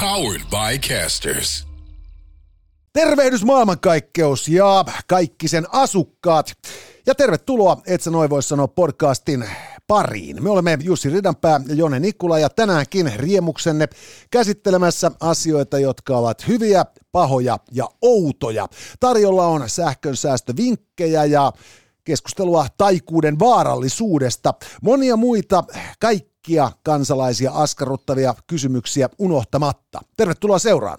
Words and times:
Powered 0.00 0.42
by 0.50 0.88
Casters. 0.88 1.66
Tervehdys 2.92 3.44
maailmankaikkeus 3.44 4.48
ja 4.48 4.84
kaikki 5.06 5.48
sen 5.48 5.66
asukkaat. 5.72 6.52
Ja 7.06 7.14
tervetuloa, 7.14 7.82
et 7.86 8.02
sä 8.02 8.10
noin 8.10 8.30
voi 8.30 8.42
sanoa 8.42 8.68
podcastin 8.68 9.44
pariin. 9.86 10.42
Me 10.42 10.50
olemme 10.50 10.78
Jussi 10.82 11.10
Ridanpää 11.10 11.60
ja 11.68 11.74
Jone 11.74 12.00
Nikula 12.00 12.38
ja 12.38 12.48
tänäänkin 12.48 13.12
riemuksenne 13.16 13.88
käsittelemässä 14.30 15.10
asioita, 15.20 15.78
jotka 15.78 16.16
ovat 16.16 16.48
hyviä, 16.48 16.84
pahoja 17.12 17.58
ja 17.72 17.88
outoja. 18.02 18.68
Tarjolla 19.00 19.46
on 19.46 19.62
sähkönsäästövinkkejä 19.66 21.24
ja 21.24 21.52
keskustelua 22.04 22.66
taikuuden 22.78 23.38
vaarallisuudesta. 23.38 24.54
Monia 24.82 25.16
muita 25.16 25.64
kaikkia 26.00 26.72
kansalaisia 26.82 27.52
askarruttavia 27.52 28.34
kysymyksiä 28.46 29.08
unohtamatta. 29.18 30.00
Tervetuloa 30.16 30.58
seuraan. 30.58 30.98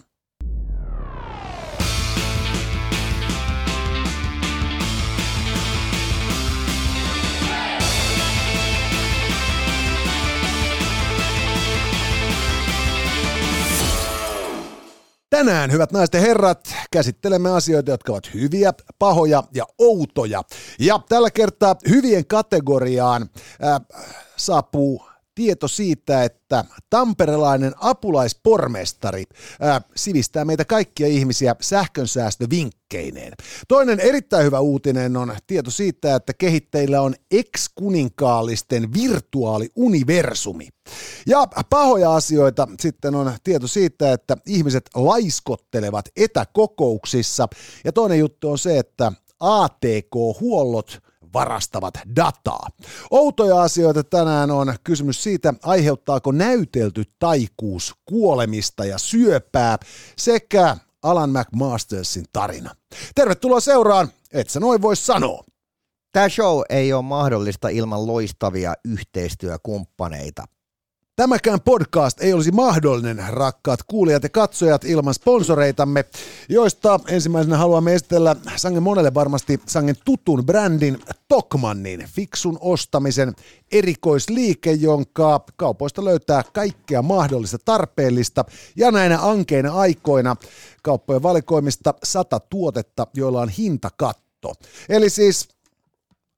Tänään, 15.31 15.71
hyvät 15.71 15.91
naiset 15.91 16.13
ja 16.13 16.21
herrat, 16.21 16.76
käsittelemme 16.91 17.49
asioita, 17.49 17.91
jotka 17.91 18.12
ovat 18.12 18.34
hyviä, 18.34 18.73
pahoja 18.99 19.44
ja 19.54 19.66
outoja. 19.77 20.44
Ja 20.80 20.99
tällä 21.09 21.31
kertaa 21.31 21.76
hyvien 21.90 22.26
kategoriaan 22.26 23.30
äh, 23.63 23.81
saapuu 24.38 25.11
tieto 25.35 25.67
siitä, 25.67 26.23
että 26.23 26.66
tamperelainen 26.90 27.73
apulaispormestari 27.77 29.23
ää, 29.62 29.81
sivistää 29.95 30.45
meitä 30.45 30.66
kaikkia 30.66 31.07
ihmisiä 31.07 31.55
sähkönsäästövinkkeineen. 31.62 33.34
Toinen 33.68 33.99
erittäin 33.99 34.46
hyvä 34.46 34.60
uutinen 34.60 35.18
on 35.18 35.35
tieto 35.48 35.71
siitä, 35.71 36.15
että 36.15 36.34
kehitteillä 36.34 37.01
on 37.01 37.15
ex-kuninkaallisten 37.32 38.93
virtuaaliuniversumi. 38.93 40.68
Ja 41.27 41.48
pahoja 41.70 42.16
asioita 42.16 42.68
sitten 42.79 43.16
on 43.16 43.34
tieto 43.43 43.68
siitä, 43.68 44.13
että 44.13 44.38
ihmiset 44.45 44.90
laiskottelevat 44.95 46.05
etäkokouksissa. 46.16 47.48
Ja 47.85 47.91
toinen 47.91 48.20
juttu 48.20 48.51
on 48.51 48.57
se, 48.57 48.77
että 48.77 49.12
ATK-huollot 49.40 51.10
varastavat 51.34 51.93
dataa. 52.15 52.68
Outoja 53.12 53.62
asioita 53.62 54.04
tänään 54.04 54.51
on 54.51 54.76
kysymys 54.84 55.24
siitä, 55.24 55.54
aiheuttaako 55.63 56.32
näytelty 56.32 57.04
taikuus 57.20 57.96
kuolemista 58.05 58.85
ja 58.85 58.98
syöpää 58.98 59.77
sekä 60.18 60.77
Alan 61.04 61.29
McMastersin 61.29 62.26
tarina. 62.34 62.76
Tervetuloa 63.15 63.60
seuraan, 63.60 64.09
et 64.31 64.50
sä 64.50 64.59
noin 64.59 64.81
voi 64.81 64.96
sanoa. 64.96 65.44
Tämä 66.12 66.29
show 66.29 66.62
ei 66.69 66.94
ole 66.94 67.01
mahdollista 67.01 67.69
ilman 67.69 68.07
loistavia 68.07 68.73
yhteistyökumppaneita. 68.85 70.45
Tämäkään 71.22 71.62
podcast 71.62 72.22
ei 72.22 72.34
olisi 72.34 72.52
mahdollinen, 72.52 73.24
rakkaat 73.30 73.80
kuulijat 73.84 74.24
ja 74.24 74.30
katsojat, 74.30 74.86
ilman 74.86 75.14
sponsoreitamme, 75.14 76.06
joista 76.50 77.00
ensimmäisenä 77.08 77.58
haluamme 77.58 77.94
esitellä 77.94 78.36
sangen 78.56 78.84
monelle 78.84 79.13
varmasti 79.13 79.62
sangen 79.68 79.96
tutun 80.06 80.46
brändin 80.46 81.00
Tokmannin, 81.28 82.06
fiksun 82.16 82.58
ostamisen 82.62 83.34
erikoisliike, 83.72 84.72
jonka 84.72 85.46
kaupoista 85.56 86.06
löytää 86.06 86.44
kaikkea 86.53 87.02
mahdollista 87.02 87.58
tarpeellista 87.66 88.46
ja 88.75 88.91
näinä 88.91 89.19
ankeina 89.22 89.74
aikoina 89.74 90.35
kauppojen 90.84 91.24
valikoimista 91.24 91.94
sata 92.03 92.40
tuotetta, 92.40 93.08
joilla 93.13 93.41
on 93.41 93.50
hintakatto. 93.50 94.53
Eli 94.90 95.09
siis 95.09 95.50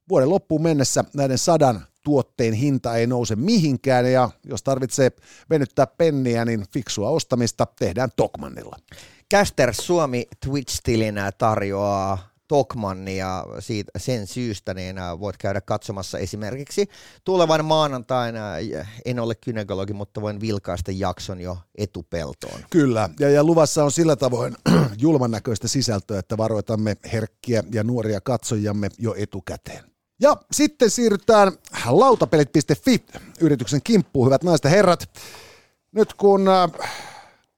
vuoden 0.08 0.30
loppuun 0.30 0.62
mennessä 0.62 1.04
näiden 1.14 1.38
sadan 1.38 1.86
tuotteen 2.04 2.52
hinta 2.54 2.96
ei 2.96 3.06
nouse 3.06 3.36
mihinkään 3.36 4.12
ja 4.12 4.30
jos 4.44 4.62
tarvitsee 4.62 5.12
venyttää 5.50 5.86
penniä, 5.86 6.44
niin 6.44 6.64
fiksua 6.72 7.10
ostamista 7.10 7.66
tehdään 7.78 8.10
Tokmannilla. 8.16 8.76
Caster 9.34 9.74
Suomi 9.74 10.26
Twitch-tilinä 10.46 11.32
tarjoaa 11.32 12.34
Tokmannia 12.48 13.44
siitä, 13.58 13.92
sen 13.96 14.26
syystä, 14.26 14.74
niin 14.74 14.98
äh, 14.98 15.20
voit 15.20 15.36
käydä 15.36 15.60
katsomassa 15.60 16.18
esimerkiksi 16.18 16.88
tulevan 17.24 17.64
maanantaina, 17.64 18.40
en 19.04 19.18
ole 19.18 19.34
kynekologi, 19.34 19.92
mutta 19.92 20.20
voin 20.20 20.40
vilkaista 20.40 20.92
jakson 20.94 21.40
jo 21.40 21.58
etupeltoon. 21.78 22.60
Kyllä, 22.70 23.08
ja, 23.20 23.30
ja 23.30 23.44
luvassa 23.44 23.84
on 23.84 23.92
sillä 23.92 24.16
tavoin 24.16 24.56
julman 24.98 25.30
näköistä 25.30 25.68
sisältöä, 25.68 26.18
että 26.18 26.36
varoitamme 26.36 26.96
herkkiä 27.12 27.64
ja 27.72 27.84
nuoria 27.84 28.20
katsojamme 28.20 28.88
jo 28.98 29.14
etukäteen. 29.18 29.93
Ja 30.24 30.36
sitten 30.52 30.90
siirrytään 30.90 31.52
lautapelit.fi-yrityksen 31.86 33.80
kimppuun, 33.84 34.26
hyvät 34.26 34.44
naiset 34.44 34.64
ja 34.64 34.70
herrat. 34.70 35.10
Nyt 35.92 36.14
kun 36.14 36.48
äh, 36.48 36.70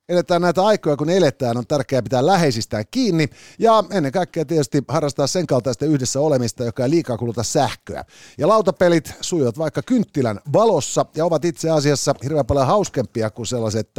eletään 0.08 0.42
näitä 0.42 0.64
aikoja, 0.64 0.96
kun 0.96 1.10
eletään, 1.10 1.56
on 1.56 1.66
tärkeää 1.66 2.02
pitää 2.02 2.26
läheisistään 2.26 2.84
kiinni 2.90 3.28
ja 3.58 3.84
ennen 3.90 4.12
kaikkea 4.12 4.44
tietysti 4.44 4.82
harrastaa 4.88 5.26
sen 5.26 5.46
kaltaista 5.46 5.84
yhdessä 5.84 6.20
olemista, 6.20 6.64
joka 6.64 6.84
ei 6.84 6.90
liikaa 6.90 7.18
kuluta 7.18 7.42
sähköä. 7.42 8.04
Ja 8.38 8.48
lautapelit 8.48 9.14
sujuvat 9.20 9.58
vaikka 9.58 9.82
kynttilän 9.82 10.40
valossa 10.52 11.06
ja 11.16 11.24
ovat 11.24 11.44
itse 11.44 11.70
asiassa 11.70 12.14
hirveän 12.22 12.46
paljon 12.46 12.66
hauskempia 12.66 13.30
kuin 13.30 13.46
sellaiset 13.46 13.90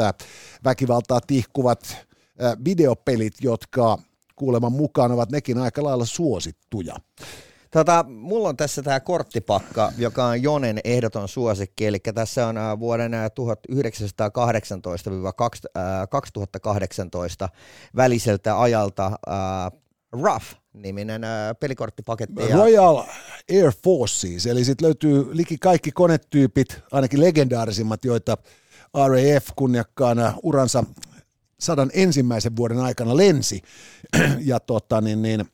väkivaltaa 0.63 1.22
tihkuvat 1.22 1.83
äh, 1.91 2.57
videopelit, 2.66 3.33
jotka 3.41 3.97
kuuleman 4.35 4.72
mukaan 4.72 5.11
ovat 5.11 5.31
nekin 5.31 5.57
aika 5.57 5.83
lailla 5.83 6.06
suosittuja. 6.06 6.95
Tota, 7.72 8.05
mulla 8.07 8.50
on 8.50 8.57
tässä 8.57 8.81
tämä 8.83 9.00
korttipakka, 9.00 9.91
joka 9.97 10.25
on 10.25 10.44
Jonen 10.44 10.79
ehdoton 10.83 11.28
suosikki, 11.28 11.85
eli 11.85 12.00
tässä 12.00 12.47
on 12.47 12.57
äh, 12.57 12.79
vuoden 12.79 13.11
1918-2018 13.13 13.17
äh, 17.44 17.50
väliseltä 17.95 18.61
ajalta 18.61 19.07
uh, 19.07 19.13
Rough 20.23 20.45
niminen 20.73 21.22
pelikorttipaketti. 21.59 22.47
Royal 22.53 23.03
Air 23.51 23.72
Forces, 23.83 24.45
eli 24.45 24.66
sitten 24.66 24.85
löytyy 24.85 25.38
liki 25.38 25.57
kaikki 25.57 25.91
konetyypit, 25.91 26.79
ainakin 26.91 27.22
legendaarisimmat, 27.22 28.06
joita 28.06 28.38
RAF 28.94 29.47
kunniakkaana 29.56 30.33
uransa 30.44 30.83
sadan 31.59 31.91
ensimmäisen 31.94 32.56
vuoden 32.56 32.79
aikana 32.79 33.17
lensi. 33.17 33.61
ja 34.39 34.59
tota, 34.59 35.01
niin, 35.01 35.22
niin, 35.22 35.45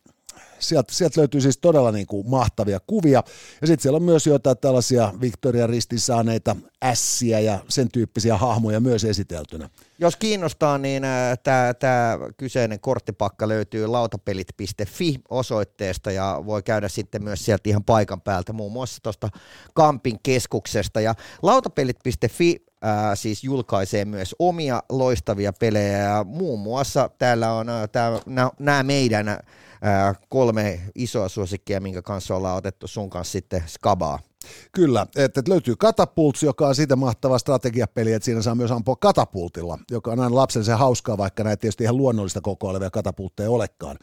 sieltä, 0.64 0.94
sieltä 0.94 1.20
löytyy 1.20 1.42
siis 1.42 1.58
todella 1.58 1.92
niin 1.92 2.08
kuin 2.08 2.30
mahtavia 2.30 2.80
kuvia. 2.88 3.24
Ja 3.62 3.68
sitten 3.68 3.82
siellä 3.82 3.96
on 3.98 4.04
myös 4.04 4.28
jotain 4.28 4.58
tällaisia 4.58 5.14
Victoria 5.22 5.68
Ristin 5.68 6.00
saaneita 6.00 6.56
ässiä 6.84 7.40
ja 7.40 7.60
sen 7.70 7.90
tyyppisiä 7.92 8.38
hahmoja 8.38 8.80
myös 8.80 9.04
esiteltynä. 9.04 9.70
Jos 10.00 10.16
kiinnostaa, 10.16 10.78
niin 10.78 11.04
äh, 11.04 11.38
tämä 11.80 12.20
kyseinen 12.38 12.80
korttipakka 12.80 13.48
löytyy 13.48 13.88
lautapelit.fi 13.88 15.22
osoitteesta 15.30 16.12
ja 16.12 16.42
voi 16.46 16.64
käydä 16.64 16.88
sitten 16.88 17.24
myös 17.24 17.46
sieltä 17.46 17.70
ihan 17.70 17.84
paikan 17.84 18.22
päältä, 18.22 18.54
muun 18.54 18.72
muassa 18.72 19.04
tuosta 19.04 19.30
Kampin 19.74 20.20
keskuksesta. 20.24 21.02
Ja 21.02 21.16
lautapelit.fi 21.42 22.66
Ää, 22.86 23.12
äh, 23.12 23.18
siis 23.18 23.44
julkaisee 23.44 24.06
myös 24.06 24.36
omia 24.40 24.84
loistavia 24.90 25.54
pelejä 25.54 25.98
ja 25.98 26.24
muun 26.24 26.60
muassa 26.60 27.10
täällä 27.18 27.54
on 27.54 27.70
äh, 27.70 27.90
nämä 28.60 28.84
meidän 28.84 29.40
kolme 30.30 30.80
isoa 30.96 31.30
suosikkia, 31.30 31.80
minkä 31.80 32.02
kanssa 32.02 32.36
ollaan 32.36 32.58
otettu 32.58 32.88
sun 32.88 33.10
kanssa 33.10 33.32
sitten 33.32 33.64
skabaa. 33.68 34.20
Kyllä, 34.72 35.08
että 35.16 35.42
löytyy 35.48 35.76
Katapults, 35.76 36.44
joka 36.44 36.68
on 36.68 36.76
siitä 36.76 36.96
mahtava 36.96 37.38
strategiapeli, 37.38 38.14
että 38.14 38.26
siinä 38.26 38.42
saa 38.42 38.56
myös 38.56 38.72
ampua 38.72 38.96
katapultilla, 38.96 39.80
joka 39.92 40.12
on 40.12 40.20
aina 40.20 40.36
lapsen 40.36 40.64
se 40.64 40.74
hauskaa, 40.74 41.18
vaikka 41.18 41.44
näitä 41.44 41.62
tietysti 41.62 41.84
ihan 41.84 41.98
luonnollista 41.98 42.42
kokoilevia 42.42 42.90
katapultteja 42.90 43.50
olekaan. 43.50 43.98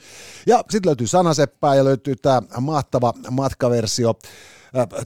Ja 0.47 0.65
sitten 0.71 0.89
löytyy 0.89 1.07
Sanaseppää 1.07 1.75
ja 1.75 1.85
löytyy 1.85 2.17
tämä 2.17 2.43
mahtava 2.61 3.13
matkaversio 3.31 4.15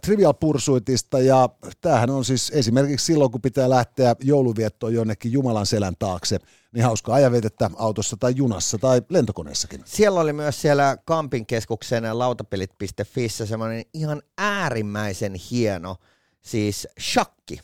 Trivial 0.03 0.35
Pursuitista 0.35 1.21
ja 1.21 1.49
tämähän 1.81 2.11
on 2.11 2.25
siis 2.25 2.53
esimerkiksi 2.55 3.07
silloin, 3.07 3.31
kun 3.31 3.41
pitää 3.41 3.71
lähteä 3.71 4.17
jouluviettoon 4.21 4.95
jonnekin 4.95 5.33
Jumalan 5.33 5.67
selän 5.67 5.95
taakse, 5.99 6.39
niin 6.73 6.85
hauska 6.85 7.15
ajanvietettä 7.15 7.71
autossa 7.77 8.17
tai 8.17 8.33
junassa 8.37 8.79
tai 8.79 9.03
lentokoneessakin. 9.09 9.83
Siellä 9.85 10.21
oli 10.21 10.33
myös 10.33 10.63
siellä 10.63 10.97
Kampin 11.05 11.47
keskuksen 11.47 12.19
lautapelit.fissä 12.19 13.47
semmoinen 13.47 13.85
ihan 13.95 14.23
äärimmäisen 14.39 15.35
hieno 15.51 15.97
siis 16.43 16.89
shakki. 17.01 17.61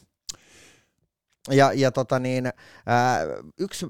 Ja, 1.50 1.72
ja 1.72 1.92
tota 1.92 2.18
niin, 2.18 2.52
ää, 2.86 3.20
yksi 3.58 3.86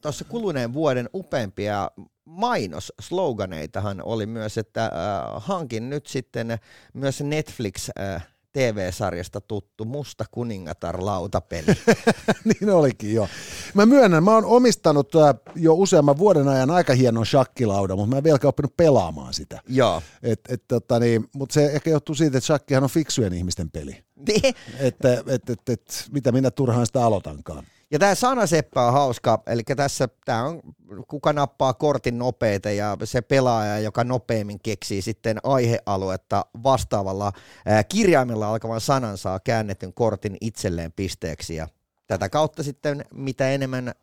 tuossa 0.00 0.24
kuluneen 0.24 0.72
vuoden 0.72 1.10
upeimpia 1.14 1.90
mainos-sloganeitahan 2.24 4.02
oli 4.02 4.26
myös, 4.26 4.58
että 4.58 4.84
äh, 4.84 4.90
hankin 5.36 5.90
nyt 5.90 6.06
sitten 6.06 6.58
myös 6.94 7.20
Netflix 7.20 7.88
äh, 8.00 8.26
TV-sarjasta 8.52 9.40
tuttu 9.40 9.84
Musta 9.84 10.24
kuningatar 10.30 11.04
lautapeli. 11.04 11.66
niin 12.60 12.70
olikin, 12.70 13.14
joo. 13.14 13.28
Mä 13.74 13.86
myönnän, 13.86 14.24
mä 14.24 14.34
oon 14.34 14.44
omistanut 14.44 15.14
äh, 15.14 15.34
jo 15.56 15.74
useamman 15.74 16.18
vuoden 16.18 16.48
ajan 16.48 16.70
aika 16.70 16.94
hienon 16.94 17.26
shakkilaudan, 17.26 17.98
mutta 17.98 18.10
mä 18.10 18.18
en 18.18 18.24
vieläkään 18.24 18.48
oppinut 18.48 18.76
pelaamaan 18.76 19.34
sitä. 19.34 19.60
Joo. 19.68 20.02
Et, 20.22 20.40
et, 20.48 20.62
tota, 20.68 20.98
niin, 20.98 21.28
mutta 21.34 21.52
se 21.52 21.66
ehkä 21.66 21.90
johtuu 21.90 22.14
siitä, 22.14 22.38
että 22.38 22.46
shakkihan 22.46 22.84
on 22.84 22.90
fiksujen 22.90 23.32
ihmisten 23.32 23.70
peli. 23.70 24.04
Niin. 24.28 24.54
että 24.78 25.22
et, 25.26 25.50
et, 25.50 25.68
et, 25.68 26.08
mitä 26.12 26.32
minä 26.32 26.50
turhaan 26.50 26.86
sitä 26.86 27.04
aloitankaan. 27.04 27.64
Ja 27.90 27.98
tämä 27.98 28.14
sanaseppä 28.14 28.86
on 28.86 28.92
hauska, 28.92 29.42
eli 29.46 29.62
tässä 29.62 30.08
tämä 30.24 30.44
on, 30.44 30.60
kuka 31.08 31.32
nappaa 31.32 31.74
kortin 31.74 32.18
nopeita 32.18 32.70
ja 32.70 32.96
se 33.04 33.20
pelaaja, 33.20 33.78
joka 33.78 34.04
nopeimmin 34.04 34.60
keksii 34.62 35.02
sitten 35.02 35.38
aihealuetta 35.42 36.46
vastaavalla 36.62 37.32
ää, 37.66 37.84
kirjaimella 37.84 38.48
alkavan 38.48 38.80
sanan 38.80 39.18
saa 39.18 39.40
käännetyn 39.40 39.92
kortin 39.92 40.36
itselleen 40.40 40.92
pisteeksi 40.92 41.54
ja 41.54 41.68
tätä 42.06 42.28
kautta 42.28 42.62
sitten 42.62 43.04
mitä 43.14 43.50
enemmän 43.50 43.94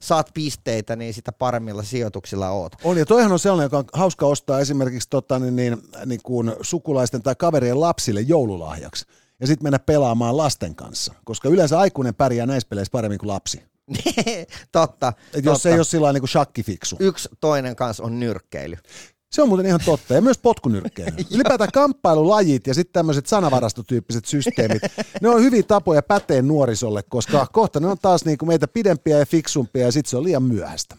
saat 0.00 0.30
pisteitä, 0.34 0.96
niin 0.96 1.14
sitä 1.14 1.32
paremmilla 1.32 1.82
sijoituksilla 1.82 2.50
oot. 2.50 2.72
On, 2.84 2.98
ja 2.98 3.06
toihan 3.06 3.32
on 3.32 3.38
sellainen, 3.38 3.66
joka 3.66 3.78
on 3.78 3.84
hauska 3.92 4.26
ostaa 4.26 4.60
esimerkiksi 4.60 5.10
tota, 5.10 5.38
niin, 5.38 5.56
niin, 5.56 5.78
niin 6.06 6.20
kuin 6.22 6.52
sukulaisten 6.60 7.22
tai 7.22 7.34
kaverien 7.38 7.80
lapsille 7.80 8.20
joululahjaksi 8.20 9.06
ja 9.40 9.46
sitten 9.46 9.64
mennä 9.64 9.78
pelaamaan 9.78 10.36
lasten 10.36 10.74
kanssa, 10.74 11.14
koska 11.24 11.48
yleensä 11.48 11.78
aikuinen 11.78 12.14
pärjää 12.14 12.46
näissä 12.46 12.68
peleissä 12.68 12.92
paremmin 12.92 13.18
kuin 13.18 13.28
lapsi. 13.28 13.62
totta, 14.72 15.12
Et 15.34 15.44
jos 15.44 15.54
totta. 15.56 15.68
ei 15.68 15.74
ole 15.74 15.84
sillä 15.84 16.12
niin 16.12 16.20
kuin 16.20 16.28
shakkifiksu. 16.28 16.96
Yksi 17.00 17.28
toinen 17.40 17.76
kanssa 17.76 18.02
on 18.02 18.20
nyrkkeily. 18.20 18.76
Se 19.32 19.42
on 19.42 19.48
muuten 19.48 19.66
ihan 19.66 19.80
totta. 19.84 20.14
Ja 20.14 20.20
myös 20.20 20.38
potkunyrkkeily. 20.38 21.10
Ylipäätään 21.34 21.72
kamppailulajit 21.72 22.66
ja 22.66 22.74
sitten 22.74 22.92
tämmöiset 22.92 23.26
sanavarastotyyppiset 23.26 24.24
systeemit, 24.24 24.82
ne 25.20 25.28
on 25.28 25.42
hyviä 25.42 25.62
tapoja 25.62 26.02
päteen 26.02 26.48
nuorisolle, 26.48 27.02
koska 27.02 27.46
kohta 27.52 27.80
ne 27.80 27.86
on 27.86 27.98
taas 28.02 28.24
niin 28.24 28.38
kuin 28.38 28.48
meitä 28.48 28.68
pidempiä 28.68 29.18
ja 29.18 29.26
fiksumpia 29.26 29.84
ja 29.84 29.92
sitten 29.92 30.10
se 30.10 30.16
on 30.16 30.24
liian 30.24 30.42
myöhäistä. 30.42 30.96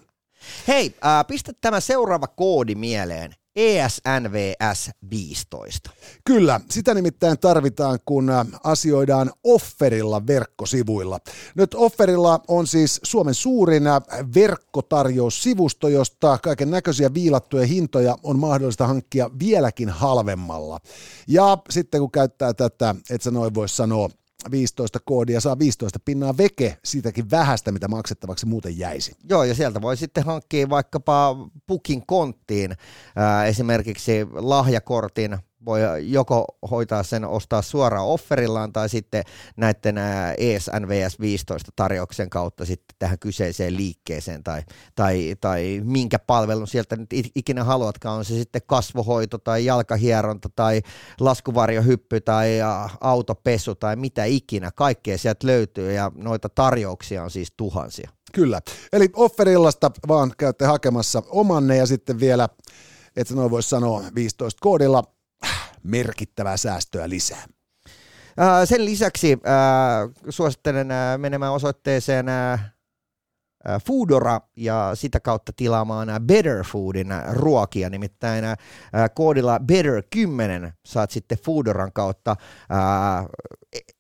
Hei, 0.67 0.95
äh, 1.05 1.27
pistä 1.27 1.51
tämä 1.61 1.79
seuraava 1.79 2.27
koodi 2.27 2.75
mieleen. 2.75 3.33
ESNVS 3.55 4.91
15. 5.09 5.89
Kyllä, 6.25 6.59
sitä 6.69 6.93
nimittäin 6.93 7.39
tarvitaan, 7.39 7.99
kun 8.05 8.29
äh, 8.29 8.47
asioidaan 8.63 9.31
Offerilla 9.43 10.27
verkkosivuilla. 10.27 11.19
Nyt 11.55 11.73
Offerilla 11.73 12.39
on 12.47 12.67
siis 12.67 12.99
Suomen 13.03 13.33
suurin 13.33 13.87
äh, 13.87 14.01
verkkotarjoussivusto, 14.35 15.87
josta 15.87 16.37
kaiken 16.37 16.71
näköisiä 16.71 17.13
viilattuja 17.13 17.65
hintoja 17.65 18.17
on 18.23 18.39
mahdollista 18.39 18.87
hankkia 18.87 19.29
vieläkin 19.39 19.89
halvemmalla. 19.89 20.79
Ja 21.27 21.57
sitten 21.69 22.01
kun 22.01 22.11
käyttää 22.11 22.53
tätä, 22.53 22.95
et 23.09 23.21
sä 23.21 23.31
noin 23.31 23.53
voi 23.53 23.69
sanoa, 23.69 24.09
15 24.51 24.99
koodia 25.05 25.41
saa 25.41 25.59
15 25.59 25.99
pinnaa 26.05 26.37
veke 26.37 26.77
siitäkin 26.83 27.31
vähästä, 27.31 27.71
mitä 27.71 27.87
maksettavaksi 27.87 28.45
muuten 28.45 28.77
jäisi. 28.77 29.15
Joo, 29.29 29.43
ja 29.43 29.55
sieltä 29.55 29.81
voi 29.81 29.97
sitten 29.97 30.23
hankkia 30.23 30.69
vaikkapa 30.69 31.35
pukin 31.67 32.05
konttiin 32.05 32.75
esimerkiksi 33.47 34.11
lahjakortin, 34.33 35.37
voi 35.65 35.79
joko 36.12 36.45
hoitaa 36.71 37.03
sen 37.03 37.25
ostaa 37.25 37.62
suoraan 37.62 38.07
offerillaan 38.07 38.73
tai 38.73 38.89
sitten 38.89 39.23
näiden 39.57 39.95
ESNVS 40.38 41.19
15 41.19 41.71
tarjouksen 41.75 42.29
kautta 42.29 42.65
sitten 42.65 42.95
tähän 43.00 43.19
kyseiseen 43.19 43.77
liikkeeseen 43.77 44.44
tai, 44.44 44.62
tai, 44.95 45.35
tai 45.41 45.81
minkä 45.83 46.19
palvelun 46.19 46.67
sieltä 46.67 46.95
nyt 46.95 47.09
ikinä 47.35 47.63
haluatkaan, 47.63 48.17
on 48.17 48.25
se 48.25 48.33
sitten 48.33 48.62
kasvohoito 48.67 49.38
tai 49.38 49.65
jalkahieronta 49.65 50.50
tai 50.56 50.81
laskuvarjohyppy 51.19 52.21
tai 52.21 52.59
autopesu 53.01 53.75
tai 53.75 53.95
mitä 53.95 54.25
ikinä, 54.25 54.71
kaikkea 54.75 55.17
sieltä 55.17 55.47
löytyy 55.47 55.94
ja 55.94 56.12
noita 56.15 56.50
tarjouksia 56.50 57.23
on 57.23 57.31
siis 57.31 57.53
tuhansia. 57.57 58.09
Kyllä. 58.33 58.62
Eli 58.94 59.09
offerillasta 59.15 59.91
vaan 60.07 60.31
käytte 60.38 60.65
hakemassa 60.65 61.23
omanne 61.27 61.77
ja 61.77 61.85
sitten 61.85 62.19
vielä, 62.19 62.50
et 63.15 63.27
sä 63.27 63.35
noin 63.35 63.51
voi 63.51 63.63
sanoa 63.63 64.03
15 64.15 64.59
koodilla, 64.62 65.03
merkittävää 65.85 66.57
säästöä 66.57 67.09
lisää. 67.09 67.45
Ää, 68.37 68.65
Sen 68.65 68.85
lisäksi 68.85 69.37
suosittelen 70.29 70.91
ää, 70.91 71.17
menemään 71.17 71.53
osoitteeseen 71.53 72.25
Foodora 73.87 74.41
ja 74.57 74.91
sitä 74.93 75.19
kautta 75.19 75.51
tilaamaan 75.55 76.07
Better 76.25 76.63
Foodin 76.63 77.07
ruokia. 77.31 77.89
Nimittäin 77.89 78.45
koodilla 79.15 79.57
Better10 79.57 80.71
saat 80.85 81.11
sitten 81.11 81.37
Foodoran 81.37 81.93
kautta 81.93 82.35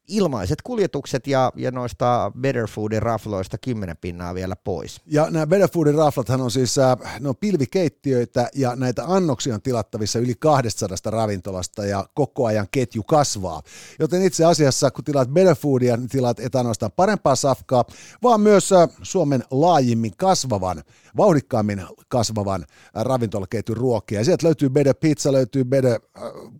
ilmaiset 0.07 0.61
kuljetukset 0.61 1.27
ja, 1.27 1.51
ja 1.55 1.71
noista 1.71 2.31
Better 2.39 2.67
Foodin 2.67 3.01
rafloista 3.01 3.57
10 3.57 3.97
pinnaa 3.97 4.33
vielä 4.33 4.55
pois. 4.55 5.01
Ja 5.05 5.29
nämä 5.29 5.47
Better 5.47 5.69
Foodin 5.69 5.95
raflathan 5.95 6.41
on 6.41 6.51
siis 6.51 6.77
äh, 6.77 6.97
ne 7.19 7.29
on 7.29 7.35
pilvikeittiöitä 7.35 8.49
ja 8.55 8.75
näitä 8.75 9.03
annoksia 9.07 9.55
on 9.55 9.61
tilattavissa 9.61 10.19
yli 10.19 10.33
200 10.39 10.97
ravintolasta 11.05 11.85
ja 11.85 12.05
koko 12.13 12.45
ajan 12.45 12.67
ketju 12.71 13.03
kasvaa. 13.03 13.61
Joten 13.99 14.21
itse 14.21 14.45
asiassa 14.45 14.91
kun 14.91 15.03
tilaat 15.03 15.29
Better 15.29 15.55
Foodia, 15.55 15.97
niin 15.97 16.09
tilaat 16.09 16.39
et 16.39 16.55
ainoastaan 16.55 16.91
parempaa 16.95 17.35
safkaa, 17.35 17.85
vaan 18.23 18.41
myös 18.41 18.71
äh, 18.71 18.89
Suomen 19.01 19.43
laajimmin 19.51 20.13
kasvavan, 20.17 20.83
vauhdikkaammin 21.17 21.83
kasvavan 22.07 22.65
äh, 22.97 23.03
ravintolaketjun 23.03 23.77
ruokia. 23.77 24.23
Sieltä 24.23 24.47
löytyy 24.47 24.69
Better 24.69 24.95
Pizza, 24.99 25.31
löytyy 25.31 25.63
Better 25.63 25.99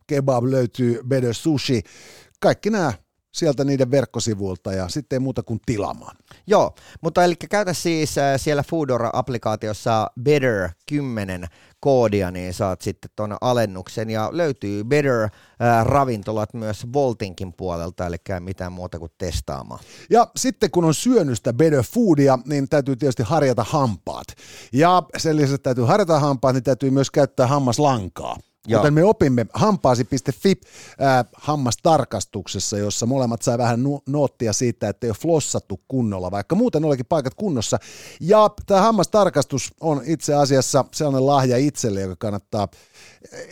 Kebab, 0.07 0.43
löytyy 0.43 0.99
Better 1.07 1.33
Sushi. 1.33 1.83
Kaikki 2.39 2.69
nämä 2.69 2.93
sieltä 3.35 3.63
niiden 3.63 3.91
verkkosivuilta 3.91 4.73
ja 4.73 4.89
sitten 4.89 5.15
ei 5.15 5.19
muuta 5.19 5.43
kuin 5.43 5.59
tilaamaan. 5.65 6.17
Joo, 6.47 6.75
mutta 7.01 7.23
eli 7.23 7.35
käytä 7.35 7.73
siis 7.73 8.17
äh, 8.17 8.39
siellä 8.39 8.63
Foodora-applikaatiossa 8.63 10.11
Better 10.23 10.69
10 10.89 11.47
koodia, 11.79 12.31
niin 12.31 12.53
saat 12.53 12.81
sitten 12.81 13.11
tuon 13.15 13.37
alennuksen 13.41 14.09
ja 14.09 14.29
löytyy 14.31 14.83
Better 14.83 15.21
äh, 15.21 15.29
ravintolat 15.85 16.53
myös 16.53 16.93
Voltinkin 16.93 17.53
puolelta, 17.53 18.07
eli 18.07 18.15
mitään 18.39 18.71
muuta 18.71 18.99
kuin 18.99 19.11
testaamaan. 19.17 19.79
Ja 20.09 20.27
sitten 20.35 20.71
kun 20.71 20.85
on 20.85 20.93
syönyt 20.93 21.37
sitä 21.37 21.53
better 21.53 21.83
foodia, 21.83 22.39
niin 22.45 22.69
täytyy 22.69 22.95
tietysti 22.95 23.23
harjata 23.23 23.63
hampaat. 23.63 24.27
Ja 24.73 25.03
sen 25.17 25.35
lisäksi 25.35 25.55
että 25.55 25.63
täytyy 25.63 25.83
harjata 25.83 26.19
hampaat, 26.19 26.53
niin 26.53 26.63
täytyy 26.63 26.89
myös 26.91 27.11
käyttää 27.11 27.47
hammaslankaa. 27.47 28.35
Joo. 28.67 28.79
Joten 28.79 28.93
me 28.93 29.03
opimme 29.03 29.45
hampaasi.fi 29.53 30.61
äh, 31.01 31.25
hammastarkastuksessa, 31.33 32.77
jossa 32.77 33.05
molemmat 33.05 33.41
sai 33.41 33.57
vähän 33.57 33.83
nu- 33.83 34.03
noottia 34.07 34.53
siitä, 34.53 34.89
että 34.89 35.07
ei 35.07 35.09
ole 35.09 35.17
flossattu 35.21 35.81
kunnolla, 35.87 36.31
vaikka 36.31 36.55
muuten 36.55 36.85
olikin 36.85 37.05
paikat 37.05 37.33
kunnossa. 37.33 37.77
Ja 38.19 38.49
tämä 38.65 38.81
hammastarkastus 38.81 39.73
on 39.81 40.01
itse 40.05 40.33
asiassa 40.35 40.85
sellainen 40.93 41.25
lahja 41.27 41.57
itselle, 41.57 42.01
joka 42.01 42.15
kannattaa 42.15 42.67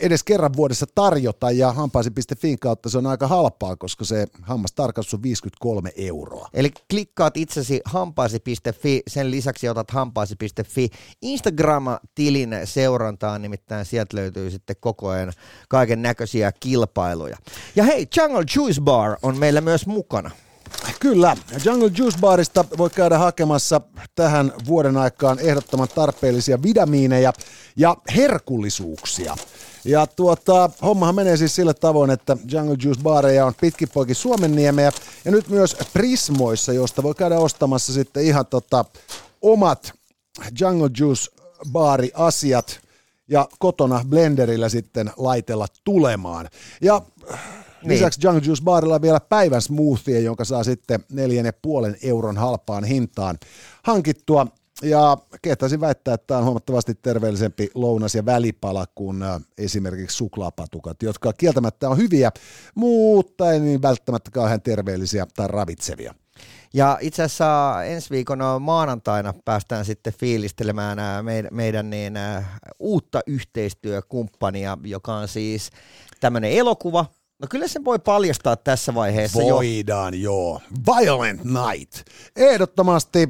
edes 0.00 0.24
kerran 0.24 0.56
vuodessa 0.56 0.86
tarjota, 0.94 1.50
ja 1.50 1.72
hampaasi.fi 1.72 2.56
kautta 2.56 2.88
se 2.88 2.98
on 2.98 3.06
aika 3.06 3.26
halpaa, 3.26 3.76
koska 3.76 4.04
se 4.04 4.26
hammastarkastus 4.42 5.14
on 5.14 5.22
53 5.22 5.92
euroa. 5.96 6.48
Eli 6.54 6.70
klikkaat 6.90 7.36
itsesi 7.36 7.80
hampaasi.fi, 7.84 9.02
sen 9.08 9.30
lisäksi 9.30 9.68
otat 9.68 9.90
hampaasi.fi 9.90 10.90
Instagram-tilin 11.22 12.56
seurantaan, 12.64 13.42
nimittäin 13.42 13.84
sieltä 13.86 14.16
löytyy 14.16 14.50
sitten 14.50 14.76
koko 14.80 15.08
ajan 15.08 15.32
kaiken 15.68 16.02
näköisiä 16.02 16.52
kilpailuja. 16.52 17.36
Ja 17.76 17.84
hei, 17.84 18.08
Jungle 18.16 18.44
Juice 18.56 18.80
Bar 18.80 19.16
on 19.22 19.38
meillä 19.38 19.60
myös 19.60 19.86
mukana. 19.86 20.30
Kyllä, 21.00 21.36
Jungle 21.64 21.90
Juice 21.98 22.18
Barista 22.20 22.64
voi 22.78 22.90
käydä 22.90 23.18
hakemassa 23.18 23.80
tähän 24.14 24.52
vuoden 24.66 24.96
aikaan 24.96 25.38
ehdottoman 25.38 25.88
tarpeellisia 25.94 26.62
vitamiineja 26.62 27.32
ja 27.76 27.96
herkullisuuksia. 28.16 29.36
Ja 29.84 30.06
tuota, 30.06 30.70
hommahan 30.82 31.14
menee 31.14 31.36
siis 31.36 31.54
sillä 31.54 31.74
tavoin, 31.74 32.10
että 32.10 32.36
Jungle 32.52 32.76
Juice 32.82 33.02
Bareja 33.02 33.46
on 33.46 33.54
pitkin 33.60 33.88
poikin 33.94 34.16
Suomenniemeä 34.16 34.92
ja 35.24 35.30
nyt 35.30 35.48
myös 35.48 35.76
Prismoissa, 35.92 36.72
josta 36.72 37.02
voi 37.02 37.14
käydä 37.14 37.38
ostamassa 37.38 37.92
sitten 37.92 38.24
ihan 38.24 38.46
tota, 38.46 38.84
omat 39.42 39.92
Jungle 40.60 40.90
Juice 40.98 41.30
baari-asiat 41.72 42.80
ja 43.28 43.48
kotona 43.58 44.04
blenderillä 44.08 44.68
sitten 44.68 45.10
laitella 45.16 45.66
tulemaan. 45.84 46.48
Ja 46.80 47.02
Niin. 47.84 47.94
Lisäksi 47.94 48.20
Jungle 48.22 48.42
Juice 48.46 48.64
Barilla 48.64 48.94
on 48.94 49.02
vielä 49.02 49.20
päivän 49.20 49.62
smoothie, 49.62 50.20
jonka 50.20 50.44
saa 50.44 50.64
sitten 50.64 51.04
neljän 51.12 51.46
ja 51.46 51.52
puolen 51.62 51.96
euron 52.02 52.36
halpaan 52.36 52.84
hintaan 52.84 53.38
hankittua. 53.82 54.46
Ja 54.82 55.18
kehtaisin 55.42 55.80
väittää, 55.80 56.14
että 56.14 56.26
tämä 56.26 56.38
on 56.38 56.44
huomattavasti 56.44 56.94
terveellisempi 56.94 57.70
lounas 57.74 58.14
ja 58.14 58.26
välipala 58.26 58.86
kuin 58.94 59.24
esimerkiksi 59.58 60.16
suklaapatukat, 60.16 61.02
jotka 61.02 61.32
kieltämättä 61.32 61.88
on 61.88 61.96
hyviä, 61.96 62.30
mutta 62.74 63.52
ei 63.52 63.60
niin 63.60 63.82
välttämättä 63.82 64.30
kauhean 64.30 64.62
terveellisiä 64.62 65.26
tai 65.36 65.48
ravitsevia. 65.48 66.14
Ja 66.74 66.98
itse 67.00 67.22
asiassa 67.22 67.84
ensi 67.84 68.10
viikon 68.10 68.38
maanantaina 68.60 69.34
päästään 69.44 69.84
sitten 69.84 70.12
fiilistelemään 70.12 70.98
ää, 70.98 71.22
meidän, 71.22 71.54
meidän 71.54 71.90
niin, 71.90 72.14
uutta 72.78 73.20
yhteistyökumppania, 73.26 74.78
joka 74.84 75.14
on 75.14 75.28
siis 75.28 75.70
tämmöinen 76.20 76.52
elokuva, 76.52 77.06
No 77.44 77.48
kyllä 77.50 77.68
sen 77.68 77.84
voi 77.84 77.98
paljastaa 77.98 78.56
tässä 78.56 78.94
vaiheessa 78.94 79.42
jo. 79.42 79.54
Voidaan, 79.54 80.22
joo. 80.22 80.60
Violent 80.86 81.40
Night. 81.44 82.08
Ehdottomasti 82.36 83.28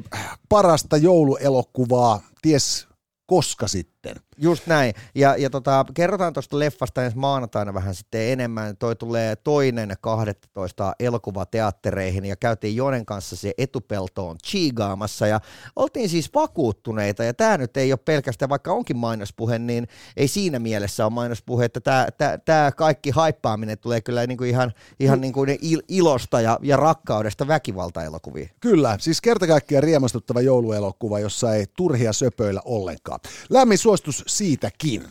parasta 0.49 0.97
jouluelokuvaa, 0.97 2.21
ties 2.41 2.87
koska 3.25 3.67
sitten. 3.67 3.94
Just 4.37 4.67
näin. 4.67 4.93
Ja, 5.15 5.35
ja 5.37 5.49
tota, 5.49 5.85
kerrotaan 5.93 6.33
tuosta 6.33 6.59
leffasta 6.59 7.03
ensi 7.03 7.17
maanantaina 7.17 7.73
vähän 7.73 7.95
sitten 7.95 8.21
enemmän. 8.21 8.77
Toi 8.77 8.95
tulee 8.95 9.35
toinen 9.35 9.95
12 10.01 10.95
elokuvateattereihin 10.99 12.25
ja 12.25 12.35
käytiin 12.35 12.75
Jonen 12.75 13.05
kanssa 13.05 13.35
se 13.35 13.53
etupeltoon 13.57 14.37
chigaamassa 14.45 15.27
ja 15.27 15.39
oltiin 15.75 16.09
siis 16.09 16.33
vakuuttuneita 16.33 17.23
ja 17.23 17.33
tämä 17.33 17.57
nyt 17.57 17.77
ei 17.77 17.91
ole 17.91 17.99
pelkästään, 18.05 18.49
vaikka 18.49 18.73
onkin 18.73 18.97
mainospuhe, 18.97 19.59
niin 19.59 19.87
ei 20.17 20.27
siinä 20.27 20.59
mielessä 20.59 21.05
ole 21.05 21.13
mainospuhe, 21.13 21.65
että 21.65 22.11
tämä, 22.45 22.71
kaikki 22.71 23.09
haippaaminen 23.09 23.77
tulee 23.77 24.01
kyllä 24.01 24.27
niin 24.27 24.37
kuin 24.37 24.49
ihan, 24.49 24.73
ihan 24.99 25.21
niin 25.21 25.33
kuin 25.33 25.57
ilosta 25.87 26.41
ja, 26.41 26.59
ja 26.61 26.77
rakkaudesta 26.77 27.47
väkivaltaelokuviin. 27.47 28.49
Kyllä, 28.59 28.97
siis 28.99 29.21
kerta 29.21 29.47
kaikkiaan 29.47 29.83
riemastuttava 29.83 30.41
jouluelokuva, 30.41 31.19
jossa 31.19 31.55
ei 31.55 31.65
turhia 31.77 32.13
söpöillä 32.13 32.61
ollenkaan. 32.65 33.19
Lämmin 33.49 33.77
suositus 33.97 34.23
siitäkin. 34.27 35.07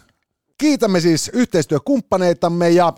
Kiitämme 0.59 1.01
siis 1.01 1.31
yhteistyökumppaneitamme 1.33 2.71
ja 2.71 2.93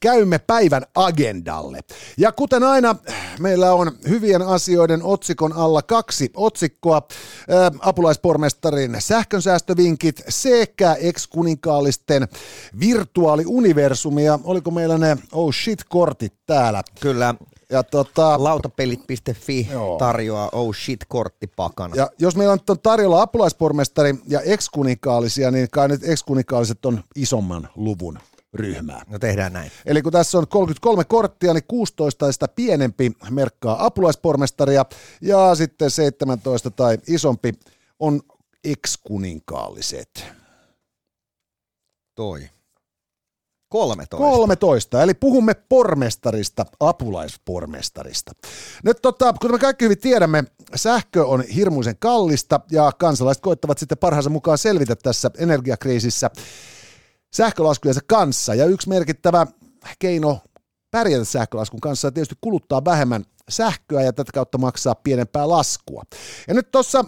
käymme 0.00 0.38
päivän 0.38 0.82
agendalle. 0.94 1.80
Ja 2.18 2.32
kuten 2.32 2.62
aina, 2.62 2.96
meillä 3.40 3.72
on 3.72 3.92
hyvien 4.08 4.42
asioiden 4.42 5.02
otsikon 5.02 5.52
alla 5.52 5.82
kaksi 5.82 6.30
otsikkoa. 6.36 7.02
Ää, 7.48 7.70
apulaispormestarin 7.78 8.96
sähkönsäästövinkit 8.98 10.22
sekä 10.28 10.94
ex-kuninkaalisten 10.94 12.28
virtuaaliuniversumia. 12.80 14.38
Oliko 14.44 14.70
meillä 14.70 14.98
ne 14.98 15.16
oh 15.32 15.54
shit-kortit 15.54 16.34
täällä? 16.46 16.82
Kyllä, 17.00 17.34
ja 17.74 17.82
tota, 17.82 18.44
Lautapelit.fi 18.44 19.68
Joo. 19.70 19.98
tarjoaa 19.98 20.48
oh 20.52 20.74
shit 20.74 21.00
korttipakana. 21.08 21.94
Ja 21.96 22.10
jos 22.18 22.36
meillä 22.36 22.52
on 22.52 22.78
tarjolla 22.82 23.22
apulaispormestari 23.22 24.14
ja 24.28 24.40
ekskunikaalisia, 24.40 25.50
niin 25.50 25.68
kai 25.70 25.88
nyt 25.88 26.08
ekskunikaaliset 26.08 26.86
on 26.86 27.00
isomman 27.16 27.68
luvun 27.76 28.18
ryhmää. 28.54 29.02
No 29.08 29.18
tehdään 29.18 29.52
näin. 29.52 29.70
Eli 29.86 30.02
kun 30.02 30.12
tässä 30.12 30.38
on 30.38 30.48
33 30.48 31.04
korttia, 31.04 31.54
niin 31.54 31.64
16 31.68 32.32
sitä 32.32 32.48
pienempi 32.48 33.12
merkkaa 33.30 33.86
apulaispormestaria 33.86 34.84
ja 35.20 35.54
sitten 35.54 35.90
17 35.90 36.70
tai 36.70 36.98
isompi 37.08 37.52
on 37.98 38.20
ekskuninkaaliset. 38.64 40.24
Toi. 42.14 42.48
13. 43.74 44.16
13, 44.16 45.02
eli 45.02 45.14
puhumme 45.14 45.54
pormestarista, 45.54 46.66
apulaispormestarista. 46.80 48.32
Nyt 48.84 48.98
tota, 49.02 49.32
kuten 49.32 49.54
me 49.54 49.58
kaikki 49.58 49.84
hyvin 49.84 49.98
tiedämme, 49.98 50.44
sähkö 50.74 51.26
on 51.26 51.42
hirmuisen 51.42 51.96
kallista 51.98 52.60
ja 52.70 52.92
kansalaiset 52.98 53.42
koettavat 53.42 53.78
sitten 53.78 53.98
parhaansa 53.98 54.30
mukaan 54.30 54.58
selvitä 54.58 54.96
tässä 54.96 55.30
energiakriisissä 55.38 56.30
sähkölaskujensa 57.34 58.00
kanssa. 58.06 58.54
Ja 58.54 58.66
yksi 58.66 58.88
merkittävä 58.88 59.46
keino 59.98 60.40
pärjätä 60.90 61.24
sähkölaskun 61.24 61.80
kanssa 61.80 62.08
on 62.08 62.14
tietysti 62.14 62.38
kuluttaa 62.40 62.84
vähemmän 62.84 63.24
sähköä 63.48 64.02
ja 64.02 64.12
tätä 64.12 64.32
kautta 64.34 64.58
maksaa 64.58 64.94
pienempää 64.94 65.48
laskua. 65.48 66.02
Ja 66.48 66.54
nyt 66.54 66.70
tuossa 66.70 67.04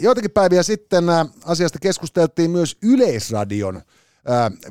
joitakin 0.00 0.30
päiviä 0.30 0.62
sitten 0.62 1.04
asiasta 1.44 1.78
keskusteltiin 1.78 2.50
myös 2.50 2.76
Yleisradion 2.82 3.82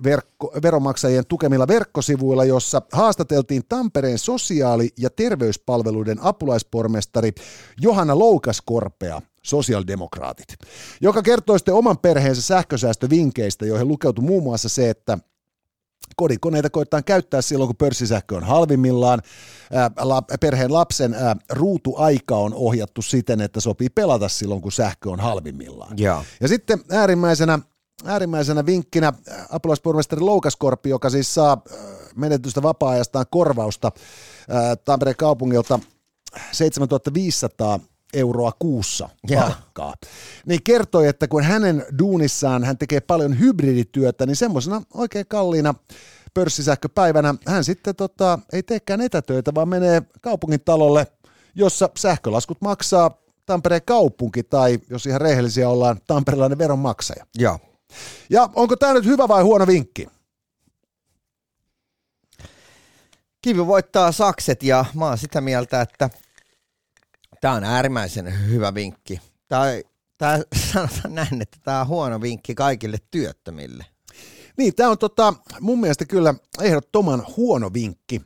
verkko, 0.04 0.52
veromaksajien 0.64 1.26
tukemilla 1.28 1.68
verkkosivuilla, 1.68 2.46
jossa 2.46 2.82
haastateltiin 2.92 3.64
Tampereen 3.70 4.20
sosiaali- 4.20 4.90
ja 4.98 5.10
terveyspalveluiden 5.10 6.18
apulaispormestari 6.22 7.32
Johanna 7.82 8.20
Loukaskorpea 8.20 9.22
sosiaalidemokraatit, 9.44 10.48
joka 11.02 11.22
kertoi 11.22 11.60
sitten 11.60 11.74
oman 11.74 11.98
perheensä 11.98 12.42
sähkösäästövinkkeistä, 12.42 13.66
joihin 13.66 13.88
lukeutui 13.88 14.24
muun 14.24 14.44
muassa 14.44 14.70
se, 14.70 14.90
että 14.90 15.18
kodinkoneita 16.16 16.70
koittaa 16.70 17.02
käyttää 17.02 17.42
silloin, 17.42 17.68
kun 17.68 17.76
pörssisähkö 17.76 18.36
on 18.36 18.44
halvimmillaan. 18.44 19.22
Perheen 20.40 20.74
lapsen 20.74 21.16
ruutuaika 21.50 22.38
on 22.38 22.54
ohjattu 22.54 23.02
siten, 23.02 23.42
että 23.42 23.60
sopii 23.60 23.90
pelata 23.90 24.30
silloin, 24.30 24.62
kun 24.62 24.72
sähkö 24.72 25.10
on 25.10 25.20
halvimmillaan. 25.20 25.98
Ja, 26.00 26.24
ja 26.42 26.48
sitten 26.48 26.80
äärimmäisenä 26.92 27.60
äärimmäisenä 28.06 28.66
vinkkinä 28.66 29.08
äh, 29.08 29.46
apulaispormestari 29.50 30.22
Loukaskorpi, 30.22 30.90
joka 30.90 31.10
siis 31.10 31.34
saa 31.34 31.62
äh, 31.72 31.78
menetystä 32.16 32.62
vapaa-ajastaan 32.62 33.26
korvausta 33.30 33.88
äh, 33.88 34.78
Tampereen 34.86 35.18
kaupungilta 35.18 35.80
7500 36.52 37.80
euroa 38.14 38.52
kuussa 38.60 39.10
palkkaa. 39.36 39.94
Niin 40.46 40.64
kertoi, 40.64 41.08
että 41.08 41.28
kun 41.28 41.44
hänen 41.44 41.86
duunissaan 42.00 42.64
hän 42.64 42.78
tekee 42.78 43.00
paljon 43.00 43.40
hybridityötä, 43.40 44.26
niin 44.26 44.36
semmoisena 44.36 44.82
oikein 44.94 45.26
kalliina 45.28 45.74
pörssisähköpäivänä 46.34 47.36
hän 47.48 47.64
sitten 47.64 47.96
tota, 47.96 48.40
ei 48.54 48.64
teekään 48.64 49.02
etätöitä, 49.02 49.52
vaan 49.56 49.70
menee 49.70 50.02
kaupungin 50.22 50.62
talolle, 50.62 51.08
jossa 51.56 51.90
sähkölaskut 51.98 52.62
maksaa 52.62 53.12
Tampereen 53.46 53.82
kaupunki 53.86 54.44
tai 54.44 54.80
jos 54.90 55.06
ihan 55.06 55.22
rehellisiä 55.22 55.70
ollaan, 55.70 56.00
tamperelainen 56.08 56.58
veronmaksaja. 56.58 57.26
Joo. 57.38 57.60
Ja 58.30 58.50
onko 58.56 58.76
tämä 58.76 58.94
nyt 58.94 59.06
hyvä 59.06 59.28
vai 59.28 59.44
huono 59.44 59.68
vinkki? 59.68 60.08
Kivi 63.42 63.68
voittaa 63.68 64.12
sakset 64.12 64.64
ja 64.64 64.86
mä 64.94 65.06
oon 65.06 65.18
sitä 65.18 65.42
mieltä, 65.42 65.82
että 65.82 66.10
tämä 67.42 67.54
on 67.54 67.64
äärimmäisen 67.64 68.50
hyvä 68.50 68.74
vinkki. 68.74 69.22
Tämä, 69.48 69.66
tämä 70.18 70.40
sanotaan 70.74 71.16
näin, 71.16 71.42
että 71.42 71.58
tämä 71.64 71.82
on 71.82 71.88
huono 71.88 72.22
vinkki 72.22 72.56
kaikille 72.56 72.98
työttömille. 73.12 73.86
Niin, 74.58 74.76
tämä 74.76 74.90
on 74.90 74.98
tota, 74.98 75.34
mun 75.60 75.80
mielestä 75.80 76.06
kyllä 76.06 76.34
ehdottoman 76.62 77.26
huono 77.38 77.74
vinkki. 77.74 78.22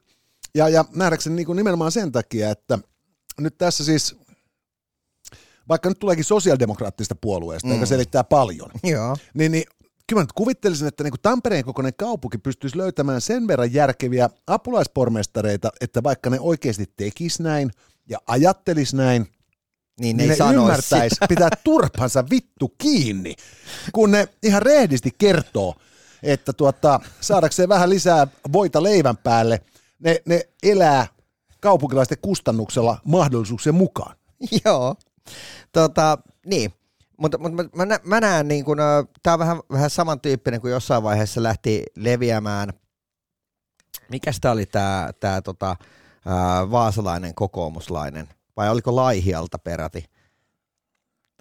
Ja, 0.56 0.70
ja 0.70 0.86
nähdäkseni 0.96 1.36
niin 1.36 1.58
nimenomaan 1.58 1.92
sen 1.92 2.12
takia, 2.12 2.50
että 2.50 2.80
nyt 3.40 3.58
tässä 3.58 3.86
siis 3.86 4.16
vaikka 5.70 5.90
nyt 5.90 6.00
tuleekin 6.00 6.26
sosiaalidemokraattista 6.26 7.16
puolueesta, 7.16 7.68
mm. 7.68 7.74
joka 7.74 7.86
selittää 7.86 8.24
paljon, 8.24 8.72
Joo. 8.84 9.18
niin, 9.34 9.52
niin 9.52 9.64
kyllä 10.08 10.20
mä 10.20 10.24
nyt 10.24 10.32
kuvittelisin, 10.32 10.88
että 10.88 11.04
niin 11.04 11.12
kuin 11.12 11.22
Tampereen 11.22 11.66
kokoinen 11.66 11.94
kaupunki 11.98 12.38
pystyisi 12.38 12.78
löytämään 12.78 13.22
sen 13.22 13.48
verran 13.48 13.74
järkeviä 13.74 14.30
apulaispormestareita, 14.48 15.70
että 15.82 16.04
vaikka 16.04 16.30
ne 16.30 16.40
oikeasti 16.40 16.94
tekis 16.98 17.40
näin 17.40 17.72
ja 18.10 18.18
ajattelis 18.28 18.94
näin, 18.94 19.28
niin, 20.00 20.18
niin 20.18 20.30
ne, 20.30 20.36
ne 20.46 20.54
ymmärtäisi 20.54 21.16
pitää 21.30 21.50
turpansa 21.64 22.24
vittu 22.30 22.74
kiinni, 22.78 23.36
kun 23.92 24.12
ne 24.12 24.28
ihan 24.44 24.62
rehdisti 24.62 25.12
kertoo, 25.18 25.76
että 26.24 26.54
tuota, 26.54 27.00
saadakseen 27.22 27.70
vähän 27.70 27.90
lisää 27.90 28.28
voita 28.54 28.84
leivän 28.84 29.18
päälle, 29.18 29.62
ne, 30.00 30.22
ne 30.26 30.50
elää 30.64 31.08
kaupunkilaisten 31.60 32.18
kustannuksella 32.22 32.98
mahdollisuuksien 33.06 33.76
mukaan. 33.76 34.16
Joo. 34.66 34.96
Tota, 35.72 36.18
niin, 36.46 36.74
mutta, 37.18 37.38
mutta 37.38 37.64
mä, 37.64 37.86
mä, 37.86 38.00
mä 38.04 38.20
näen, 38.20 38.48
niin 38.48 38.66
kun, 38.66 38.78
tämä 39.24 39.34
on 39.34 39.40
vähän, 39.40 39.60
vähän 39.72 39.90
samantyyppinen 39.90 40.62
kuin 40.62 40.72
jossain 40.72 41.04
vaiheessa 41.04 41.44
lähti 41.44 41.84
leviämään, 41.96 42.74
mikä 44.10 44.32
tämä 44.42 44.52
oli 44.52 44.66
tämä 44.66 45.10
tää, 45.20 45.42
tota, 45.42 45.76
vaasalainen 46.72 47.36
kokoomuslainen, 47.36 48.30
vai 48.58 48.70
oliko 48.70 48.96
Laihialta 48.96 49.60
peräti? 49.60 50.06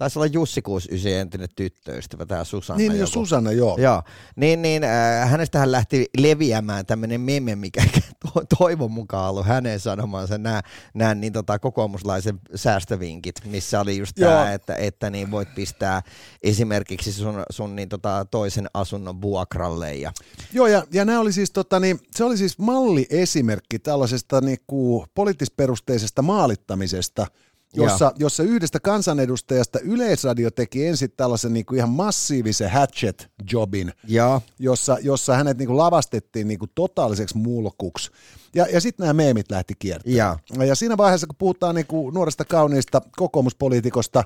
Taisi 0.01 0.19
olla 0.19 0.25
Jussi 0.25 0.61
69 0.61 1.11
entinen 1.11 1.49
tyttöystävä, 1.55 2.25
tämä 2.25 2.43
Susanna. 2.43 2.77
Niin, 2.77 2.99
joku. 2.99 3.11
Susanna, 3.11 3.51
joo. 3.51 3.77
Joo, 3.77 4.03
niin, 4.35 4.61
niin 4.61 4.83
äh, 4.83 5.29
hänestähän 5.29 5.71
lähti 5.71 6.05
leviämään 6.17 6.85
tämmöinen 6.85 7.21
meme, 7.21 7.55
mikä 7.55 7.83
to, 8.23 8.41
toivon 8.57 8.91
mukaan 8.91 9.29
ollut 9.29 9.45
hänen 9.45 9.79
sanomansa 9.79 10.37
nämä, 10.37 10.61
nämä 10.93 11.15
niin 11.15 11.33
tota, 11.33 11.59
kokoomuslaisen 11.59 12.39
säästövinkit, 12.55 13.35
missä 13.45 13.79
oli 13.79 13.97
just 13.97 14.15
tämä, 14.19 14.53
että, 14.53 14.75
että 14.75 15.09
niin 15.09 15.31
voit 15.31 15.55
pistää 15.55 16.01
esimerkiksi 16.43 17.13
sun, 17.13 17.43
sun 17.49 17.75
niin 17.75 17.89
tota, 17.89 18.25
toisen 18.31 18.67
asunnon 18.73 19.21
vuokralle. 19.21 19.95
Ja... 19.95 20.11
Joo, 20.53 20.67
ja, 20.67 20.83
ja 20.93 21.05
nämä 21.05 21.19
oli 21.19 21.33
siis, 21.33 21.51
tota, 21.51 21.79
niin, 21.79 21.99
se 22.15 22.23
oli 22.23 22.37
siis 22.37 22.59
malliesimerkki 22.59 23.79
tällaisesta 23.79 24.41
niin 24.41 24.59
kuin, 24.67 25.05
poliittisperusteisesta 25.15 26.21
maalittamisesta– 26.21 27.27
jossa, 27.75 28.11
jossa 28.15 28.43
yhdestä 28.43 28.79
kansanedustajasta 28.79 29.79
Yleisradio 29.79 30.51
teki 30.51 30.87
ensin 30.87 31.11
tällaisen 31.17 31.53
niin 31.53 31.65
kuin 31.65 31.77
ihan 31.77 31.89
massiivisen 31.89 32.71
hatchet-jobin, 32.71 33.91
ja. 34.07 34.41
Jossa, 34.59 34.97
jossa 35.01 35.35
hänet 35.35 35.57
niin 35.57 35.67
kuin 35.67 35.77
lavastettiin 35.77 36.47
niin 36.47 36.59
kuin 36.59 36.71
totaaliseksi 36.75 37.37
mulkuksi. 37.37 38.11
Ja, 38.55 38.65
ja 38.73 38.81
sitten 38.81 39.03
nämä 39.03 39.13
meemit 39.13 39.51
lähti 39.51 39.73
kiertämään. 39.79 40.17
Ja. 40.17 40.65
ja 40.65 40.75
siinä 40.75 40.97
vaiheessa, 40.97 41.27
kun 41.27 41.35
puhutaan 41.39 41.75
niin 41.75 41.87
kuin 41.87 42.13
nuoresta 42.13 42.45
kauniista 42.45 43.01
kokoomuspoliitikosta, 43.17 44.23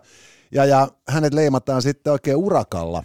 ja, 0.52 0.66
ja 0.66 0.88
hänet 1.08 1.34
leimataan 1.34 1.82
sitten 1.82 2.14
oikein 2.14 2.38
urakalla, 2.38 3.04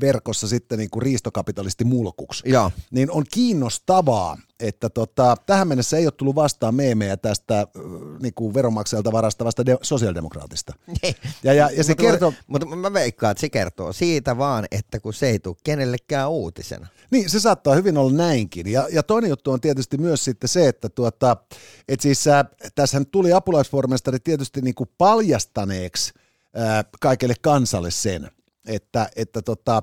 verkossa 0.00 0.48
sitten 0.48 0.78
niin 0.78 0.90
kuin 0.90 1.02
riistokapitalisti 1.02 1.84
mulkuksi. 1.84 2.42
Joo. 2.48 2.72
Niin 2.90 3.10
on 3.10 3.24
kiinnostavaa, 3.32 4.38
että 4.60 4.90
tota, 4.90 5.36
tähän 5.46 5.68
mennessä 5.68 5.96
ei 5.96 6.06
ole 6.06 6.12
tullut 6.12 6.34
vastaan 6.34 6.74
meemejä 6.74 7.16
tästä 7.16 7.66
niin 8.22 8.34
kuin 8.34 8.54
veronmaksajalta 8.54 9.12
varastavasta 9.12 9.66
de- 9.66 9.78
sosiaalidemokraatista. 9.82 10.74
Ja, 11.44 11.52
ja, 11.54 11.70
ja 11.76 11.84
se 11.84 11.90
mutta, 11.92 12.02
kertoo... 12.02 12.32
Mutta 12.46 12.66
mä 12.76 12.92
veikkaan, 12.92 13.30
että 13.30 13.40
se 13.40 13.48
kertoo 13.48 13.92
siitä 13.92 14.38
vaan, 14.38 14.66
että 14.70 15.00
kun 15.00 15.14
se 15.14 15.28
ei 15.28 15.38
tule 15.38 15.56
kenellekään 15.64 16.30
uutisena. 16.30 16.86
Niin, 17.10 17.30
se 17.30 17.40
saattaa 17.40 17.74
hyvin 17.74 17.98
olla 17.98 18.12
näinkin. 18.12 18.72
Ja, 18.72 18.88
ja 18.92 19.02
toinen 19.02 19.30
juttu 19.30 19.52
on 19.52 19.60
tietysti 19.60 19.98
myös 19.98 20.24
sitten 20.24 20.48
se, 20.48 20.68
että 20.68 20.88
tuota, 20.88 21.36
et 21.88 22.00
siis, 22.00 22.26
äh, 22.26 22.44
tässähän 22.74 23.06
tuli 23.06 23.32
apulaispormestari 23.32 24.18
tietysti 24.20 24.60
niin 24.60 24.74
kuin 24.74 24.90
paljastaneeksi 24.98 26.12
äh, 26.58 26.84
kaikille 27.00 27.34
kansalle 27.40 27.90
sen, 27.90 28.30
että, 28.66 29.08
että, 29.16 29.42
tota, 29.42 29.82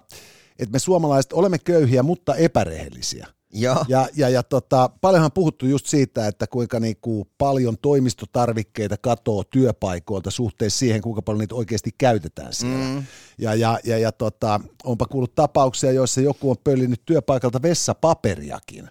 että 0.60 0.74
me 0.74 0.80
suomalaiset 0.80 1.34
olemme 1.34 1.58
köyhiä, 1.58 2.04
mutta 2.04 2.36
epärehellisiä. 2.36 3.28
Joo. 3.54 3.86
Ja, 3.88 4.08
ja, 4.16 4.30
ja 4.30 4.44
tota, 4.44 4.90
paljonhan 5.02 5.32
puhuttu 5.32 5.66
just 5.66 5.86
siitä, 5.86 6.28
että 6.28 6.48
kuinka 6.48 6.80
niinku 6.80 7.28
paljon 7.38 7.78
toimistotarvikkeita 7.78 8.98
katoo 8.98 9.44
työpaikoilta 9.44 10.32
suhteessa 10.32 10.80
siihen, 10.80 11.02
kuinka 11.02 11.22
paljon 11.22 11.40
niitä 11.40 11.56
oikeasti 11.56 11.92
käytetään 11.98 12.54
siellä. 12.54 12.86
Mm. 12.86 13.04
Ja, 13.38 13.56
ja, 13.56 13.80
ja, 13.84 13.98
ja 13.98 14.12
tota, 14.12 14.60
onpa 14.84 15.06
kuullut 15.06 15.36
tapauksia, 15.36 15.92
joissa 15.92 16.22
joku 16.22 16.50
on 16.50 16.56
pöllinyt 16.64 17.02
työpaikalta 17.06 17.62
vessapaperiakin 17.62 18.88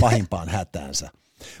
pahimpaan 0.00 0.48
hätäänsä. 0.58 1.10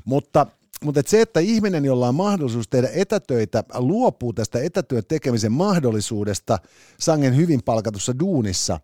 Mutta 0.04 0.46
mutta 0.84 1.00
et 1.00 1.06
se, 1.06 1.20
että 1.20 1.40
ihminen, 1.40 1.84
jolla 1.84 2.08
on 2.08 2.14
mahdollisuus 2.14 2.68
tehdä 2.68 2.88
etätöitä, 2.92 3.64
luopuu 3.74 4.32
tästä 4.32 4.58
etätyön 4.62 5.02
tekemisen 5.08 5.52
mahdollisuudesta 5.52 6.58
sangen 7.00 7.36
hyvin 7.36 7.62
palkatussa 7.62 8.18
duunissa, 8.18 8.80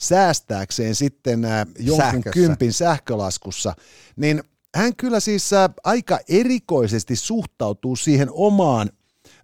säästääkseen 0.00 0.94
sitten 0.94 1.44
äh, 1.44 1.66
jonkun 1.78 2.04
Sähkössä. 2.04 2.30
kympin 2.30 2.72
sähkölaskussa, 2.72 3.74
niin 4.16 4.42
hän 4.74 4.96
kyllä 4.96 5.20
siis 5.20 5.52
äh, 5.52 5.70
aika 5.84 6.18
erikoisesti 6.28 7.16
suhtautuu 7.16 7.96
siihen 7.96 8.28
omaan 8.32 8.90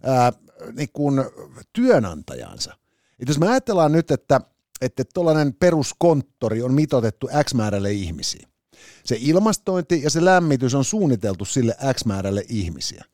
ää, 0.03 0.33
niin 0.75 0.89
kuin 0.93 1.21
työnantajansa. 1.73 2.77
Et 3.19 3.27
jos 3.27 3.39
me 3.39 3.47
ajatellaan 3.49 3.91
nyt, 3.91 4.11
että 4.11 4.41
että 4.81 5.03
tuollainen 5.13 5.53
peruskonttori 5.53 6.61
on 6.61 6.73
mitotettu 6.73 7.29
X 7.43 7.53
määrälle 7.53 7.91
ihmisiä. 7.91 8.47
Se 9.03 9.17
ilmastointi 9.19 10.01
ja 10.03 10.09
se 10.09 10.25
lämmitys 10.25 10.75
on 10.75 10.83
suunniteltu 10.85 11.45
sille 11.45 11.75
X 11.93 12.05
määrälle 12.05 12.45
ihmisiä. 12.49 13.05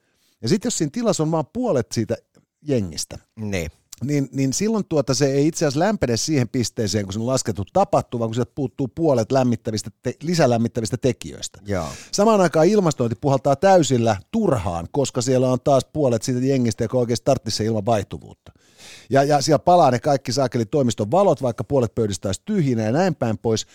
Ja 0.42 0.50
sitten 0.50 0.68
jos 0.68 0.78
siinä 0.78 0.92
tilassa 0.94 1.24
on 1.24 1.32
vain 1.32 1.46
puolet 1.54 1.88
siitä 1.92 2.18
jengistä, 2.62 3.18
Niin. 3.36 3.72
niin, 4.04 4.30
niin 4.32 4.54
silloin 4.54 4.86
tuota 4.86 5.14
se 5.14 5.26
ei 5.26 5.48
itse 5.48 5.66
asiassa 5.66 5.80
lämpene 5.80 6.18
siihen 6.18 6.50
pisteeseen, 6.50 7.06
kun 7.06 7.14
se 7.14 7.20
on 7.20 7.28
laskettu 7.28 7.64
tapahtuu, 7.74 8.20
vaan 8.20 8.30
kun 8.30 8.36
sieltä 8.36 8.52
puuttuu 8.56 8.88
puolet 8.88 9.32
lämmittävistä 9.32 9.90
te- 10.04 10.16
lisälämmittävistä 10.22 10.98
tekijöistä. 10.98 11.60
Joo. 11.66 11.88
Samaan 12.12 12.42
aikaan 12.42 12.68
ilmastointi 12.68 13.18
puhaltaa 13.22 13.56
täysillä 13.56 14.18
turhaan, 14.32 14.88
koska 14.92 15.22
siellä 15.22 15.52
on 15.52 15.60
taas 15.64 15.86
puolet 15.94 16.22
siitä 16.24 16.46
jengistä, 16.46 16.84
joka 16.84 16.98
oikeasti 16.98 17.26
tarvitsisi 17.26 17.58
se 17.58 17.66
ilman 17.66 17.86
vaihtuvuutta. 17.86 18.52
Ja, 19.10 19.24
ja 19.24 19.42
siellä 19.42 19.60
palaa 19.60 19.92
ne 19.92 20.00
kaikki 20.00 20.32
saakeli 20.32 20.66
toimiston 20.66 21.12
valot, 21.12 21.42
vaikka 21.42 21.64
puolet 21.64 21.96
pöydistä 21.96 22.28
olisi 22.30 22.42
tyhjinä 22.46 22.84
ja 22.84 22.92
näin 22.92 23.16
päin 23.16 23.38
pois. 23.38 23.68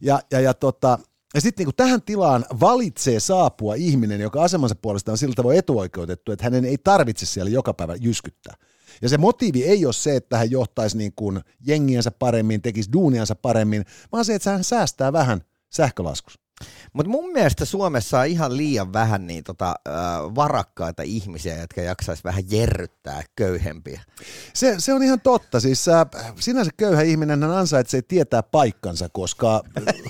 Ja, 0.00 0.20
ja, 0.30 0.40
ja, 0.40 0.54
tota, 0.54 0.98
ja 1.34 1.40
sitten 1.40 1.66
niin 1.66 1.76
tähän 1.76 2.02
tilaan 2.02 2.44
valitsee 2.60 3.20
saapua 3.20 3.74
ihminen, 3.74 4.20
joka 4.20 4.42
asemansa 4.42 4.74
puolesta 4.74 5.12
on 5.12 5.18
sillä 5.18 5.34
tavoin 5.34 5.58
etuoikeutettu, 5.58 6.32
että 6.32 6.44
hänen 6.44 6.64
ei 6.64 6.78
tarvitse 6.78 7.26
siellä 7.26 7.50
joka 7.50 7.74
päivä 7.74 7.94
jyskyttää. 7.94 8.54
Ja 9.02 9.08
se 9.08 9.18
motiivi 9.18 9.64
ei 9.64 9.84
ole 9.84 9.92
se, 9.92 10.16
että 10.16 10.38
hän 10.38 10.50
johtaisi 10.50 10.98
niin 10.98 11.12
kuin 11.16 11.40
jengiänsä 11.66 12.10
paremmin, 12.10 12.62
tekisi 12.62 12.92
duuniansa 12.92 13.34
paremmin, 13.34 13.84
vaan 14.12 14.24
se, 14.24 14.34
että 14.34 14.50
hän 14.50 14.64
säästää 14.64 15.12
vähän 15.12 15.40
sähkölaskussa. 15.70 16.43
Mutta 16.92 17.10
mun 17.10 17.32
mielestä 17.32 17.64
Suomessa 17.64 18.20
on 18.20 18.26
ihan 18.26 18.56
liian 18.56 18.92
vähän 18.92 19.26
niin 19.26 19.44
tota, 19.44 19.74
äh, 19.88 19.94
varakkaita 20.34 21.02
ihmisiä, 21.02 21.60
jotka 21.60 21.80
jaksaisi 21.80 22.24
vähän 22.24 22.44
jerryttää 22.50 23.22
köyhempiä. 23.36 24.00
Se, 24.54 24.74
se 24.78 24.94
on 24.94 25.02
ihan 25.02 25.20
totta. 25.20 25.60
Siis 25.60 25.88
äh, 25.88 26.06
sinänsä 26.40 26.70
köyhä 26.76 27.02
ihminen 27.02 27.42
hän 27.42 27.50
ansaitsee 27.50 28.02
tietää 28.02 28.42
paikkansa, 28.42 29.08
koska 29.12 29.62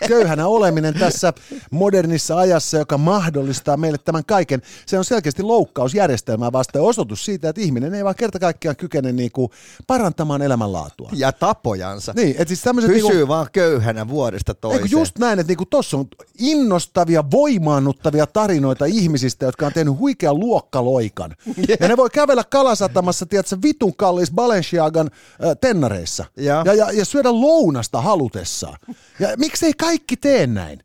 köyhänä 0.09 0.47
oleminen 0.47 0.95
tässä 0.95 1.33
modernissa 1.71 2.39
ajassa, 2.39 2.79
joka 2.79 2.99
mahdollistaa 2.99 3.77
meille 3.77 3.99
tämän 3.99 4.25
kaiken, 4.25 4.63
se 4.87 4.99
on 4.99 5.05
selkeästi 5.05 5.43
loukkaus 5.43 5.95
järjestelmää 5.95 6.53
vastaan 6.53 6.83
ja 6.83 6.89
osoitus 6.89 7.25
siitä, 7.25 7.49
että 7.49 7.61
ihminen 7.61 7.95
ei 7.95 8.05
vaan 8.05 8.15
kerta 8.15 8.39
kaikkiaan 8.39 8.77
kykene 8.77 9.13
niinku 9.13 9.51
parantamaan 9.87 10.43
elämänlaatua. 10.43 11.11
Ja 11.13 11.33
tapojansa. 11.33 12.13
Niin, 12.17 12.31
että 12.31 12.45
siis 12.55 12.65
Pysyy 12.87 13.11
niinku, 13.11 13.29
vaan 13.29 13.47
köyhänä 13.53 14.09
vuodesta 14.09 14.55
toiseen. 14.55 14.83
Eikö 14.83 14.97
just 14.97 15.19
näin, 15.19 15.39
että 15.39 15.51
niinku 15.51 15.67
tossa 15.67 15.97
on 15.97 16.07
innostavia, 16.45 17.31
voimaannuttavia 17.31 18.27
tarinoita 18.27 18.85
ihmisistä, 18.85 19.47
jotka 19.47 19.67
on 19.67 19.73
tehnyt 19.73 19.99
huikean 19.99 20.41
luokkaloikan. 20.41 21.37
Ja 21.81 21.89
ne 21.89 21.97
voi 21.97 22.11
kävellä 22.11 22.45
kalasatamassa, 22.45 23.27
tiedätkö, 23.27 23.57
vitun 23.63 23.97
kallis 23.97 24.31
Balenciagan 24.31 25.11
äh, 25.45 25.57
tennareissa. 25.61 26.25
Ja. 26.37 26.63
Ja, 26.65 26.75
ja, 26.75 26.91
ja 26.93 27.05
syödä 27.05 27.33
lounasta 27.33 28.01
halutessaan. 28.01 28.79
Ja 29.21 29.29
miksei 29.37 29.73
kaikki 29.73 30.17
tee 30.17 30.47
näin? 30.47 30.81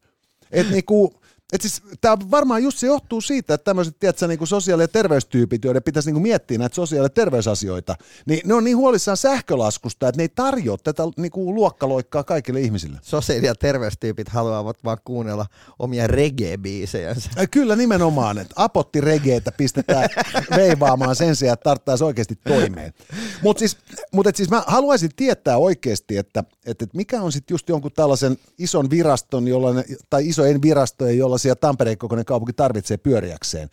Et 0.51 0.69
niinku, 0.69 1.18
et 1.53 1.61
siis, 1.61 1.81
tämä 2.01 2.17
varmaan 2.31 2.63
just 2.63 2.77
se 2.77 2.87
johtuu 2.87 3.21
siitä, 3.21 3.53
että 3.53 3.65
tämmöiset 3.65 3.95
tiedätkö, 3.99 4.27
niinku 4.27 4.45
sosiaali- 4.45 4.83
ja 4.83 4.87
terveystyypit, 4.87 5.65
joiden 5.65 5.83
pitäisi 5.83 6.09
niinku 6.09 6.19
miettiä 6.19 6.57
näitä 6.57 6.75
sosiaali- 6.75 7.05
ja 7.05 7.09
terveysasioita, 7.09 7.95
niin 8.25 8.41
ne 8.45 8.53
on 8.53 8.63
niin 8.63 8.77
huolissaan 8.77 9.17
sähkölaskusta, 9.17 10.07
että 10.07 10.19
ne 10.19 10.23
ei 10.23 10.29
tarjoa 10.35 10.77
tätä 10.77 11.03
niinku 11.17 11.55
luokkaloikkaa 11.55 12.23
kaikille 12.23 12.61
ihmisille. 12.61 12.99
Sosiaali- 13.01 13.45
ja 13.45 13.55
terveystyypit 13.55 14.29
haluavat 14.29 14.77
vaan 14.83 14.97
kuunnella 15.03 15.45
omia 15.79 16.07
reggae-biisejänsä. 16.07 17.47
Kyllä 17.51 17.75
nimenomaan, 17.75 18.37
että 18.37 18.53
apotti 18.55 19.01
regeetä 19.01 19.51
pistetään 19.51 20.09
veivaamaan 20.57 21.15
sen 21.15 21.35
sijaan, 21.35 21.53
että 21.53 21.63
tarttaisi 21.63 22.03
oikeasti 22.03 22.35
toimeen. 22.35 22.93
Mutta 23.43 23.59
siis, 23.59 23.77
mut 24.11 24.27
et 24.27 24.35
siis 24.35 24.49
mä 24.49 24.63
haluaisin 24.67 25.11
tietää 25.15 25.57
oikeasti, 25.57 26.17
että, 26.17 26.43
että, 26.65 26.85
että 26.85 26.97
mikä 26.97 27.21
on 27.21 27.31
sitten 27.31 27.53
just 27.53 27.69
jonkun 27.69 27.91
tällaisen 27.91 28.37
ison 28.57 28.89
viraston, 28.89 29.47
jolla 29.47 29.73
ne, 29.73 29.83
tai 30.09 30.27
isojen 30.27 30.61
virastojen, 30.61 31.17
jolla 31.17 31.38
siellä 31.39 31.55
Tampereen 31.55 31.97
kokoinen 31.97 32.25
kaupunki 32.25 32.53
tarvitsee 32.53 32.97
pyöriäkseen, 32.97 33.69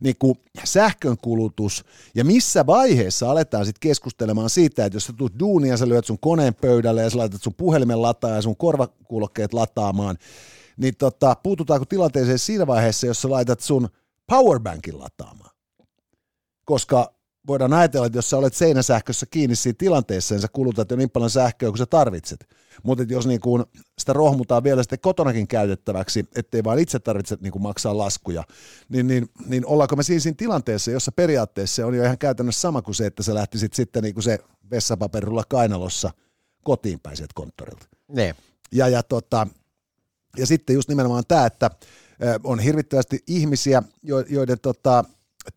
niin 0.00 0.16
kuin 0.18 0.34
sähkönkulutus 0.64 1.84
ja 2.14 2.24
missä 2.24 2.66
vaiheessa 2.66 3.30
aletaan 3.30 3.66
sitten 3.66 3.88
keskustelemaan 3.88 4.50
siitä, 4.50 4.84
että 4.84 4.96
jos 4.96 5.04
sä 5.04 5.12
tulet 5.12 5.38
duunia 5.38 5.72
ja 5.72 5.76
sä 5.76 5.88
lyöt 5.88 6.04
sun 6.04 6.18
koneen 6.18 6.54
pöydälle 6.54 7.02
ja 7.02 7.10
sä 7.10 7.18
laitat 7.18 7.42
sun 7.42 7.54
puhelimen 7.54 8.02
lataa 8.02 8.30
ja 8.30 8.42
sun 8.42 8.56
korvakuulokkeet 8.56 9.54
lataamaan, 9.54 10.18
niin 10.76 10.96
tota, 10.96 11.36
puututaanko 11.42 11.84
tilanteeseen 11.84 12.38
siinä 12.38 12.66
vaiheessa, 12.66 13.06
jos 13.06 13.22
sä 13.22 13.30
laitat 13.30 13.60
sun 13.60 13.88
powerbankin 14.26 14.98
lataamaan? 14.98 15.50
Koska 16.64 17.14
voidaan 17.46 17.72
ajatella, 17.72 18.06
että 18.06 18.18
jos 18.18 18.30
sä 18.30 18.36
olet 18.36 18.54
seinäsähkössä 18.54 19.26
kiinni 19.30 19.56
siinä 19.56 19.76
tilanteessa, 19.78 20.34
niin 20.34 20.42
sä 20.42 20.48
kulutat 20.52 20.90
jo 20.90 20.96
niin 20.96 21.10
paljon 21.10 21.30
sähköä 21.30 21.68
kuin 21.68 21.78
sä 21.78 21.86
tarvitset. 21.86 22.48
Mutta 22.82 23.04
jos 23.08 23.26
niin 23.26 23.40
kun 23.40 23.66
sitä 23.98 24.12
rohmutaan 24.12 24.64
vielä 24.64 24.82
sitten 24.82 24.98
kotonakin 25.00 25.48
käytettäväksi, 25.48 26.28
ettei 26.36 26.64
vaan 26.64 26.78
itse 26.78 26.98
tarvitse 26.98 27.36
niin 27.40 27.62
maksaa 27.62 27.98
laskuja, 27.98 28.44
niin, 28.88 29.06
niin, 29.06 29.28
niin 29.46 29.66
ollaanko 29.66 29.96
me 29.96 30.02
siinä, 30.02 30.20
siinä 30.20 30.36
tilanteessa, 30.38 30.90
jossa 30.90 31.12
periaatteessa 31.12 31.76
se 31.76 31.84
on 31.84 31.94
jo 31.94 32.04
ihan 32.04 32.18
käytännössä 32.18 32.60
sama 32.60 32.82
kuin 32.82 32.94
se, 32.94 33.06
että 33.06 33.22
sä 33.22 33.34
lähtisit 33.34 33.72
sitten 33.72 34.02
niin 34.02 34.14
kuin 34.14 34.24
se 34.24 34.38
vessapaperilla 34.70 35.42
kainalossa 35.48 36.10
kotiin 36.64 37.00
päin 37.00 37.16
konttorilta. 37.34 37.86
Ne. 38.08 38.34
Ja, 38.72 38.88
ja, 38.88 39.02
tota, 39.02 39.46
ja 40.36 40.46
sitten 40.46 40.74
just 40.74 40.88
nimenomaan 40.88 41.24
tämä, 41.28 41.46
että 41.46 41.70
on 42.44 42.58
hirvittävästi 42.58 43.22
ihmisiä, 43.26 43.82
jo- 44.02 44.24
joiden 44.28 44.60
tota, 44.60 45.04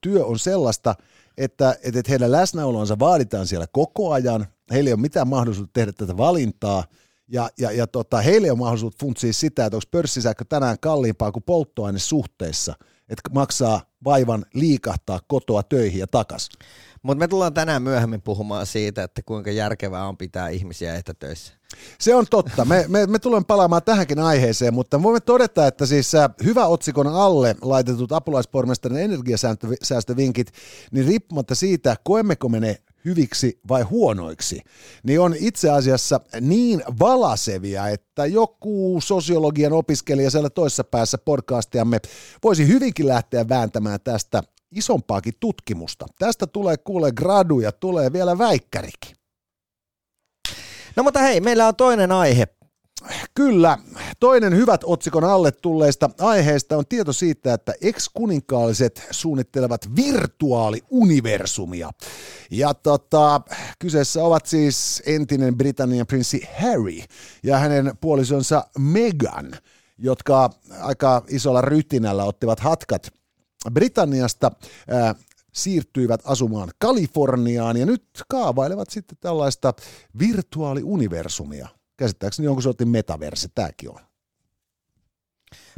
työ 0.02 0.26
on 0.26 0.40
sellaista, 0.40 0.96
että, 1.38 1.72
että 1.84 2.00
että 2.00 2.10
heidän 2.10 2.32
läsnäolonsa 2.32 3.00
vaaditaan 3.00 3.48
siellä 3.48 3.68
koko 3.72 4.12
ajan, 4.12 4.48
heillä 4.72 4.88
ei 4.88 4.94
ole 4.94 5.02
mitään 5.02 5.28
mahdollisuutta 5.28 5.74
tehdä 5.74 5.92
tätä 5.92 6.18
valintaa, 6.18 6.84
ja, 7.28 7.50
ja, 7.60 7.72
ja 7.72 7.88
tota, 7.88 8.22
heillä 8.22 8.46
ei 8.46 8.52
ole 8.52 8.60
mahdollisuutta 8.60 9.06
funtsia 9.06 9.34
sitä, 9.34 9.66
että 9.66 9.78
onko 9.78 9.88
pörssisähkö 9.92 10.46
tänään 10.50 10.78
kalliimpaa 10.80 11.32
kuin 11.32 11.44
polttoaine 11.44 12.00
suhteessa, 12.00 12.74
että 13.10 13.30
maksaa 13.34 13.82
vaivan 14.04 14.46
liikahtaa 14.54 15.20
kotoa 15.28 15.64
töihin 15.64 16.00
ja 16.00 16.08
takas. 16.08 16.50
Mutta 17.04 17.20
me 17.20 17.28
tullaan 17.28 17.54
tänään 17.54 17.82
myöhemmin 17.82 18.22
puhumaan 18.22 18.66
siitä, 18.66 19.04
että 19.04 19.22
kuinka 19.26 19.52
järkevää 19.52 20.08
on 20.08 20.18
pitää 20.18 20.50
ihmisiä 20.50 20.96
etätöissä. 20.96 21.54
Se 22.00 22.16
on 22.16 22.26
totta. 22.30 22.66
Me, 22.66 22.86
me, 22.88 23.06
me 23.06 23.20
tulemme 23.20 23.46
palaamaan 23.48 23.84
tähänkin 23.84 24.20
aiheeseen, 24.20 24.74
mutta 24.74 25.04
voimme 25.04 25.20
todeta, 25.20 25.68
että 25.68 25.86
siis 25.86 26.16
äh, 26.16 26.30
hyvä 26.44 26.66
otsikon 26.66 27.08
alle 27.08 27.56
laitetut 27.62 28.12
apulaispormestarin 28.12 28.98
energiasäästövinkit, 28.98 30.52
niin 30.92 31.08
riippumatta 31.08 31.56
siitä, 31.56 31.96
koemmeko 32.04 32.50
me 32.50 32.60
ne 32.60 32.78
hyviksi 33.06 33.60
vai 33.70 33.82
huonoiksi, 33.82 34.62
niin 35.04 35.20
on 35.20 35.36
itse 35.40 35.70
asiassa 35.70 36.20
niin 36.42 36.84
valasevia, 37.00 37.88
että 37.88 38.26
joku 38.26 39.00
sosiologian 39.04 39.74
opiskelija 39.74 40.32
siellä 40.32 40.50
toisessa 40.50 40.84
päässä 40.84 41.18
podcastiamme 41.18 42.00
voisi 42.44 42.68
hyvinkin 42.68 43.08
lähteä 43.08 43.50
vääntämään 43.50 44.00
tästä 44.04 44.44
isompaakin 44.72 45.34
tutkimusta. 45.40 46.06
Tästä 46.20 46.48
tulee 46.48 46.78
kuule 46.78 47.12
gradu 47.12 47.60
ja 47.60 47.72
tulee 47.72 48.14
vielä 48.14 48.38
väikkärikin. 48.38 49.17
No 50.98 51.04
mutta 51.04 51.20
hei, 51.20 51.42
meillä 51.42 51.68
on 51.68 51.76
toinen 51.76 52.12
aihe. 52.12 52.48
Kyllä, 53.34 53.78
toinen 54.20 54.56
hyvät 54.56 54.82
otsikon 54.84 55.24
alle 55.24 55.52
tulleista 55.52 56.10
aiheista 56.20 56.78
on 56.78 56.84
tieto 56.90 57.14
siitä, 57.14 57.54
että 57.54 57.74
ex-kuninkaalliset 57.82 59.08
suunnittelevat 59.12 59.96
virtuaaliuniversumia. 59.96 61.92
Ja 62.52 62.74
tota, 62.74 63.42
kyseessä 63.80 64.24
ovat 64.24 64.46
siis 64.46 65.04
entinen 65.06 65.58
Britannian 65.58 66.08
prinssi 66.08 66.48
Harry 66.62 67.00
ja 67.44 67.58
hänen 67.58 67.92
puolisonsa 68.02 68.68
Meghan, 68.78 69.52
jotka 69.98 70.50
aika 70.82 71.24
isolla 71.28 71.62
rytinällä 71.62 72.24
ottivat 72.24 72.60
hatkat 72.60 73.12
Britanniasta 73.74 74.52
ää, 74.90 75.16
siirtyivät 75.58 76.22
asumaan 76.24 76.70
Kaliforniaan 76.80 77.78
ja 77.78 77.86
nyt 77.86 78.04
kaavailevat 78.30 78.90
sitten 78.90 79.18
tällaista 79.22 79.74
virtuaaliuniversumia. 80.20 81.68
Käsittääkseni 81.98 82.46
jonkun 82.46 82.64
sortin 82.64 82.90
metaverse 82.90 83.48
tämäkin 83.56 83.90
on. 83.90 84.00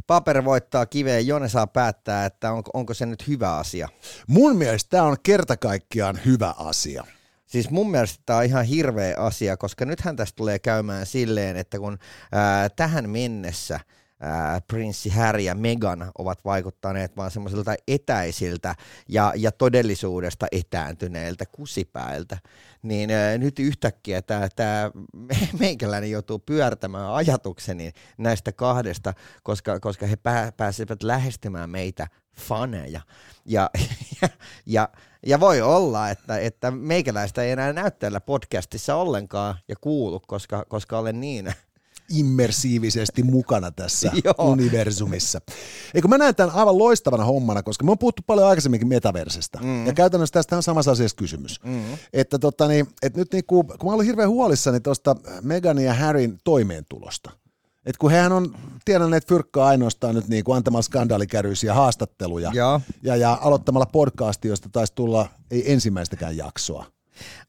Paper 0.06 0.44
voittaa 0.44 0.86
kiveen, 0.86 1.26
Jone 1.26 1.48
saa 1.48 1.66
päättää, 1.66 2.26
että 2.26 2.52
onko, 2.52 2.70
onko 2.74 2.94
se 2.94 3.06
nyt 3.06 3.28
hyvä 3.28 3.56
asia. 3.56 3.88
Mun 4.26 4.56
mielestä 4.56 4.90
tämä 4.90 5.02
on 5.02 5.16
kerta 5.22 5.56
kaikkiaan 5.56 6.20
hyvä 6.24 6.54
asia. 6.58 7.04
Siis 7.46 7.70
mun 7.70 7.90
mielestä 7.90 8.22
tämä 8.26 8.38
on 8.38 8.44
ihan 8.44 8.64
hirveä 8.64 9.16
asia, 9.16 9.56
koska 9.56 9.84
nythän 9.84 10.16
tästä 10.16 10.36
tulee 10.36 10.58
käymään 10.58 11.06
silleen, 11.06 11.56
että 11.56 11.78
kun 11.78 11.98
ää, 12.32 12.68
tähän 12.68 13.10
mennessä– 13.10 13.80
prinssi 14.68 15.08
Harry 15.10 15.40
ja 15.40 15.54
Meghan 15.54 16.10
ovat 16.18 16.44
vaikuttaneet 16.44 17.16
vaan 17.16 17.30
semmoisilta 17.30 17.74
etäisiltä 17.88 18.74
ja, 19.08 19.32
ja 19.36 19.52
todellisuudesta 19.52 20.46
etääntyneiltä 20.52 21.44
kusipäiltä, 21.46 22.38
niin 22.82 23.10
ää, 23.10 23.38
nyt 23.38 23.58
yhtäkkiä 23.58 24.22
tämä, 24.22 24.48
meikäläinen 25.58 26.10
joutuu 26.10 26.38
pyörtämään 26.38 27.14
ajatukseni 27.14 27.92
näistä 28.18 28.52
kahdesta, 28.52 29.14
koska, 29.42 29.80
koska 29.80 30.06
he 30.06 30.16
pää, 30.16 30.52
pääsevät 30.52 31.02
lähestymään 31.02 31.70
meitä 31.70 32.06
faneja. 32.36 33.00
Ja, 33.44 33.70
ja, 34.22 34.28
ja, 34.66 34.88
ja 35.26 35.40
voi 35.40 35.60
olla, 35.60 36.10
että, 36.10 36.38
että 36.38 36.70
meikäläistä 36.70 37.42
ei 37.42 37.50
enää 37.50 37.72
näyttää 37.72 38.20
podcastissa 38.20 38.94
ollenkaan 38.94 39.54
ja 39.68 39.74
kuulu, 39.80 40.20
koska, 40.26 40.64
koska 40.68 40.98
olen 40.98 41.20
niin 41.20 41.54
immersiivisesti 42.10 43.22
mukana 43.22 43.70
tässä 43.70 44.12
universumissa. 44.38 45.40
Eikö 45.94 46.08
mä 46.08 46.18
näen 46.18 46.34
tämän 46.34 46.54
aivan 46.54 46.78
loistavana 46.78 47.24
hommana, 47.24 47.62
koska 47.62 47.84
me 47.84 47.90
on 47.90 47.98
puhuttu 47.98 48.22
paljon 48.26 48.48
aikaisemminkin 48.48 48.88
metaversesta. 48.88 49.58
Mm. 49.62 49.86
Ja 49.86 49.92
käytännössä 49.92 50.32
tästä 50.32 50.56
on 50.56 50.62
samassa 50.62 50.90
asiassa 50.90 51.16
kysymys. 51.16 51.60
Mm. 51.64 51.82
Että, 52.12 52.38
tota, 52.38 52.68
niin, 52.68 52.88
että 53.02 53.18
nyt 53.18 53.32
niinku, 53.32 53.64
kun 53.64 53.90
mä 53.90 53.94
olin 53.94 54.06
hirveän 54.06 54.30
huolissani 54.30 54.80
tuosta 54.80 55.16
Megan 55.42 55.78
ja 55.78 55.94
Harryn 55.94 56.38
toimeentulosta. 56.44 57.30
Et 57.86 57.96
kun 57.96 58.10
hehän 58.10 58.32
on 58.32 58.54
tienanneet 58.84 59.28
fyrkkaa 59.28 59.68
ainoastaan 59.68 60.14
nyt 60.14 60.28
niin 60.28 60.44
kuin 60.44 60.56
antamalla 60.56 60.82
skandaalikärryisiä 60.82 61.74
haastatteluja 61.74 62.50
ja. 62.54 62.80
Ja, 63.02 63.16
ja 63.16 63.38
aloittamalla 63.40 63.86
podcasti, 63.86 64.48
josta 64.48 64.68
taisi 64.72 64.92
tulla 64.94 65.28
ei 65.50 65.72
ensimmäistäkään 65.72 66.36
jaksoa. 66.36 66.86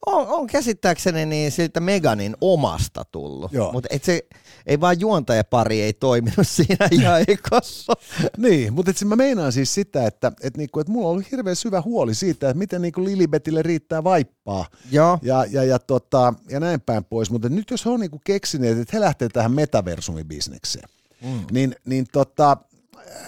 On, 0.06 0.28
on 0.28 0.48
käsittääkseni 0.48 1.26
niin 1.26 1.52
siltä 1.52 1.80
Meganin 1.80 2.36
omasta 2.42 3.06
tullut, 3.12 3.52
mutta 3.74 3.90
se 4.02 4.22
ei 4.66 4.82
vaan 4.82 5.00
juontajapari 5.00 5.82
ei 5.82 5.94
toiminut 5.94 6.48
siinä 6.56 6.88
ihan 6.92 7.26
ekossa. 7.28 7.94
niin, 8.38 8.74
mutta 8.74 8.92
mä 9.06 9.16
meinaan 9.16 9.52
siis 9.52 9.74
sitä, 9.74 10.08
että 10.08 10.32
et 10.44 10.58
niinku, 10.58 10.80
et 10.80 10.88
mulla 10.88 11.08
on 11.08 11.12
ollut 11.12 11.32
hirveän 11.32 11.56
syvä 11.56 11.82
huoli 11.82 12.16
siitä, 12.16 12.50
että 12.50 12.60
miten 12.60 12.82
niinku 12.82 13.06
Lilibetille 13.06 13.62
riittää 13.62 14.04
vaippaa 14.04 14.66
Joo. 14.92 15.20
Ja, 15.22 15.46
ja, 15.52 15.64
ja, 15.64 15.80
tota, 15.80 16.34
ja 16.50 16.60
näin 16.60 16.82
päin 16.82 17.04
pois. 17.04 17.32
Mutta 17.32 17.50
nyt 17.50 17.72
jos 17.72 17.86
he 17.86 17.90
on 17.90 18.00
niinku 18.00 18.22
keksineet, 18.24 18.78
että 18.78 18.98
he 18.98 19.02
lähtee 19.02 19.30
tähän 19.30 19.52
metaversumibisnekseen, 19.52 20.90
mm. 21.22 21.46
niin, 21.52 21.76
niin 21.86 22.06
tota, 22.12 22.58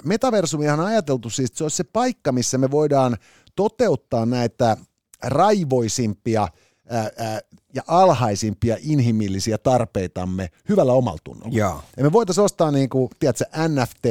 metaversumihan 0.04 0.80
on 0.80 0.86
ajateltu 0.86 1.30
siis, 1.30 1.50
että 1.50 1.58
se 1.58 1.64
olisi 1.64 1.78
se 1.78 1.84
paikka, 1.84 2.32
missä 2.32 2.58
me 2.58 2.72
voidaan 2.72 3.18
toteuttaa 3.56 4.26
näitä 4.26 4.78
raivoisimpia 5.24 6.48
ää, 6.90 7.10
ää, 7.18 7.40
ja 7.76 7.82
alhaisimpia 7.88 8.78
inhimillisiä 8.80 9.58
tarpeitamme 9.58 10.50
hyvällä 10.70 10.94
omaltunnolla. 10.94 11.58
Ja. 11.58 11.82
ja 11.98 12.04
me 12.04 12.12
voitaisiin 12.12 12.46
ostaa 12.46 12.72
niin 12.72 12.90
kuin, 12.90 13.10
tiedätkö, 13.20 13.46
NFT 13.68 14.06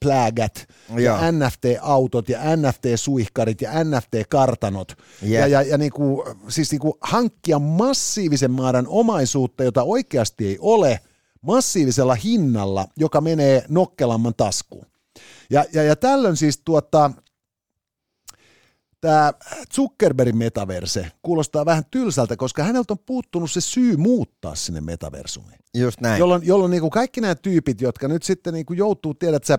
plägät 0.00 0.68
ja 0.96 1.18
NFT-autot 1.32 2.28
ja 2.28 2.38
NFT-suihkarit 2.56 3.60
ja 3.60 3.70
NFT-kartanot 3.84 4.96
yeah. 5.22 5.32
ja, 5.32 5.46
ja, 5.46 5.62
ja 5.62 5.78
niin 5.78 5.92
kuin, 5.92 6.36
siis 6.48 6.70
niin 6.70 6.80
kuin 6.80 6.92
hankkia 7.00 7.58
massiivisen 7.58 8.50
määrän 8.50 8.86
omaisuutta, 8.88 9.64
jota 9.64 9.82
oikeasti 9.82 10.46
ei 10.46 10.58
ole, 10.60 11.00
massiivisella 11.42 12.14
hinnalla, 12.14 12.88
joka 12.96 13.20
menee 13.20 13.64
nokkelamman 13.68 14.34
taskuun. 14.36 14.86
Ja, 15.50 15.64
ja, 15.72 15.82
ja 15.82 15.96
tällöin 15.96 16.36
siis 16.36 16.60
tuota, 16.64 17.10
tämä 19.00 19.32
Zuckerbergin 19.74 20.36
metaverse 20.36 21.12
kuulostaa 21.22 21.66
vähän 21.66 21.84
tylsältä, 21.90 22.36
koska 22.36 22.64
häneltä 22.64 22.92
on 22.92 22.98
puuttunut 23.06 23.50
se 23.50 23.60
syy 23.60 23.96
muuttaa 23.96 24.54
sinne 24.54 24.80
metaversumiin. 24.80 25.58
Just 25.74 26.00
näin. 26.00 26.18
Jolloin, 26.18 26.46
jolloin 26.46 26.70
niin 26.70 26.80
kuin 26.80 26.90
kaikki 26.90 27.20
nämä 27.20 27.34
tyypit, 27.34 27.80
jotka 27.80 28.08
nyt 28.08 28.22
sitten 28.22 28.54
niin 28.54 28.66
kuin 28.66 28.76
joutuu, 28.76 29.14
tiedät 29.14 29.44
sä, 29.44 29.58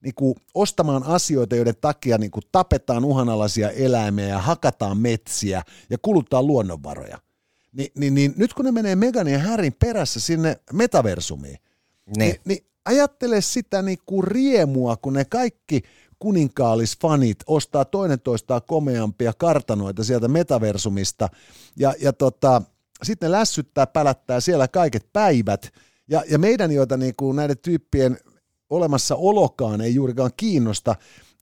niin 0.00 0.14
kuin 0.14 0.34
ostamaan 0.54 1.02
asioita, 1.02 1.56
joiden 1.56 1.74
takia 1.80 2.18
niin 2.18 2.30
kuin 2.30 2.44
tapetaan 2.52 3.04
uhanalaisia 3.04 3.70
eläimiä 3.70 4.26
ja 4.26 4.38
hakataan 4.38 4.98
metsiä 4.98 5.62
ja 5.90 5.98
kuluttaa 6.02 6.42
luonnonvaroja. 6.42 7.18
Ni, 7.72 7.92
niin, 7.94 8.14
niin 8.14 8.34
nyt 8.36 8.54
kun 8.54 8.64
ne 8.64 8.72
menee 8.72 8.96
Meganin 8.96 9.32
ja 9.32 9.38
Härin 9.38 9.76
perässä 9.78 10.20
sinne 10.20 10.60
metaversumiin, 10.72 11.58
niin, 12.06 12.18
niin, 12.18 12.36
niin 12.44 12.64
ajattele 12.84 13.40
sitä 13.40 13.82
niin 13.82 13.98
kuin 14.06 14.24
riemua, 14.24 14.96
kun 14.96 15.12
ne 15.12 15.24
kaikki 15.24 15.82
kuninkaallisfanit 16.18 17.38
ostaa 17.46 17.84
toinen 17.84 18.20
toistaan 18.20 18.60
komeampia 18.66 19.32
kartanoita 19.32 20.04
sieltä 20.04 20.28
metaversumista 20.28 21.28
ja, 21.76 21.94
ja 22.00 22.12
tota, 22.12 22.62
sitten 23.02 23.30
ne 23.30 23.38
lässyttää, 23.38 23.86
pälättää 23.86 24.40
siellä 24.40 24.68
kaiket 24.68 25.08
päivät 25.12 25.72
ja, 26.08 26.22
ja 26.30 26.38
meidän, 26.38 26.72
joita 26.72 26.96
niin 26.96 27.14
kuin 27.16 27.36
näiden 27.36 27.58
tyyppien 27.58 28.18
olemassaolokaan 28.70 29.80
ei 29.80 29.94
juurikaan 29.94 30.30
kiinnosta, 30.36 30.94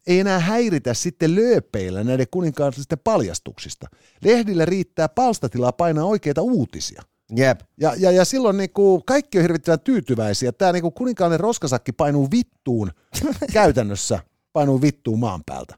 ei 0.07 0.21
enää 0.21 0.39
häiritä 0.39 0.95
sitten 0.95 1.35
lööpeillä 1.35 2.05
näiden 2.05 2.27
kuninkaallisten 2.31 2.99
paljastuksista. 3.05 3.87
Lehdille 4.25 4.65
riittää 4.65 5.09
palstatilaa 5.09 5.73
painaa 5.73 6.05
oikeita 6.05 6.43
uutisia. 6.43 7.03
Jep. 7.37 7.61
Ja, 7.81 7.95
ja, 7.99 8.11
ja 8.11 8.25
silloin 8.25 8.57
niinku 8.57 9.03
kaikki 9.07 9.39
on 9.39 9.43
hirvittävän 9.43 9.81
tyytyväisiä. 9.81 10.53
Tämä 10.53 10.73
niinku 10.73 10.91
kuninkaallinen 10.91 11.41
roskasakki 11.41 11.93
painuu 11.93 12.31
vittuun 12.31 12.91
käytännössä 13.53 14.19
painuu 14.57 14.83
vittuun 14.83 15.19
maan 15.19 15.43
päältä. 15.47 15.75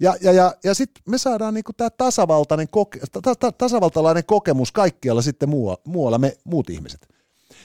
Ja, 0.00 0.16
ja, 0.20 0.32
ja, 0.32 0.54
ja 0.64 0.74
sitten 0.74 1.02
me 1.08 1.18
saadaan 1.18 1.54
niinku 1.54 1.72
tämä 1.72 1.90
tasavaltainen 1.90 2.68
koke, 2.68 3.00
ta, 3.22 3.34
ta, 3.34 3.52
tasavaltalainen 3.52 4.24
kokemus 4.24 4.72
kaikkialla 4.72 5.22
sitten 5.22 5.48
muualla, 5.48 5.80
muualla 5.84 6.18
me 6.18 6.36
muut 6.44 6.70
ihmiset. 6.70 7.08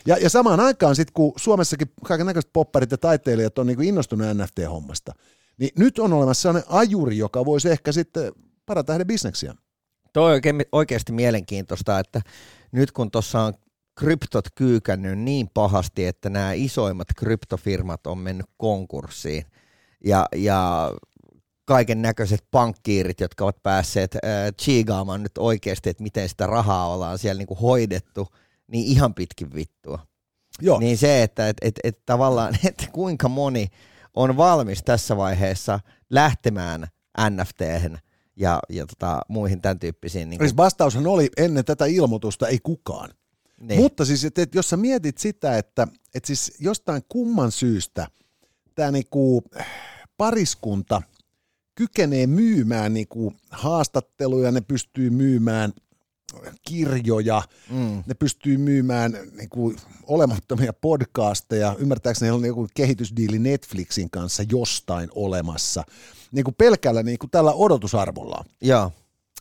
Ja, 0.06 0.18
ja 0.18 0.30
samaan 0.30 0.60
aikaan 0.60 0.96
sitten, 0.96 1.14
kun 1.14 1.34
Suomessakin 1.36 1.92
kaiken 2.06 2.26
näköiset 2.26 2.54
popparit 2.54 2.92
ja 2.92 2.98
taiteilijat 2.98 3.60
on 3.60 3.68
niinku 3.68 3.84
innostunut 3.84 4.28
NFT-hommasta, 4.28 5.14
niin 5.58 5.72
nyt 5.78 6.00
on 6.00 6.14
olemassa 6.14 6.42
sellainen 6.42 6.72
ajuri, 6.72 7.18
joka 7.18 7.46
voisi 7.46 7.70
ehkä 7.70 7.92
sitten 7.92 8.32
parata 8.66 8.94
heidän 8.94 9.08
bisneksiä. 9.08 9.56
Tuo 10.14 10.24
on 10.24 10.32
oikein, 10.32 10.62
oikeasti 10.72 11.12
mielenkiintoista, 11.12 12.00
että 12.00 12.22
nyt 12.72 12.92
kun 12.92 13.12
tuossa 13.12 13.42
on 13.42 13.54
kryptot 13.96 14.46
kyykännyt 14.56 15.20
niin 15.20 15.50
pahasti, 15.54 16.06
että 16.06 16.30
nämä 16.30 16.54
isoimmat 16.54 17.08
kryptofirmat 17.18 18.08
on 18.08 18.18
mennyt 18.18 18.46
konkurssiin– 18.58 19.46
ja, 20.06 20.26
ja 20.36 20.92
kaiken 21.66 22.02
näköiset 22.02 22.44
pankkiirit, 22.52 23.20
jotka 23.20 23.44
ovat 23.44 23.64
päässeet 23.64 24.16
äh, 24.16 24.22
chiigaamaan 24.62 25.24
nyt 25.24 25.38
oikeasti, 25.38 25.90
että 25.90 26.04
miten 26.04 26.30
sitä 26.30 26.48
rahaa 26.48 26.94
ollaan 26.94 27.18
siellä 27.18 27.40
niin 27.40 27.48
kuin 27.48 27.60
hoidettu, 27.60 28.28
niin 28.68 28.86
ihan 28.86 29.14
pitkin 29.14 29.54
vittua. 29.56 30.00
Joo. 30.62 30.80
Niin 30.80 30.98
se, 30.98 31.24
että 31.24 31.50
et, 31.50 31.58
et, 31.62 31.80
et 31.84 32.00
tavallaan, 32.06 32.58
että 32.68 32.88
kuinka 32.92 33.30
moni 33.30 33.68
on 34.14 34.38
valmis 34.38 34.84
tässä 34.84 35.18
vaiheessa 35.18 35.80
lähtemään 36.10 36.88
nft 37.30 37.62
ja, 38.36 38.60
ja 38.70 38.86
tota, 38.86 39.22
muihin 39.28 39.62
tämän 39.62 39.80
tyyppisiin. 39.80 40.30
Niin 40.30 40.38
kuin... 40.38 40.48
Siis 40.48 40.58
vastaushan 40.58 41.08
oli 41.08 41.30
ennen 41.38 41.66
tätä 41.66 41.86
ilmoitusta 41.86 42.48
ei 42.48 42.60
kukaan. 42.64 43.10
Niin. 43.60 43.80
Mutta 43.80 44.06
siis, 44.06 44.26
että, 44.26 44.42
että 44.42 44.58
jos 44.58 44.70
sä 44.70 44.78
mietit 44.78 45.18
sitä, 45.18 45.58
että, 45.58 45.88
että 46.16 46.28
siis 46.28 46.54
jostain 46.60 47.02
kumman 47.10 47.52
syystä 47.52 48.08
tämä 48.76 48.92
niinku, 48.92 49.44
pariskunta 50.22 51.02
kykenee 51.76 52.28
myymään 52.28 52.94
niin 52.94 53.08
kuin 53.08 53.36
haastatteluja, 53.50 54.52
ne 54.52 54.62
pystyy 54.62 55.10
myymään 55.10 55.74
kirjoja, 56.68 57.42
mm. 57.70 58.04
ne 58.06 58.14
pystyy 58.14 58.58
myymään 58.58 59.18
niin 59.38 59.50
kuin 59.50 59.78
olemattomia 60.04 60.74
podcasteja, 60.74 61.76
ymmärtääkseni 61.80 62.28
heillä 62.28 62.38
on 62.38 62.46
joku 62.46 62.68
kehitysdiili 62.74 63.40
Netflixin 63.40 64.10
kanssa 64.10 64.44
jostain 64.52 65.10
olemassa, 65.16 65.84
niin 66.32 66.44
kuin 66.44 66.56
pelkällä 66.56 67.04
niin 67.04 67.20
kuin 67.20 67.30
tällä 67.30 67.54
odotusarvolla. 67.54 68.46
Ja. 68.64 68.92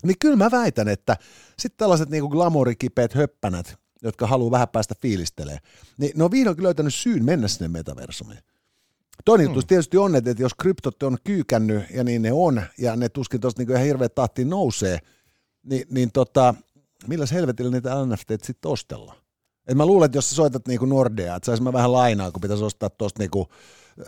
Niin 0.03 0.19
kyllä 0.19 0.37
mä 0.37 0.51
väitän, 0.51 0.89
että 0.89 1.17
sitten 1.59 1.79
tällaiset 1.79 2.11
niin 2.11 2.23
kuin 2.23 2.31
glamourikipeät 2.31 3.15
höppänät, 3.15 3.75
jotka 4.03 4.27
haluaa 4.27 4.51
vähän 4.51 4.69
päästä 4.69 4.95
fiilistelemään, 5.03 5.63
niin 5.99 6.13
ne 6.15 6.25
on 6.25 6.31
vihdoinkin 6.31 6.65
löytänyt 6.65 6.95
syyn 6.95 7.25
mennä 7.25 7.49
sinne 7.49 7.69
metaversumiin. 7.69 8.41
Toinen 9.25 9.45
juttu 9.45 9.61
hmm. 9.61 9.67
tietysti 9.67 9.97
on, 9.97 10.17
että 10.17 10.35
jos 10.39 10.55
kryptot 10.55 11.03
on 11.03 11.17
kyykännyt, 11.25 11.85
ja 11.91 12.05
niin 12.05 12.23
ne 12.23 12.33
on, 12.33 12.63
ja 12.79 12.97
ne 12.97 13.09
tuskin 13.09 13.41
tuosta 13.41 13.63
niin 13.63 13.71
ihan 13.71 13.85
hirveä 13.85 14.09
tahtiin 14.09 14.51
nousee, 14.51 14.99
niin, 15.63 15.87
niin 15.91 16.13
tota, 16.13 16.55
milläs 17.07 17.33
helvetillä 17.33 17.71
niitä 17.71 18.07
NFT 18.07 18.45
sitten 18.45 18.71
ostellaan? 18.71 19.17
Et 19.67 19.77
mä 19.77 19.87
luulen, 19.87 20.07
että 20.07 20.19
jos 20.19 20.31
sä 20.31 20.37
soitat 20.37 20.69
niinku 20.69 20.87
Nordea, 20.87 21.37
että 21.37 21.47
saisin 21.47 21.65
mä 21.65 21.73
vähän 21.73 21.93
lainaa, 21.93 22.31
kun 22.33 22.41
pitäisi 22.41 22.65
ostaa 22.65 22.91
tuosta 22.91 23.19
niinku 23.19 23.49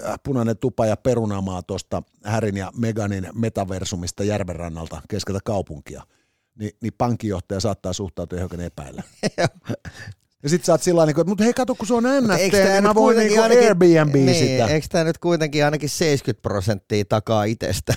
äh, 0.04 0.14
punainen 0.22 0.58
tupa 0.58 0.86
ja 0.86 0.96
perunamaa 0.96 1.62
tuosta 1.62 2.02
Härin 2.24 2.56
ja 2.56 2.72
Meganin 2.76 3.28
metaversumista 3.34 4.24
järvenrannalta 4.24 5.02
keskeltä 5.08 5.40
kaupunkia, 5.44 6.02
niin, 6.58 6.70
niin 6.82 6.92
pankkijohtaja 6.98 7.60
saattaa 7.60 7.92
suhtautua 7.92 8.38
johonkin 8.38 8.60
epäillä. 8.60 9.02
Ja 10.42 10.48
sit 10.48 10.64
sä 10.64 10.72
oot 10.72 10.82
sillä 10.82 11.06
niin 11.06 11.16
mutta 11.26 11.44
hei 11.44 11.52
kato, 11.52 11.74
kun 11.74 11.86
se 11.86 11.94
on 11.94 12.02
NFT, 12.02 12.52
niin 12.72 12.82
mä 12.82 12.94
voin 12.94 13.16
niin 13.16 13.42
ainakin, 13.42 13.64
Airbnb 13.64 14.14
niin, 14.14 14.34
sitä. 14.34 14.66
Eikö 14.66 14.86
tämä 14.90 15.04
nyt 15.04 15.18
kuitenkin 15.18 15.64
ainakin 15.64 15.88
70 15.88 16.42
prosenttia 16.42 17.04
takaa 17.08 17.44
itsestä? 17.44 17.94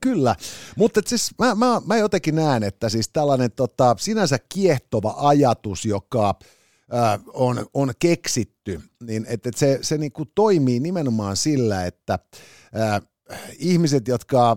Kyllä, 0.00 0.36
mutta 0.76 1.00
siis 1.06 1.30
mä, 1.38 1.54
mä, 1.54 1.82
mä 1.86 1.96
jotenkin 1.96 2.34
näen, 2.34 2.62
että 2.62 2.88
siis 2.88 3.08
tällainen 3.12 3.52
tota, 3.52 3.96
sinänsä 3.98 4.38
kiehtova 4.48 5.14
ajatus, 5.16 5.84
joka 5.84 6.28
äh, 6.94 7.20
on, 7.34 7.66
on 7.74 7.92
keksitty, 7.98 8.80
niin 9.02 9.26
että 9.28 9.48
et 9.48 9.56
se, 9.56 9.78
se 9.82 9.98
niin 9.98 10.12
kuin 10.12 10.28
toimii 10.34 10.80
nimenomaan 10.80 11.36
sillä, 11.36 11.84
että 11.84 12.18
äh, 12.80 13.02
ihmiset, 13.58 14.08
jotka 14.08 14.56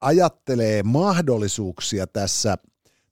ajattelee 0.00 0.82
mahdollisuuksia 0.82 2.06
tässä– 2.06 2.58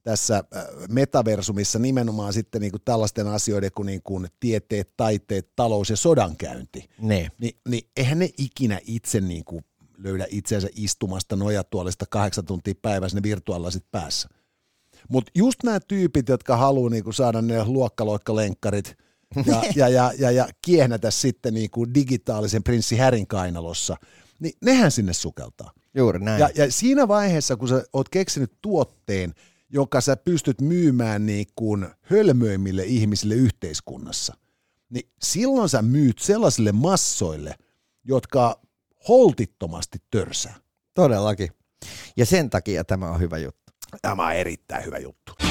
tässä 0.09 0.37
äh, 0.37 0.65
metaversumissa 0.89 1.79
nimenomaan 1.79 2.33
sitten 2.33 2.61
niin 2.61 2.71
kuin 2.71 2.83
tällaisten 2.85 3.27
asioiden 3.27 3.71
kuin, 3.75 3.87
niin 3.87 4.03
kuin 4.03 4.29
tieteet, 4.41 4.97
taiteet, 4.97 5.57
talous 5.57 5.91
ja 5.91 5.97
sodankäynti. 5.97 6.91
Ne. 7.01 7.31
Ni, 7.39 7.57
niin 7.69 7.91
eihän 7.97 8.19
ne 8.19 8.31
ikinä 8.39 8.81
itse 8.87 9.21
niin 9.21 9.45
kuin 9.45 9.65
löydä 9.99 10.27
itseänsä 10.31 10.69
istumasta 10.75 11.37
nojatuolista 11.37 12.05
kahdeksan 12.11 12.45
tuntia 12.45 12.75
päivässä 12.83 13.17
ne 13.17 13.23
virtuaaliset 13.23 13.85
päässä. 13.91 14.29
Mutta 15.09 15.31
just 15.35 15.63
nämä 15.63 15.81
tyypit, 15.81 16.29
jotka 16.29 16.57
haluaa 16.57 16.91
niin 16.91 17.05
kuin 17.05 17.15
saada 17.15 17.43
ne 17.43 17.65
luokkaloikkalenkkarit 17.65 18.97
ja, 19.47 19.63
ja, 19.77 19.89
ja, 19.89 20.13
ja, 20.19 20.31
ja 20.31 20.49
kiehnätä 20.65 21.11
sitten 21.11 21.55
niin 21.55 21.71
kuin 21.71 21.95
digitaalisen 21.95 22.63
prinssi 22.63 22.97
Härin 22.97 23.27
kainalossa, 23.27 23.97
niin 24.41 24.53
nehän 24.65 24.91
sinne 24.91 25.13
sukeltaa. 25.13 25.73
Juuri 25.95 26.19
näin. 26.19 26.41
Ja, 26.41 26.51
ja 26.55 26.73
siinä 26.73 27.09
vaiheessa, 27.09 27.57
kun 27.57 27.69
sä 27.69 27.85
oot 27.93 28.09
keksinyt 28.09 28.53
tuotteen, 28.63 29.35
joka 29.69 30.01
sä 30.01 30.17
pystyt 30.17 30.61
myymään 30.61 31.27
niin 31.27 31.47
kuin 31.57 31.87
hölmöimmille 32.01 32.85
ihmisille 32.85 33.35
yhteiskunnassa, 33.35 34.35
niin 34.91 35.11
silloin 35.23 35.69
sä 35.69 35.83
myyt 35.83 36.19
sellaisille 36.19 36.73
massoille, 36.73 37.55
jotka 38.05 38.61
holtittomasti 39.09 39.99
törsää. 40.11 40.55
Todellakin. 40.95 41.49
Ja 42.17 42.27
sen 42.27 42.51
takia 42.51 42.85
tämä 42.85 43.11
on 43.11 43.21
hyvä 43.21 43.39
juttu. 43.39 43.73
Tämä 44.03 44.27
on 44.27 44.33
erittäin 44.33 44.85
hyvä 44.85 44.99
juttu. 44.99 45.48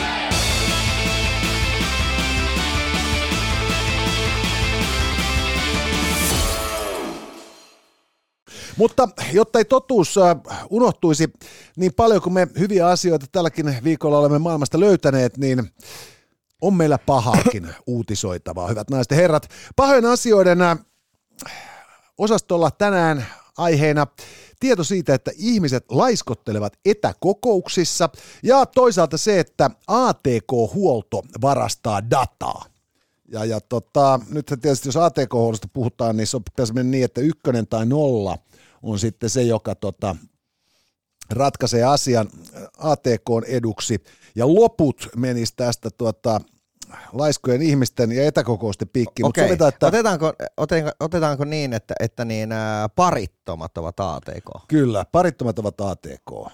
Mutta 8.77 9.09
jotta 9.33 9.59
ei 9.59 9.65
totuus 9.65 10.17
äh, 10.17 10.37
unohtuisi 10.69 11.33
niin 11.75 11.93
paljon 11.93 12.21
kuin 12.21 12.33
me 12.33 12.47
hyviä 12.59 12.87
asioita 12.87 13.25
tälläkin 13.31 13.77
viikolla 13.83 14.19
olemme 14.19 14.39
maailmasta 14.39 14.79
löytäneet, 14.79 15.37
niin 15.37 15.71
on 16.61 16.73
meillä 16.73 16.97
pahaakin 16.97 17.69
uutisoitavaa, 17.87 18.67
hyvät 18.67 18.89
naiset 18.89 19.11
ja 19.11 19.17
herrat. 19.17 19.49
Pahojen 19.75 20.05
asioiden 20.05 20.61
äh, 20.61 20.77
osastolla 22.17 22.71
tänään 22.71 23.25
aiheena 23.57 24.07
tieto 24.59 24.83
siitä, 24.83 25.13
että 25.13 25.31
ihmiset 25.37 25.85
laiskottelevat 25.91 26.73
etäkokouksissa 26.85 28.09
ja 28.43 28.65
toisaalta 28.65 29.17
se, 29.17 29.39
että 29.39 29.71
ATK-huolto 29.87 31.21
varastaa 31.41 32.09
dataa. 32.09 32.65
Ja, 33.31 33.45
ja 33.45 33.61
tota, 33.61 34.19
nyt 34.29 34.45
tietysti 34.61 34.87
jos 34.87 34.97
ATK-huollosta 34.97 35.67
puhutaan, 35.73 36.17
niin 36.17 36.27
se 36.27 36.39
pitäisi 36.39 36.73
mennä 36.73 36.91
niin, 36.91 37.05
että 37.05 37.21
ykkönen 37.21 37.67
tai 37.67 37.85
nolla 37.85 38.37
on 38.83 38.99
sitten 38.99 39.29
se, 39.29 39.43
joka 39.43 39.75
tota, 39.75 40.15
ratkaisee 41.31 41.83
asian 41.83 42.29
ATK 42.77 43.27
eduksi. 43.47 44.03
Ja 44.35 44.47
loput 44.55 45.09
menisi 45.15 45.53
tästä 45.55 45.89
tuota, 45.97 46.41
laiskojen 47.13 47.61
ihmisten 47.61 48.11
ja 48.11 48.25
etäkokousten 48.25 48.89
piikkiin. 48.93 49.25
Okei, 49.25 49.47
sovitaan, 49.47 49.69
että... 49.69 49.87
otetaanko, 49.87 50.33
otetaanko, 50.57 50.91
otetaanko 50.99 51.45
niin, 51.45 51.73
että, 51.73 51.93
että 51.99 52.25
niin, 52.25 52.51
ää, 52.51 52.89
parittomat 52.89 53.77
ovat 53.77 53.99
ATK? 53.99 54.45
Kyllä, 54.67 55.05
parittomat 55.11 55.59
ovat 55.59 55.81
ATK. 55.81 56.51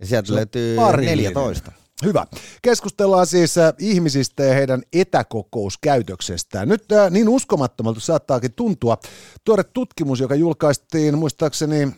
Ja 0.00 0.06
sieltä 0.06 0.34
löytyy 0.34 0.76
parillinen. 0.76 1.34
14. 1.34 1.72
Hyvä. 2.04 2.26
Keskustellaan 2.62 3.26
siis 3.26 3.58
äh, 3.58 3.72
ihmisistä 3.78 4.42
ja 4.42 4.54
heidän 4.54 4.82
etäkokouskäytöksestään. 4.92 6.68
Nyt 6.68 6.92
äh, 6.92 7.10
niin 7.10 7.28
uskomattomalta 7.28 8.00
saattaakin 8.00 8.52
tuntua. 8.52 8.98
Tuore 9.44 9.64
tutkimus, 9.64 10.20
joka 10.20 10.34
julkaistiin 10.34 11.18
muistaakseni 11.18 11.92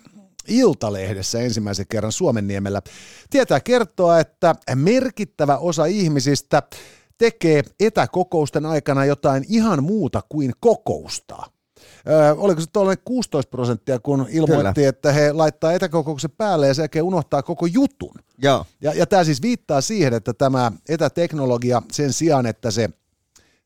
Iltalehdessä 0.48 1.40
ensimmäisen 1.40 1.86
kerran 1.88 2.12
Suomenniemellä, 2.12 2.82
tietää 3.30 3.60
kertoa, 3.60 4.20
että 4.20 4.54
merkittävä 4.74 5.56
osa 5.56 5.84
ihmisistä 5.84 6.62
tekee 7.18 7.62
etäkokousten 7.80 8.66
aikana 8.66 9.04
jotain 9.04 9.44
ihan 9.48 9.84
muuta 9.84 10.22
kuin 10.28 10.52
kokoustaa. 10.60 11.57
Öö, 12.08 12.34
oliko 12.34 12.60
se 12.60 12.66
tuollainen 12.72 13.02
16 13.04 13.50
prosenttia, 13.50 13.98
kun 13.98 14.26
ilmoitti, 14.30 14.74
Kyllä. 14.74 14.88
että 14.88 15.12
he 15.12 15.32
laittaa 15.32 15.72
etäkokouksen 15.72 16.30
päälle 16.30 16.66
ja 16.66 16.74
sen 16.74 16.88
unohtaa 17.02 17.42
koko 17.42 17.66
jutun. 17.66 18.14
Joo. 18.42 18.66
Ja, 18.80 18.94
ja 18.94 19.06
tämä 19.06 19.24
siis 19.24 19.42
viittaa 19.42 19.80
siihen, 19.80 20.14
että 20.14 20.34
tämä 20.34 20.72
etäteknologia 20.88 21.82
sen 21.92 22.12
sijaan, 22.12 22.46
että 22.46 22.70
se 22.70 22.88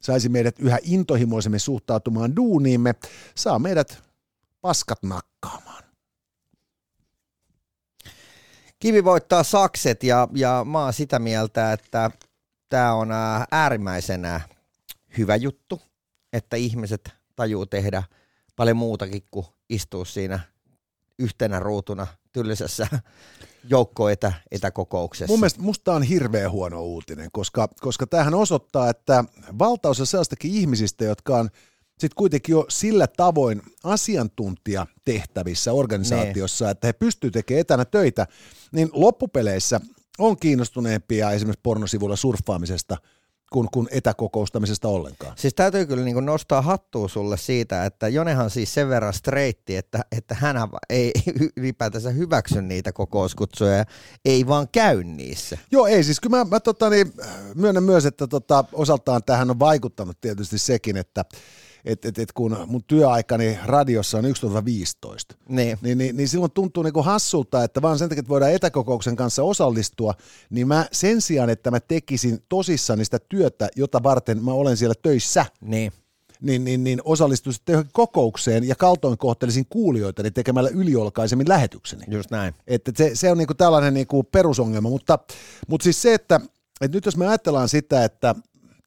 saisi 0.00 0.28
meidät 0.28 0.58
yhä 0.58 0.78
intohimoisemmin 0.82 1.60
suhtautumaan 1.60 2.36
duuniimme, 2.36 2.94
saa 3.34 3.58
meidät 3.58 4.02
paskat 4.60 5.02
nakkaamaan. 5.02 5.82
Kivi 8.78 9.04
voittaa 9.04 9.42
sakset 9.42 10.04
ja, 10.04 10.28
ja 10.34 10.66
mä 10.68 10.84
oon 10.84 10.92
sitä 10.92 11.18
mieltä, 11.18 11.72
että 11.72 12.10
tämä 12.68 12.94
on 12.94 13.08
äärimmäisen 13.50 14.22
hyvä 15.18 15.36
juttu, 15.36 15.82
että 16.32 16.56
ihmiset 16.56 17.10
tajuu 17.36 17.66
tehdä 17.66 18.02
paljon 18.62 18.76
muutakin 18.76 19.22
kuin 19.30 19.46
istua 19.70 20.04
siinä 20.04 20.40
yhtenä 21.18 21.58
ruutuna 21.58 22.06
tyllisessä 22.32 22.86
joukkoetä 23.70 24.32
etäkokouksessa. 24.50 25.32
Mun 25.32 25.40
mielestä 25.40 25.62
musta 25.62 25.94
on 25.94 26.02
hirveän 26.02 26.50
huono 26.50 26.82
uutinen, 26.82 27.28
koska, 27.32 27.68
koska 27.80 28.06
tämähän 28.06 28.34
osoittaa, 28.34 28.90
että 28.90 29.24
valtaosa 29.58 30.06
sellaistakin 30.06 30.54
ihmisistä, 30.54 31.04
jotka 31.04 31.36
on 31.36 31.50
sitten 31.98 32.16
kuitenkin 32.16 32.52
jo 32.52 32.66
sillä 32.68 33.06
tavoin 33.06 33.62
asiantuntija 33.84 34.86
tehtävissä 35.04 35.72
organisaatiossa, 35.72 36.64
ne. 36.64 36.70
että 36.70 36.86
he 36.86 36.92
pystyvät 36.92 37.32
tekemään 37.32 37.60
etänä 37.60 37.84
töitä, 37.84 38.26
niin 38.72 38.88
loppupeleissä 38.92 39.80
on 40.18 40.36
kiinnostuneempia 40.36 41.30
esimerkiksi 41.30 41.60
pornosivuilla 41.62 42.16
surffaamisesta– 42.16 42.96
kuin, 43.52 43.68
kuin 43.72 43.88
etäkokoustamisesta 43.90 44.88
ollenkaan. 44.88 45.32
Siis 45.36 45.54
täytyy 45.54 45.86
kyllä 45.86 46.04
niin 46.04 46.26
nostaa 46.26 46.62
hattua 46.62 47.08
sulle 47.08 47.36
siitä, 47.36 47.84
että 47.84 48.08
Jonehan 48.08 48.50
siis 48.50 48.74
sen 48.74 48.88
verran 48.88 49.14
streitti, 49.14 49.76
että, 49.76 50.00
että 50.18 50.34
hän 50.34 50.56
ei 50.90 51.12
ylipäätänsä 51.56 52.10
hyväksy 52.10 52.62
niitä 52.62 52.92
kokouskutsuja, 52.92 53.84
ei 54.24 54.46
vaan 54.46 54.68
käy 54.72 55.04
niissä. 55.04 55.58
Joo, 55.70 55.86
ei 55.86 56.04
siis 56.04 56.20
kyllä 56.20 56.36
mä, 56.36 56.44
mä 56.44 56.60
tota, 56.60 56.90
niin, 56.90 57.12
myönnän 57.54 57.84
myös, 57.84 58.06
että 58.06 58.26
tota, 58.26 58.64
osaltaan 58.72 59.22
tähän 59.26 59.50
on 59.50 59.58
vaikuttanut 59.58 60.20
tietysti 60.20 60.58
sekin, 60.58 60.96
että 60.96 61.24
että 61.84 62.08
et, 62.08 62.18
et 62.18 62.32
kun 62.32 62.56
mun 62.66 62.84
työaikani 62.86 63.58
radiossa 63.64 64.18
on 64.18 64.24
11.15, 64.24 64.30
niin. 65.48 65.78
Niin, 65.82 65.98
niin, 65.98 66.16
niin 66.16 66.28
silloin 66.28 66.52
tuntuu 66.52 66.82
niinku 66.82 67.02
hassulta, 67.02 67.64
että 67.64 67.82
vaan 67.82 67.98
sen 67.98 68.08
takia, 68.08 68.20
että 68.20 68.28
voidaan 68.28 68.52
etäkokouksen 68.52 69.16
kanssa 69.16 69.42
osallistua, 69.42 70.14
niin 70.50 70.68
mä 70.68 70.86
sen 70.92 71.20
sijaan, 71.20 71.50
että 71.50 71.70
mä 71.70 71.80
tekisin 71.80 72.38
tosissaan 72.48 73.04
sitä 73.04 73.18
työtä, 73.28 73.68
jota 73.76 74.02
varten 74.02 74.44
mä 74.44 74.52
olen 74.52 74.76
siellä 74.76 74.94
töissä, 75.02 75.46
niin 75.60 75.92
niin, 76.42 76.64
niin, 76.64 76.84
niin 76.84 77.00
osallistuisin 77.04 77.62
johonkin 77.68 77.92
kokoukseen 77.92 78.68
ja 78.68 78.74
kaltoin 78.74 79.18
kohtelisin 79.18 79.66
kuulijoita 79.70 80.22
niin 80.22 80.32
tekemällä 80.32 80.70
yliolkaisemmin 80.74 81.48
lähetykseni. 81.48 82.04
Just 82.08 82.30
näin. 82.30 82.54
Että 82.66 82.92
se, 82.96 83.10
se 83.14 83.30
on 83.30 83.38
niinku 83.38 83.54
tällainen 83.54 83.94
niinku 83.94 84.22
perusongelma, 84.22 84.88
mutta, 84.88 85.18
mutta 85.68 85.84
siis 85.84 86.02
se, 86.02 86.14
että, 86.14 86.40
että 86.80 86.96
nyt 86.96 87.06
jos 87.06 87.16
me 87.16 87.28
ajatellaan 87.28 87.68
sitä, 87.68 88.04
että 88.04 88.34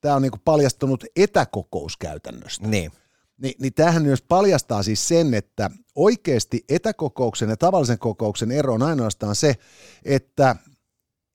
tämä 0.05 0.15
on 0.15 0.21
niin 0.21 0.31
paljastunut 0.45 1.03
etäkokouskäytännöstä. 1.15 2.67
Niin. 2.67 2.91
Ni, 3.37 3.55
niin 3.59 3.73
tämähän 3.73 4.03
myös 4.03 4.21
paljastaa 4.21 4.83
siis 4.83 5.07
sen, 5.07 5.33
että 5.33 5.69
oikeasti 5.95 6.63
etäkokouksen 6.69 7.49
ja 7.49 7.57
tavallisen 7.57 7.99
kokouksen 7.99 8.51
ero 8.51 8.73
on 8.73 8.83
ainoastaan 8.83 9.35
se, 9.35 9.55
että 10.03 10.55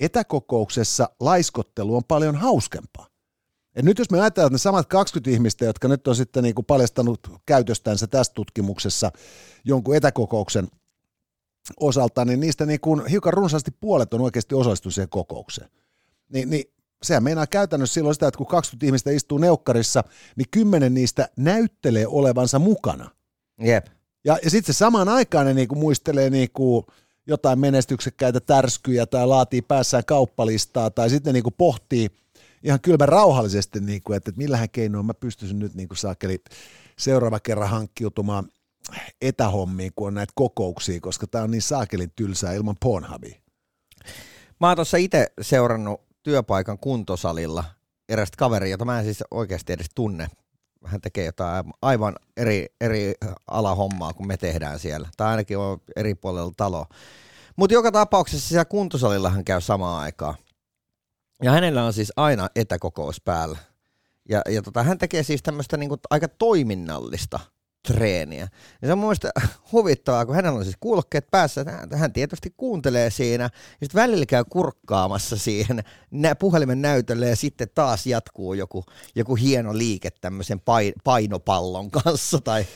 etäkokouksessa 0.00 1.10
laiskottelu 1.20 1.96
on 1.96 2.04
paljon 2.04 2.36
hauskempaa. 2.36 3.06
Et 3.74 3.84
nyt 3.84 3.98
jos 3.98 4.10
me 4.10 4.20
ajatellaan, 4.20 4.48
että 4.48 4.54
ne 4.54 4.58
samat 4.58 4.86
20 4.86 5.30
ihmistä, 5.30 5.64
jotka 5.64 5.88
nyt 5.88 6.08
on 6.08 6.16
sitten 6.16 6.42
niin 6.42 6.54
kuin 6.54 6.66
paljastanut 6.66 7.20
käytöstänsä 7.46 8.06
tässä 8.06 8.32
tutkimuksessa 8.34 9.12
jonkun 9.64 9.96
etäkokouksen 9.96 10.68
osalta, 11.80 12.24
niin 12.24 12.40
niistä 12.40 12.66
niin 12.66 12.80
kuin 12.80 13.06
hiukan 13.06 13.32
runsaasti 13.32 13.70
puolet 13.70 14.14
on 14.14 14.20
oikeasti 14.20 14.54
osallistunut 14.54 14.94
siihen 14.94 15.08
kokoukseen. 15.08 15.70
Niin, 16.32 16.50
niin 16.50 16.79
sehän 17.02 17.22
meinaa 17.22 17.46
käytännössä 17.46 17.94
silloin 17.94 18.14
sitä, 18.14 18.28
että 18.28 18.38
kun 18.38 18.46
20 18.46 18.86
ihmistä 18.86 19.10
istuu 19.10 19.38
neukkarissa, 19.38 20.04
niin 20.36 20.46
kymmenen 20.50 20.94
niistä 20.94 21.28
näyttelee 21.36 22.06
olevansa 22.06 22.58
mukana. 22.58 23.10
Jep. 23.60 23.86
Ja, 24.24 24.38
ja 24.44 24.50
sitten 24.50 24.74
se 24.74 24.78
samaan 24.78 25.08
aikaan 25.08 25.46
ne 25.46 25.54
niinku 25.54 25.74
muistelee 25.74 26.30
niinku 26.30 26.86
jotain 27.26 27.58
menestyksekkäitä 27.58 28.40
tärskyjä 28.40 29.06
tai 29.06 29.26
laatii 29.26 29.62
päässään 29.62 30.04
kauppalistaa 30.04 30.90
tai 30.90 31.10
sitten 31.10 31.34
niinku 31.34 31.50
pohtii 31.50 32.10
ihan 32.62 32.80
kylmän 32.80 33.08
rauhallisesti, 33.08 33.80
niinku, 33.80 34.12
että, 34.12 34.30
että 34.30 34.38
millähän 34.38 34.70
keinoin 34.70 35.06
mä 35.06 35.14
pystyisin 35.14 35.58
nyt 35.58 35.74
niinku 35.74 35.94
saakeli 35.94 36.42
seuraava 36.98 37.40
kerran 37.40 37.70
hankkiutumaan 37.70 38.48
etähommiin, 39.22 39.92
kun 39.96 40.06
on 40.06 40.14
näitä 40.14 40.32
kokouksia, 40.36 41.00
koska 41.00 41.26
tämä 41.26 41.44
on 41.44 41.50
niin 41.50 41.62
saakelin 41.62 42.12
tylsää 42.16 42.52
ilman 42.52 42.76
Pornhubia. 42.80 43.40
Mä 44.60 44.66
oon 44.68 44.76
tuossa 44.76 44.96
itse 44.96 45.32
seurannut 45.40 46.09
työpaikan 46.22 46.78
kuntosalilla 46.78 47.64
erästä 48.08 48.36
kaveria, 48.36 48.70
jota 48.70 48.84
mä 48.84 48.98
en 48.98 49.04
siis 49.04 49.24
oikeasti 49.30 49.72
edes 49.72 49.86
tunne. 49.94 50.28
Hän 50.84 51.00
tekee 51.00 51.24
jotain 51.24 51.64
aivan 51.82 52.16
eri, 52.36 52.66
eri 52.80 53.14
alahommaa 53.50 54.12
kuin 54.12 54.26
me 54.26 54.36
tehdään 54.36 54.78
siellä. 54.78 55.08
Tai 55.16 55.28
ainakin 55.28 55.58
on 55.58 55.78
eri 55.96 56.14
puolella 56.14 56.52
taloa. 56.56 56.86
Mutta 57.56 57.74
joka 57.74 57.92
tapauksessa 57.92 58.48
siellä 58.48 58.64
kuntosalilla 58.64 59.30
hän 59.30 59.44
käy 59.44 59.60
samaan 59.60 60.02
aikaan. 60.02 60.34
Ja 61.42 61.50
hänellä 61.50 61.84
on 61.84 61.92
siis 61.92 62.12
aina 62.16 62.48
etäkokous 62.56 63.20
päällä. 63.20 63.58
Ja, 64.28 64.42
ja 64.48 64.62
tota, 64.62 64.82
hän 64.82 64.98
tekee 64.98 65.22
siis 65.22 65.42
tämmöistä 65.42 65.76
niinku 65.76 65.96
aika 66.10 66.28
toiminnallista 66.28 67.40
treeniä. 67.82 68.48
Ja 68.82 68.88
se 68.88 68.92
on 68.92 68.98
mun 68.98 69.06
mielestä 69.06 69.30
huvittavaa, 69.72 70.26
kun 70.26 70.34
hänellä 70.34 70.58
on 70.58 70.64
siis 70.64 70.76
kuulokkeet 70.80 71.30
päässä, 71.30 71.60
että 71.60 71.72
hän, 71.72 71.88
hän 71.94 72.12
tietysti 72.12 72.54
kuuntelee 72.56 73.10
siinä, 73.10 73.44
ja 73.44 73.86
sitten 73.86 74.02
välillä 74.02 74.26
käy 74.26 74.44
kurkkaamassa 74.50 75.36
siihen 75.36 75.84
nä- 76.10 76.34
puhelimen 76.34 76.82
näytölle, 76.82 77.28
ja 77.28 77.36
sitten 77.36 77.68
taas 77.74 78.06
jatkuu 78.06 78.54
joku, 78.54 78.84
joku 79.14 79.34
hieno 79.34 79.78
liike 79.78 80.10
tämmöisen 80.10 80.60
pain, 80.60 80.92
painopallon 81.04 81.90
kanssa. 81.90 82.38
Tai... 82.40 82.66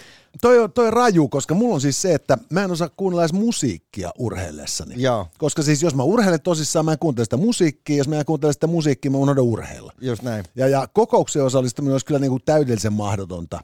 Toi 0.43 0.59
on, 0.59 0.73
toi 0.73 0.87
on 0.87 0.93
raju, 0.93 1.29
koska 1.29 1.55
mulla 1.55 1.75
on 1.75 1.81
siis 1.81 2.03
se, 2.03 2.15
että 2.15 2.39
mä 2.51 2.65
en 2.65 2.71
osaa 2.71 2.89
kuunnella 2.97 3.23
edes 3.23 3.33
musiikkia 3.33 4.11
urheillessani. 4.19 4.95
Joo, 4.97 5.27
Koska 5.39 5.63
siis 5.63 5.83
jos 5.83 5.95
mä 5.95 6.03
urheilen 6.03 6.41
tosissaan, 6.41 6.85
mä 6.85 6.93
en 6.93 6.99
kuuntele 6.99 7.25
sitä 7.25 7.37
musiikkia, 7.37 7.97
jos 7.97 8.09
mä 8.09 8.17
en 8.19 8.25
kuuntele 8.25 8.53
sitä 8.53 8.67
musiikkia, 8.67 9.11
mä 9.11 9.19
unohdan 9.19 9.45
urheilla. 9.45 9.93
just 10.01 10.23
näin. 10.23 10.45
Ja, 10.57 10.69
ja 10.69 10.89
kokoukseen 10.93 11.45
osallistuminen 11.45 11.93
olisi 11.93 12.07
kyllä 12.07 12.21
niin 12.21 12.31
kuin 12.31 12.43
täydellisen 12.45 12.93
mahdotonta 12.93 13.61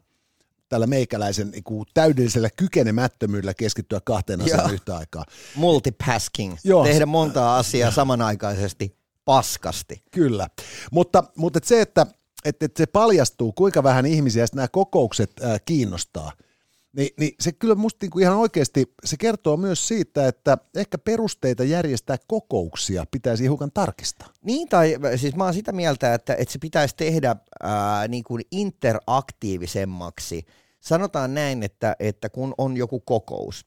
tällä 0.71 0.87
meikäläisen 0.87 1.51
niin 1.51 1.65
kuin 1.65 1.87
täydellisellä 1.95 2.51
kykenemättömyydellä 2.57 3.55
keskittyä 3.55 4.01
kahteen 4.05 4.41
asiaan 4.41 4.61
Joo. 4.61 4.73
yhtä 4.75 4.97
aikaa. 4.97 5.25
Multitasking, 5.55 6.57
Joo. 6.65 6.85
tehdä 6.85 7.07
montaa 7.07 7.59
asiaa 7.59 7.91
samanaikaisesti 7.91 8.97
paskasti. 9.25 10.03
Kyllä, 10.11 10.49
mutta, 10.91 11.25
mutta 11.37 11.57
et 11.57 11.65
se, 11.65 11.81
että, 11.81 12.07
että, 12.45 12.65
että 12.67 12.79
se 12.79 12.87
paljastuu, 12.87 13.53
kuinka 13.53 13.83
vähän 13.83 14.07
ihmisiä 14.07 14.45
nämä 14.55 14.69
kokoukset 14.69 15.33
ää, 15.43 15.59
kiinnostaa, 15.59 16.33
niin, 16.97 17.11
niin 17.19 17.35
se 17.41 17.53
kyllä 17.53 17.75
musta 17.75 18.05
niin 18.05 18.11
kuin 18.11 18.23
ihan 18.23 18.37
oikeasti, 18.37 18.95
se 19.05 19.17
kertoo 19.17 19.57
myös 19.57 19.89
siitä, 19.89 20.29
että 20.29 20.59
ehkä 20.77 20.99
perusteita 20.99 21.65
järjestää 21.65 22.17
kokouksia 22.27 23.05
pitäisi 23.11 23.45
hiukan 23.45 23.73
tarkistaa. 23.73 24.29
Niin, 24.43 24.69
tai 24.69 24.97
siis 25.17 25.37
mä 25.37 25.45
oon 25.45 25.55
sitä 25.55 25.73
mieltä, 25.73 26.15
että, 26.15 26.35
että 26.35 26.53
se 26.53 26.59
pitäisi 26.59 26.97
tehdä 26.97 27.37
ää, 27.63 28.09
niin 28.09 28.25
kuin 28.25 28.43
interaktiivisemmaksi. 28.51 30.47
Sanotaan 30.81 31.35
näin, 31.35 31.63
että, 31.63 31.97
että 31.99 32.29
kun 32.29 32.55
on 32.59 32.77
joku 32.77 33.01
kokous, 33.01 33.67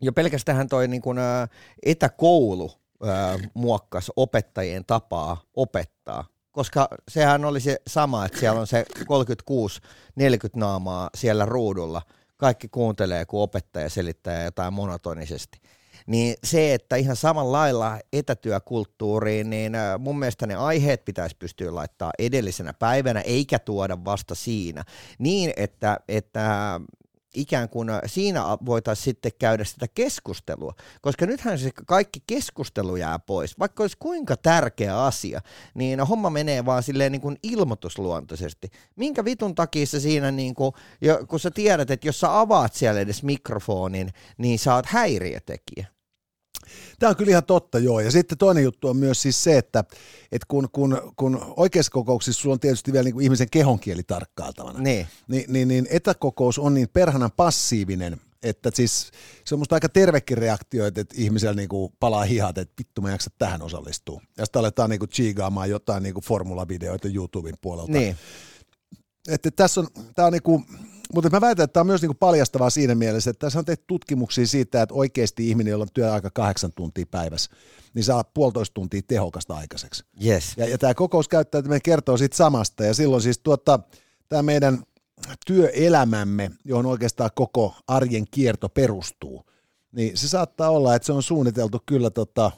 jo 0.00 0.12
pelkästään 0.12 0.68
toi 0.68 0.88
niin 0.88 1.02
kuin, 1.02 1.18
ää, 1.18 1.48
etäkoulu 1.82 2.72
ää, 3.06 3.38
muokkas 3.54 4.12
opettajien 4.16 4.84
tapaa 4.84 5.42
opettaa, 5.56 6.24
koska 6.60 6.88
sehän 7.08 7.44
oli 7.44 7.60
se 7.60 7.80
sama, 7.86 8.24
että 8.24 8.38
siellä 8.38 8.60
on 8.60 8.66
se 8.66 8.84
36-40 8.98 9.02
naamaa 10.56 11.10
siellä 11.14 11.44
ruudulla, 11.44 12.02
kaikki 12.36 12.68
kuuntelee, 12.68 13.26
kun 13.26 13.42
opettaja 13.42 13.90
selittää 13.90 14.44
jotain 14.44 14.72
monotonisesti 14.72 15.60
niin 16.06 16.34
se, 16.44 16.74
että 16.74 16.96
ihan 16.96 17.16
lailla 17.52 17.98
etätyökulttuuriin, 18.12 19.50
niin 19.50 19.74
äh, 19.74 19.98
mun 19.98 20.18
mielestä 20.18 20.46
ne 20.46 20.54
aiheet 20.54 21.04
pitäisi 21.04 21.36
pystyä 21.38 21.74
laittaa 21.74 22.10
edellisenä 22.18 22.74
päivänä, 22.74 23.20
eikä 23.20 23.58
tuoda 23.58 24.04
vasta 24.04 24.34
siinä. 24.34 24.84
Niin, 25.18 25.52
että, 25.56 25.96
että 26.08 26.80
ikään 27.34 27.68
kuin 27.68 27.88
siinä 28.06 28.44
voitaisiin 28.66 29.04
sitten 29.04 29.32
käydä 29.38 29.64
sitä 29.64 29.86
keskustelua, 29.88 30.74
koska 31.00 31.26
nythän 31.26 31.58
se 31.58 31.70
kaikki 31.86 32.22
keskustelu 32.26 32.96
jää 32.96 33.18
pois, 33.18 33.58
vaikka 33.58 33.82
olisi 33.82 33.96
kuinka 33.98 34.36
tärkeä 34.36 35.04
asia, 35.04 35.40
niin 35.74 36.00
homma 36.00 36.30
menee 36.30 36.64
vaan 36.64 36.82
silleen 36.82 37.12
niin 37.12 37.22
kuin 37.22 37.36
ilmoitusluontoisesti. 37.42 38.70
Minkä 38.96 39.24
vitun 39.24 39.54
takia 39.54 39.86
sä 39.86 40.00
siinä, 40.00 40.30
niin 40.30 40.54
kuin, 40.54 40.72
kun 41.28 41.40
sä 41.40 41.50
tiedät, 41.50 41.90
että 41.90 42.08
jos 42.08 42.20
sä 42.20 42.40
avaat 42.40 42.74
siellä 42.74 43.00
edes 43.00 43.22
mikrofonin, 43.22 44.10
niin 44.38 44.58
sä 44.58 44.74
oot 44.74 44.86
häiriötekijä. 44.86 45.86
Tämä 46.98 47.10
on 47.10 47.16
kyllä 47.16 47.30
ihan 47.30 47.44
totta, 47.44 47.78
joo. 47.78 48.00
Ja 48.00 48.10
sitten 48.10 48.38
toinen 48.38 48.64
juttu 48.64 48.88
on 48.88 48.96
myös 48.96 49.22
siis 49.22 49.44
se, 49.44 49.58
että, 49.58 49.84
että 50.32 50.46
kun, 50.48 50.68
kun, 50.72 51.12
kun 51.16 51.54
oikeassa 51.56 51.92
kokouksissa 51.92 52.42
sulla 52.42 52.52
on 52.52 52.60
tietysti 52.60 52.92
vielä 52.92 53.04
niin 53.04 53.14
kuin 53.14 53.24
ihmisen 53.24 53.50
kehonkieli 53.50 54.02
tarkkailtavana, 54.02 54.78
Niin. 54.78 55.06
niin, 55.28 55.44
niin, 55.48 55.68
niin 55.68 55.86
etäkokous 55.90 56.58
on 56.58 56.74
niin 56.74 56.88
perhanan 56.92 57.30
passiivinen, 57.36 58.20
että 58.42 58.70
siis 58.74 59.10
se 59.44 59.54
on 59.54 59.58
musta 59.58 59.76
aika 59.76 59.88
tervekin 59.88 60.38
reaktio, 60.38 60.86
että, 60.86 61.00
että 61.00 61.14
ihmisellä 61.18 61.54
niinku 61.54 61.92
palaa 62.00 62.24
hihat, 62.24 62.58
että 62.58 62.74
vittu 62.78 63.02
mä 63.02 63.10
jaksa 63.10 63.30
tähän 63.38 63.62
osallistua. 63.62 64.22
Ja 64.38 64.44
sitten 64.44 64.60
aletaan 64.60 64.90
niinku 64.90 65.06
chiigaamaan 65.06 65.70
jotain 65.70 66.02
niinku 66.02 66.20
formulavideoita 66.20 67.08
YouTuben 67.08 67.54
puolelta. 67.60 67.92
Niin. 67.92 68.16
Että 69.28 69.50
tässä 69.50 69.80
on, 69.80 69.86
tää 70.14 70.26
on 70.26 70.32
niinku, 70.32 70.64
mutta 71.14 71.30
mä 71.30 71.40
väitän, 71.40 71.64
että 71.64 71.72
tämä 71.72 71.82
on 71.82 71.86
myös 71.86 72.02
niinku 72.02 72.16
paljastavaa 72.20 72.70
siinä 72.70 72.94
mielessä, 72.94 73.30
että 73.30 73.46
tässä 73.46 73.58
on 73.58 73.64
tehty 73.64 73.84
tutkimuksia 73.86 74.46
siitä, 74.46 74.82
että 74.82 74.94
oikeasti 74.94 75.48
ihminen, 75.48 75.70
jolla 75.70 75.82
on 75.82 75.88
työaika 75.94 76.30
kahdeksan 76.30 76.72
tuntia 76.72 77.06
päivässä, 77.10 77.50
niin 77.94 78.04
saa 78.04 78.24
puolitoista 78.24 78.74
tuntia 78.74 79.00
tehokasta 79.08 79.54
aikaiseksi. 79.54 80.04
Yes. 80.24 80.52
Ja, 80.56 80.68
ja 80.68 80.78
tämä 80.78 80.94
kokouskäyttäytyminen 80.94 81.82
kertoo 81.82 82.16
siitä 82.16 82.36
samasta, 82.36 82.84
ja 82.84 82.94
silloin 82.94 83.22
siis 83.22 83.38
tuota, 83.38 83.80
tämä 84.28 84.42
meidän 84.42 84.82
työelämämme, 85.46 86.50
johon 86.64 86.86
oikeastaan 86.86 87.30
koko 87.34 87.74
arjen 87.86 88.24
kierto 88.30 88.68
perustuu, 88.68 89.44
niin 89.92 90.16
se 90.16 90.28
saattaa 90.28 90.70
olla, 90.70 90.94
että 90.94 91.06
se 91.06 91.12
on 91.12 91.22
suunniteltu 91.22 91.82
kyllä 91.86 92.10
tota, 92.10 92.50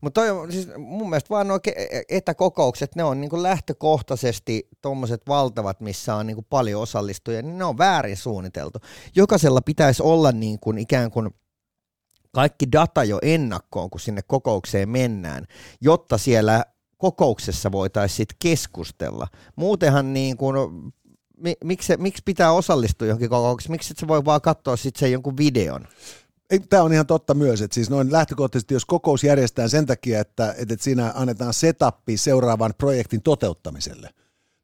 Mutta 0.00 0.20
siis 0.50 0.68
mun 0.76 1.10
mielestä 1.10 1.30
vaan 1.30 1.48
nuo 1.48 1.58
ke- 1.58 2.04
etäkokoukset, 2.08 2.96
ne 2.96 3.04
on 3.04 3.20
niinku 3.20 3.42
lähtökohtaisesti 3.42 4.68
tuommoiset 4.82 5.22
valtavat, 5.28 5.80
missä 5.80 6.14
on 6.14 6.26
niinku 6.26 6.46
paljon 6.50 6.82
osallistujia, 6.82 7.42
niin 7.42 7.58
ne 7.58 7.64
on 7.64 7.78
väärin 7.78 8.16
suunniteltu. 8.16 8.78
Jokaisella 9.16 9.60
pitäisi 9.60 10.02
olla 10.02 10.32
niin 10.32 10.58
kuin 10.60 10.78
ikään 10.78 11.10
kuin 11.10 11.30
kaikki 12.32 12.72
data 12.72 13.04
jo 13.04 13.18
ennakkoon, 13.22 13.90
kun 13.90 14.00
sinne 14.00 14.22
kokoukseen 14.26 14.88
mennään, 14.88 15.46
jotta 15.80 16.18
siellä 16.18 16.64
kokouksessa 16.98 17.72
voitaisiin 17.72 18.16
sit 18.16 18.28
keskustella. 18.38 19.26
Muutenhan 19.56 20.12
niin 20.12 20.36
kuin, 20.36 20.56
mi, 21.36 21.54
miksi, 21.64 21.96
miksi 21.96 22.22
pitää 22.24 22.52
osallistua 22.52 23.08
johonkin 23.08 23.30
kokoukseen, 23.30 23.70
miksi 23.72 23.92
et 23.92 23.98
sä 23.98 24.08
voi 24.08 24.24
vaan 24.24 24.40
katsoa 24.40 24.76
sitten 24.76 25.00
sen 25.00 25.12
jonkun 25.12 25.36
videon? 25.36 25.88
Tämä 26.68 26.82
on 26.82 26.92
ihan 26.92 27.06
totta 27.06 27.34
myös, 27.34 27.62
että 27.62 27.74
siis 27.74 27.90
noin 27.90 28.12
lähtökohtaisesti, 28.12 28.74
jos 28.74 28.84
kokous 28.84 29.24
järjestetään 29.24 29.70
sen 29.70 29.86
takia, 29.86 30.20
että, 30.20 30.54
että 30.58 30.76
siinä 30.80 31.12
annetaan 31.14 31.54
setappi 31.54 32.16
seuraavan 32.16 32.74
projektin 32.78 33.22
toteuttamiselle, 33.22 34.10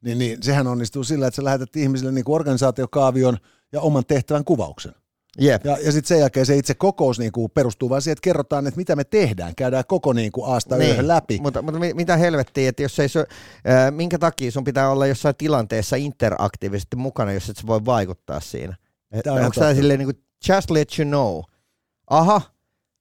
niin, 0.05 0.19
niin 0.19 0.43
sehän 0.43 0.67
onnistuu 0.67 1.05
sillä, 1.05 1.27
että 1.27 1.37
sä 1.37 1.45
lähetät 1.45 1.77
ihmisille 1.77 2.13
niin 2.13 2.25
kuin 2.25 2.35
organisaatiokaavion 2.35 3.39
ja 3.73 3.81
oman 3.81 4.07
tehtävän 4.07 4.45
kuvauksen. 4.45 4.95
Jep. 5.39 5.65
Ja, 5.65 5.79
ja 5.85 5.93
sitten 5.93 6.09
sen 6.09 6.21
jälkeen 6.21 6.47
se 6.47 6.57
itse 6.57 6.75
kokous 6.75 7.19
niin 7.19 7.33
kuin 7.33 7.51
perustuu 7.51 7.91
vaan 7.91 8.03
siihen, 8.03 8.13
että 8.13 8.25
kerrotaan, 8.25 8.67
että 8.67 8.79
mitä 8.79 8.97
me 8.97 9.05
tehdään, 9.05 9.55
käydään 9.55 9.85
koko 9.89 10.13
niin 10.13 10.33
kuin 10.33 10.53
aasta 10.53 10.77
niin. 10.77 11.09
läpi. 11.09 11.39
Mutta, 11.43 11.63
mutta 11.63 11.81
mi- 11.81 11.95
mitä 11.95 12.17
helvettiä, 12.17 12.69
että 12.69 12.83
jos 12.83 12.99
ei 12.99 13.09
se, 13.09 13.27
ää, 13.65 13.91
minkä 13.91 14.19
takia 14.19 14.51
sun 14.51 14.65
pitää 14.65 14.91
olla 14.91 15.07
jossain 15.07 15.35
tilanteessa 15.39 15.97
interaktiivisesti 15.97 16.97
mukana, 16.97 17.33
jos 17.33 17.49
et 17.49 17.57
sä 17.57 17.67
voi 17.67 17.85
vaikuttaa 17.85 18.41
siinä? 18.41 18.77
Tää 19.25 19.33
on 19.33 19.41
Onko 19.41 19.61
tämä 19.61 19.75
silleen 19.75 19.99
niin 19.99 20.07
kuin, 20.07 20.25
just 20.49 20.71
let 20.71 20.99
you 20.99 21.09
know? 21.09 21.43
Aha, 22.13 22.41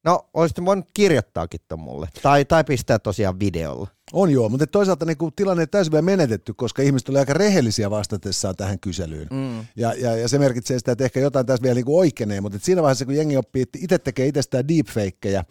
no 0.03 0.29
olisit 0.33 0.65
voinut 0.65 0.85
kirjoittaakin 0.93 1.59
ton 1.67 1.79
mulle. 1.79 2.07
Tai, 2.21 2.45
tai 2.45 2.63
pistää 2.63 2.99
tosiaan 2.99 3.39
videolla. 3.39 3.87
On 4.13 4.29
joo, 4.29 4.49
mutta 4.49 4.67
toisaalta 4.67 5.05
niin 5.05 5.17
kuin 5.17 5.33
tilanne 5.35 5.63
ei 5.63 5.67
täysin 5.67 5.91
vielä 5.91 6.01
menetetty, 6.01 6.53
koska 6.53 6.81
ihmiset 6.81 7.09
oli 7.09 7.19
aika 7.19 7.33
rehellisiä 7.33 7.89
vastatessaan 7.89 8.55
tähän 8.55 8.79
kyselyyn. 8.79 9.27
Mm. 9.31 9.65
Ja, 9.75 9.93
ja, 9.93 10.15
ja 10.15 10.27
se 10.27 10.39
merkitsee 10.39 10.79
sitä, 10.79 10.91
että 10.91 11.03
ehkä 11.03 11.19
jotain 11.19 11.45
tässä 11.45 11.63
vielä 11.63 11.75
niin 11.75 11.85
kuin 11.85 11.99
oikeenee, 11.99 12.41
mutta 12.41 12.59
siinä 12.61 12.81
vaiheessa, 12.81 13.05
kun 13.05 13.15
jengi 13.15 13.37
oppii, 13.37 13.61
että 13.61 13.79
itse 13.81 13.99
tekee 13.99 14.27
itsestään 14.27 14.67
deepfakeja 14.67 15.43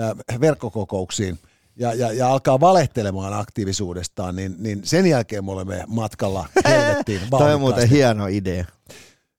äh, 0.00 0.40
verkkokokouksiin, 0.40 1.38
ja, 1.76 1.94
ja, 1.94 2.12
ja 2.12 2.32
alkaa 2.32 2.60
valehtelemaan 2.60 3.34
aktiivisuudestaan, 3.34 4.36
niin, 4.36 4.54
niin 4.58 4.80
sen 4.84 5.06
jälkeen 5.06 5.44
me 5.44 5.52
olemme 5.52 5.84
matkalla 5.86 6.48
helvettiin 6.68 7.20
Toi 7.30 7.54
on 7.54 7.60
muuten 7.60 7.88
hieno 7.88 8.26
idea. 8.26 8.64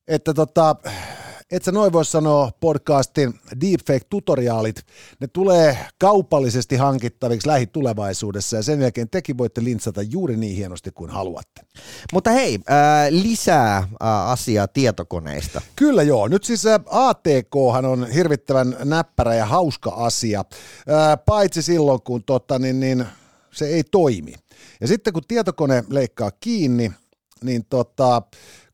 Että 0.07 0.33
tota, 0.33 0.75
et 1.51 1.63
sä 1.63 1.71
noin 1.71 1.93
voi 1.93 2.05
sanoa 2.05 2.51
podcastin 2.59 3.33
deepfake-tutoriaalit, 3.61 4.85
ne 5.19 5.27
tulee 5.27 5.77
kaupallisesti 5.99 6.75
hankittaviksi 6.75 7.47
lähitulevaisuudessa 7.47 8.55
ja 8.55 8.63
sen 8.63 8.81
jälkeen 8.81 9.09
tekin 9.09 9.37
voitte 9.37 9.63
lintsata 9.63 10.01
juuri 10.01 10.37
niin 10.37 10.55
hienosti 10.55 10.91
kuin 10.91 11.09
haluatte. 11.09 11.61
Mutta 12.13 12.29
hei, 12.29 12.55
äh, 12.55 13.07
lisää 13.09 13.77
äh, 13.77 13.87
asiaa 14.29 14.67
tietokoneista. 14.67 15.61
Kyllä 15.75 16.03
joo, 16.03 16.27
nyt 16.27 16.43
siis 16.43 16.65
äh, 16.65 16.79
ATK 16.85 17.55
on 17.55 18.07
hirvittävän 18.11 18.77
näppärä 18.83 19.35
ja 19.35 19.45
hauska 19.45 19.89
asia, 19.89 20.39
äh, 20.39 21.17
paitsi 21.25 21.61
silloin 21.61 22.01
kun 22.01 22.23
tota, 22.23 22.59
niin, 22.59 22.79
niin, 22.79 23.05
se 23.51 23.67
ei 23.67 23.83
toimi. 23.83 24.33
Ja 24.81 24.87
sitten 24.87 25.13
kun 25.13 25.23
tietokone 25.27 25.83
leikkaa 25.89 26.31
kiinni, 26.31 26.91
niin 27.43 27.65
tota, 27.69 28.21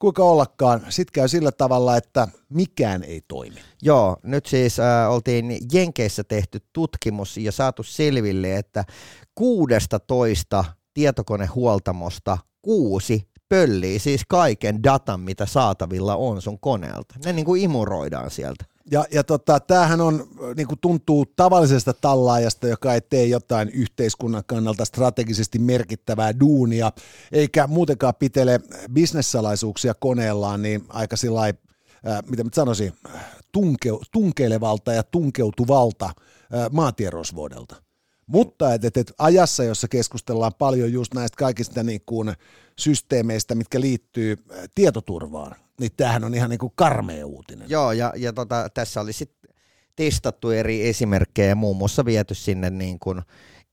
kuinka 0.04 0.24
ollakaan, 0.24 0.86
sitten 0.90 1.14
käy 1.14 1.28
sillä 1.28 1.52
tavalla, 1.52 1.98
että 1.98 2.28
mikään 2.50 3.04
ei 3.04 3.22
toimi. 3.28 3.60
Joo, 3.82 4.18
nyt 4.24 4.46
siis 4.46 4.80
äh, 4.80 5.12
oltiin 5.12 5.58
Jenkeissä 5.74 6.24
tehty 6.24 6.60
tutkimus 6.74 7.38
ja 7.38 7.52
saatu 7.52 7.84
selville, 7.84 8.58
että 8.58 8.86
16 9.36 10.66
tietokonehuoltamosta 10.94 12.38
kuusi 12.62 13.30
pöllii 13.50 14.00
siis 14.00 14.22
kaiken 14.28 14.84
datan, 14.84 15.20
mitä 15.20 15.46
saatavilla 15.46 16.16
on 16.16 16.42
sun 16.42 16.60
koneelta. 16.60 17.16
Ne 17.26 17.34
niin 17.34 17.46
kuin 17.46 17.62
imuroidaan 17.62 18.32
sieltä. 18.32 18.66
Ja, 18.92 19.06
ja 19.12 19.24
tota, 19.24 19.60
tämähän 19.60 20.02
on, 20.02 20.28
niin 20.58 20.68
kuin 20.68 20.80
tuntuu 20.80 21.26
tavallisesta 21.36 21.94
tallaajasta, 21.94 22.68
joka 22.68 22.94
ei 22.94 23.02
tee 23.02 23.26
jotain 23.26 23.70
yhteiskunnan 23.70 24.44
kannalta 24.46 24.86
strategisesti 24.86 25.60
merkittävää 25.60 26.40
duunia, 26.40 26.92
eikä 27.32 27.68
muutenkaan 27.68 28.16
pitele 28.20 28.60
bisnessalaisuuksia 28.94 29.94
koneellaan, 29.94 30.62
niin 30.62 30.86
aika 30.90 31.18
sillä 31.18 31.42
äh, 31.46 31.54
mitä 32.30 32.44
mä 32.44 32.50
sanoisin, 32.54 32.94
tunke, 33.52 33.90
tunkeilevalta 34.12 34.94
ja 34.94 35.04
tunkeutuvalta 35.04 36.06
äh, 36.06 36.14
maatierosvuodelta. 36.72 37.76
Mutta 38.28 38.74
et, 38.74 38.86
et, 38.86 38.98
et 38.98 39.14
ajassa, 39.18 39.64
jossa 39.64 39.88
keskustellaan 39.88 40.54
paljon 40.58 40.94
just 40.94 41.14
näistä 41.14 41.36
kaikista 41.38 41.84
niin 41.84 42.02
kuin 42.06 42.34
systeemeistä, 42.80 43.56
mitkä 43.56 43.82
liittyy 43.82 44.38
tietoturvaan, 44.76 45.56
niin 45.80 45.92
tämähän 45.98 46.24
on 46.24 46.34
ihan 46.34 46.50
niin 46.50 46.60
kuin 46.60 46.74
karmea 46.76 47.26
uutinen. 47.26 47.70
Joo, 47.70 47.92
ja, 47.92 48.14
ja 48.16 48.34
tota, 48.34 48.70
tässä 48.74 49.02
oli 49.02 49.14
sitten 49.14 49.50
testattu 49.96 50.50
eri 50.50 50.88
esimerkkejä, 50.88 51.56
muun 51.56 51.78
muassa 51.78 52.06
viety 52.06 52.36
sinne 52.36 52.70
niin 52.70 53.00
kuin 53.00 53.22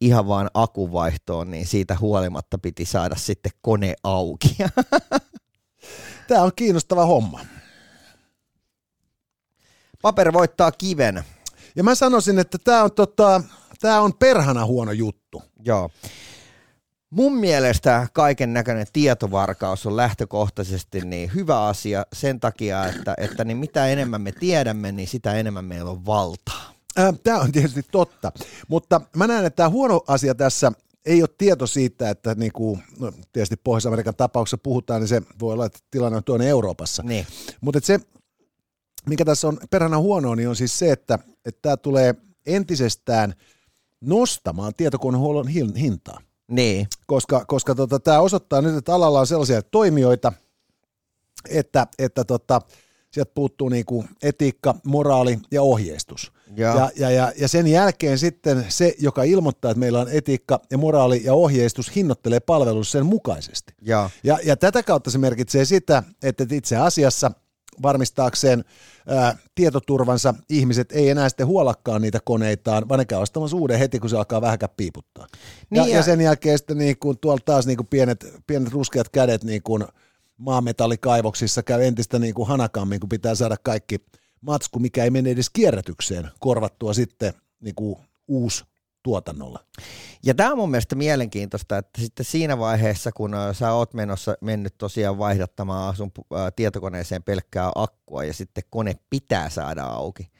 ihan 0.01 0.28
vaan 0.28 0.51
akuvaihtoon, 0.55 1.51
niin 1.51 1.66
siitä 1.66 1.96
huolimatta 2.01 2.59
piti 2.59 2.84
saada 2.84 3.16
sitten 3.16 3.53
kone 3.62 3.94
auki. 4.03 4.57
Tämä 6.28 6.42
on 6.42 6.53
kiinnostava 6.57 7.07
homma. 7.07 7.40
Paper 10.03 10.32
voittaa 10.32 10.72
kiven. 10.72 11.24
Ja 11.76 11.84
mä 11.84 11.94
sanoisin, 11.94 12.38
että 12.38 12.59
tämä 12.59 12.84
on, 12.84 12.92
tota, 12.92 13.42
tää 13.81 14.01
on 14.01 14.14
perhana 14.14 14.66
huono 14.66 14.93
juttu. 14.93 15.43
Joo. 15.64 15.91
Mun 17.11 17.37
mielestä 17.37 18.09
kaiken 18.12 18.53
näköinen 18.53 18.87
tietovarkaus 18.93 19.87
on 19.87 19.97
lähtökohtaisesti 19.97 21.01
niin 21.01 21.31
hyvä 21.35 21.66
asia 21.66 22.07
sen 22.12 22.41
takia, 22.41 22.87
että, 22.87 23.14
että 23.18 23.45
niin 23.45 23.57
mitä 23.57 23.87
enemmän 23.87 24.22
me 24.22 24.33
tiedämme, 24.33 24.93
niin 24.93 25.09
sitä 25.09 25.35
enemmän 25.35 25.64
meillä 25.64 25.91
on 25.91 26.07
valtaa. 26.07 26.74
Tämä 27.22 27.39
on 27.39 27.53
tietysti 27.53 27.83
totta, 27.93 28.33
mutta 28.68 29.01
mä 29.16 29.26
näen, 29.26 29.45
että 29.45 29.57
tämä 29.57 29.68
huono 29.68 30.01
asia 30.07 30.35
tässä 30.35 30.72
ei 31.07 31.22
ole 31.22 31.28
tieto 31.39 31.66
siitä, 31.66 32.11
että 32.11 32.35
niin 32.35 32.53
kuin, 32.53 32.83
no, 32.99 33.12
tietysti 33.33 33.57
Pohjois-Amerikan 33.57 34.14
tapauksessa 34.14 34.59
puhutaan, 34.59 35.01
niin 35.01 35.09
se 35.09 35.22
voi 35.41 35.53
olla, 35.53 35.66
että 35.66 35.78
tilanne 35.91 36.16
on 36.16 36.24
toinen 36.24 36.49
Euroopassa. 36.49 37.03
Niin. 37.03 37.26
Mutta 37.61 37.81
se, 37.83 38.01
mikä 39.07 39.24
tässä 39.24 39.49
on 39.49 39.59
perhana 39.70 39.99
huonoa, 39.99 40.37
niin 40.37 40.49
on 40.49 40.57
siis 40.57 40.78
se, 40.78 40.93
että, 40.93 41.18
että 41.45 41.59
tämä 41.62 41.76
tulee 41.76 42.14
entisestään 42.47 43.35
nostamaan 44.01 44.72
tietokonehuollon 44.76 45.48
hintaa. 45.76 46.20
Niin. 46.51 46.86
Koska, 47.07 47.44
koska 47.44 47.74
tota, 47.74 48.01
tämä 48.01 48.20
osoittaa 48.20 48.62
nyt, 48.62 48.76
että 48.76 48.94
alalla 48.94 49.20
on 49.20 49.26
sellaisia 49.26 49.62
toimijoita, 49.62 50.32
että, 51.48 51.86
että 51.98 52.24
tota, 52.24 52.61
sieltä 53.11 53.32
puuttuu 53.34 53.68
niinku 53.68 54.05
etiikka, 54.22 54.74
moraali 54.84 55.38
ja 55.51 55.62
ohjeistus. 55.62 56.32
Ja. 56.57 56.74
Ja, 56.74 56.90
ja, 56.96 57.11
ja, 57.11 57.32
ja 57.36 57.48
sen 57.48 57.66
jälkeen 57.66 58.18
sitten 58.18 58.66
se, 58.68 58.94
joka 58.98 59.22
ilmoittaa, 59.22 59.70
että 59.70 59.78
meillä 59.78 60.01
on 60.01 60.09
etiikka 60.12 60.61
ja 60.70 60.78
moraali 60.78 61.20
ja 61.24 61.34
ohjeistus, 61.34 61.96
hinnoittelee 61.96 62.40
palvelus 62.40 62.92
sen 62.92 63.07
mukaisesti. 63.07 63.74
Ja. 63.82 64.11
Ja, 64.24 64.38
ja 64.44 64.57
tätä 64.57 64.82
kautta 64.82 65.11
se 65.11 65.18
merkitsee 65.18 65.64
sitä, 65.64 66.03
että 66.22 66.46
itse 66.51 66.76
asiassa 66.76 67.30
varmistaakseen 67.83 68.64
ää, 69.07 69.37
tietoturvansa 69.55 70.35
ihmiset 70.49 70.93
ei 70.93 71.11
enää 71.11 71.28
sitten 71.28 71.47
huolakkaan 71.47 72.03
niitä 72.03 72.18
koneitaan, 72.24 72.89
vaan 72.89 72.99
ne 72.99 73.05
käy 73.05 73.18
ostamassa 73.18 73.57
uuden 73.57 73.78
heti, 73.78 73.99
kun 73.99 74.11
se 74.11 74.16
alkaa 74.16 74.41
vähänkään 74.41 74.72
piiputtaa. 74.76 75.26
Niin 75.70 75.83
ja, 75.83 75.89
ja, 75.89 75.97
ja, 75.97 76.03
sen 76.03 76.20
jälkeen 76.20 76.59
sitten 76.59 76.78
niin 76.78 76.99
kuin 76.99 77.18
tuolla 77.18 77.43
taas 77.45 77.66
niin 77.66 77.76
kuin 77.76 77.87
pienet, 77.87 78.26
pienet 78.47 78.72
ruskeat 78.72 79.09
kädet 79.09 79.45
niin 79.45 79.62
kuin 79.62 79.85
maametallikaivoksissa 80.37 81.62
käy 81.62 81.85
entistä 81.85 82.18
niin 82.18 82.35
kuin 82.35 82.49
hanakammin, 82.49 83.01
kun 83.01 83.09
pitää 83.09 83.35
saada 83.35 83.57
kaikki 83.62 83.99
matsku, 84.41 84.78
mikä 84.78 85.05
ei 85.05 85.11
mene 85.11 85.31
edes 85.31 85.51
kierrätykseen, 85.51 86.28
korvattua 86.39 86.95
sitten 86.95 87.35
niin 87.61 87.74
kuin 87.74 87.97
uusi 88.28 88.64
tuotannolla. 89.03 89.64
Ja 90.22 90.34
tämä 90.34 90.51
on 90.51 90.59
mun 90.59 90.70
mielestä 90.70 90.96
mielenkiintoista, 90.96 91.78
että 91.78 92.01
sitten 92.01 92.26
siinä 92.26 92.59
vaiheessa, 92.59 93.12
kun 93.12 93.32
sä 93.53 93.72
oot 93.72 93.94
menossa, 93.94 94.34
mennyt 94.40 94.74
tosiaan 94.78 95.18
vaihdattamaan 95.18 95.96
sun 95.96 96.12
tietokoneeseen 96.57 97.22
pelkkää 97.22 97.72
akkua 97.74 98.24
ja 98.24 98.32
sitten 98.32 98.64
kone 98.70 98.94
pitää 99.11 99.48
saada 99.48 99.84
auki, 99.84 100.30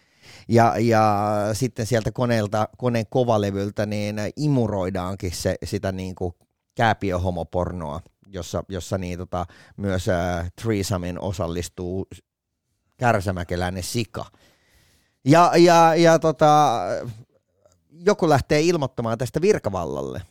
ja, 0.49 0.75
ja 0.79 1.29
sitten 1.53 1.87
sieltä 1.87 2.13
koneelta, 2.13 2.69
koneen 2.79 3.07
kovalevyltä 3.11 3.87
niin 3.87 4.17
imuroidaankin 4.37 5.33
se, 5.33 5.57
sitä 5.65 5.93
niin 5.93 6.15
kuin 6.15 6.35
kääpiöhomopornoa, 6.75 8.01
jossa, 8.27 8.65
jossa 8.69 8.99
niin 8.99 9.19
tota, 9.19 9.47
myös 9.77 10.09
äh, 10.09 10.53
Threesomein 10.63 11.21
osallistuu 11.21 12.09
kärsämäkeläinen 12.97 13.83
sika. 13.83 14.25
Ja, 15.25 15.53
ja, 15.57 15.95
ja 15.95 16.19
tota, 16.19 16.81
joku 18.07 18.29
lähtee 18.29 18.61
ilmoittamaan 18.61 19.19
tästä 19.19 19.41
virkavallalle 19.41 20.23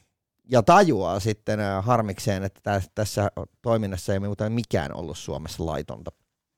ja 0.51 0.63
tajuaa 0.63 1.19
sitten 1.19 1.59
äh, 1.59 1.85
harmikseen, 1.85 2.43
että 2.43 2.81
tässä 2.95 3.31
toiminnassa 3.61 4.13
ei 4.13 4.19
muuta 4.19 4.49
mikään 4.49 4.95
ollut 4.95 5.17
Suomessa 5.17 5.65
laitonta. 5.65 6.11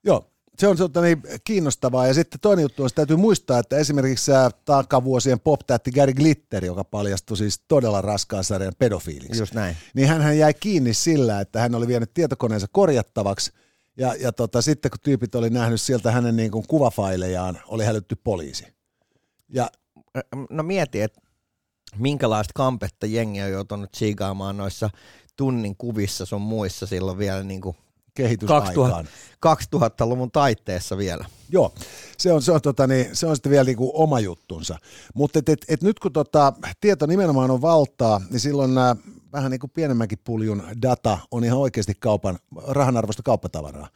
Joo, 0.04 0.32
se 0.58 0.68
on 0.68 0.78
tota 0.78 1.02
niin 1.02 1.24
kiinnostavaa. 1.44 2.08
Ja 2.08 2.14
sitten 2.14 2.40
toinen 2.40 2.64
juttu 2.64 2.84
on, 2.84 2.88
että 2.88 2.96
täytyy 2.96 3.16
muistaa, 3.16 3.60
että 3.60 3.78
esimerkiksi 3.78 4.32
takavuosien 4.66 5.40
pop-tähti 5.40 5.92
Gary 5.92 6.14
Glitter, 6.14 6.66
joka 6.66 6.84
paljastui 6.84 7.38
siis 7.38 7.62
todella 7.68 8.02
raskaan 8.02 8.44
sarjan 8.44 8.74
pedofiiliksi. 8.80 9.42
Just 9.42 9.54
näin. 9.54 9.78
Niin 9.94 10.08
hän 10.08 10.38
jäi 10.38 10.54
kiinni 10.54 10.94
sillä, 10.94 11.42
että 11.42 11.60
hän 11.60 11.76
oli 11.76 11.88
vienyt 11.88 12.14
tietokoneensa 12.14 12.68
korjattavaksi, 12.72 13.52
ja, 13.98 14.16
ja 14.16 14.32
tota, 14.32 14.62
sitten 14.62 14.92
kun 14.92 15.00
tyypit 15.04 15.36
oli 15.36 15.50
nähnyt 15.50 15.82
sieltä 15.82 16.12
hänen 16.12 16.36
niin 16.36 16.52
kuin 16.52 16.68
kuvafailejaan, 16.68 17.60
oli 17.68 17.86
hälytty 17.86 18.16
poliisi. 18.24 18.68
Ja 19.50 19.70
no 20.50 20.64
mieti, 20.64 21.02
että 21.02 21.22
minkälaista 21.98 22.52
kampetta 22.56 23.06
jengi 23.06 23.42
on 23.42 23.52
joutunut 23.52 23.90
siigaamaan 23.96 24.58
noissa 24.58 24.90
tunnin 25.36 25.76
kuvissa 25.78 26.26
sun 26.26 26.42
muissa 26.42 26.86
silloin 26.86 27.18
vielä 27.18 27.44
niin 27.44 27.62
kuin 27.62 27.76
2000, 28.48 29.06
2000-luvun 29.76 30.32
taitteessa 30.32 30.98
vielä. 30.98 31.26
Joo, 31.50 31.74
se 32.18 32.34
on, 32.34 32.42
se 32.42 32.52
on, 32.52 32.62
tota, 32.62 32.88
niin, 32.88 33.16
se 33.16 33.28
on 33.28 33.36
sitten 33.36 33.50
vielä 33.50 33.64
niin 33.64 33.78
kuin 33.78 33.92
oma 33.94 34.20
juttunsa. 34.20 34.78
Mutta 35.14 35.40
et, 35.40 35.50
et, 35.50 35.66
et 35.68 35.82
nyt 35.82 36.00
kun 36.00 36.14
tota, 36.14 36.54
tieto 36.82 37.06
nimenomaan 37.06 37.52
on 37.52 37.62
valtaa, 37.62 38.22
niin 38.30 38.40
silloin 38.40 38.76
nämä 38.76 38.96
vähän 39.34 39.52
niin 39.52 39.60
kuin 39.60 39.72
pienemmänkin 39.72 40.20
puljun 40.24 40.64
data 40.82 41.18
on 41.32 41.44
ihan 41.44 41.60
oikeasti 41.60 41.94
kaupan, 42.00 42.40
rahanarvoista 42.68 43.24
kauppatavaraa. 43.24 43.88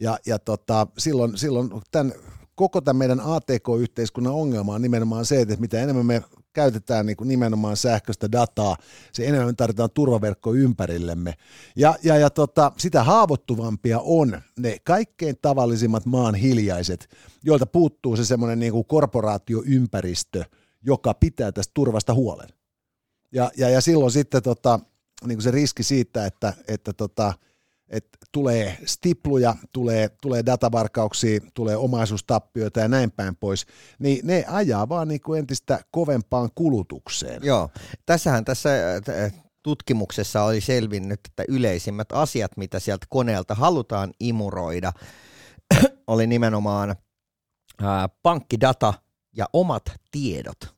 Ja, 0.00 0.18
ja 0.26 0.38
tota, 0.38 0.86
silloin, 0.98 1.38
silloin 1.38 1.70
tämän 1.90 2.12
koko 2.58 2.80
tämän 2.80 2.96
meidän 2.96 3.20
ATK-yhteiskunnan 3.20 4.32
ongelma 4.32 4.74
on 4.74 4.82
nimenomaan 4.82 5.24
se, 5.24 5.40
että 5.40 5.56
mitä 5.56 5.80
enemmän 5.80 6.06
me 6.06 6.22
käytetään 6.52 7.06
niin 7.06 7.16
kuin 7.16 7.28
nimenomaan 7.28 7.76
sähköistä 7.76 8.32
dataa, 8.32 8.76
se 9.12 9.26
enemmän 9.26 9.46
me 9.46 9.52
tarvitaan 9.52 9.90
turvaverkko 9.90 10.54
ympärillemme. 10.54 11.34
Ja, 11.76 11.94
ja, 12.02 12.16
ja 12.18 12.30
tota, 12.30 12.72
sitä 12.76 13.04
haavoittuvampia 13.04 14.00
on 14.00 14.42
ne 14.58 14.76
kaikkein 14.84 15.36
tavallisimmat 15.42 16.06
maan 16.06 16.34
hiljaiset, 16.34 17.08
joilta 17.44 17.66
puuttuu 17.66 18.16
se 18.16 18.24
semmoinen 18.24 18.58
niin 18.58 18.72
kuin 18.72 18.84
korporaatioympäristö, 18.84 20.44
joka 20.82 21.14
pitää 21.14 21.52
tästä 21.52 21.70
turvasta 21.74 22.14
huolen. 22.14 22.48
Ja, 23.32 23.50
ja, 23.56 23.70
ja 23.70 23.80
silloin 23.80 24.12
sitten 24.12 24.42
tota, 24.42 24.80
niin 25.26 25.36
kuin 25.36 25.42
se 25.42 25.50
riski 25.50 25.82
siitä, 25.82 26.26
että, 26.26 26.54
että 26.68 26.92
tota, 26.92 27.32
että 27.90 28.18
tulee 28.32 28.78
stipluja, 28.86 29.54
tulee, 29.72 30.08
tulee 30.22 30.46
datavarkauksia, 30.46 31.40
tulee 31.54 31.76
omaisuustappioita 31.76 32.80
ja 32.80 32.88
näin 32.88 33.10
päin 33.10 33.36
pois, 33.36 33.66
niin 33.98 34.26
ne 34.26 34.44
ajaa 34.48 34.88
vaan 34.88 35.08
niin 35.08 35.20
kuin 35.20 35.38
entistä 35.38 35.80
kovempaan 35.90 36.50
kulutukseen. 36.54 37.40
Joo, 37.44 37.70
tässähän 38.06 38.44
tässä 38.44 38.70
äh, 39.08 39.32
tutkimuksessa 39.62 40.42
oli 40.42 40.60
selvinnyt, 40.60 41.20
että 41.28 41.44
yleisimmät 41.48 42.12
asiat, 42.12 42.56
mitä 42.56 42.78
sieltä 42.78 43.06
koneelta 43.08 43.54
halutaan 43.54 44.12
imuroida, 44.20 44.92
oli 46.06 46.26
nimenomaan 46.26 46.96
ää, 47.82 48.08
pankkidata 48.22 48.94
ja 49.36 49.46
omat 49.52 49.82
tiedot. 50.10 50.77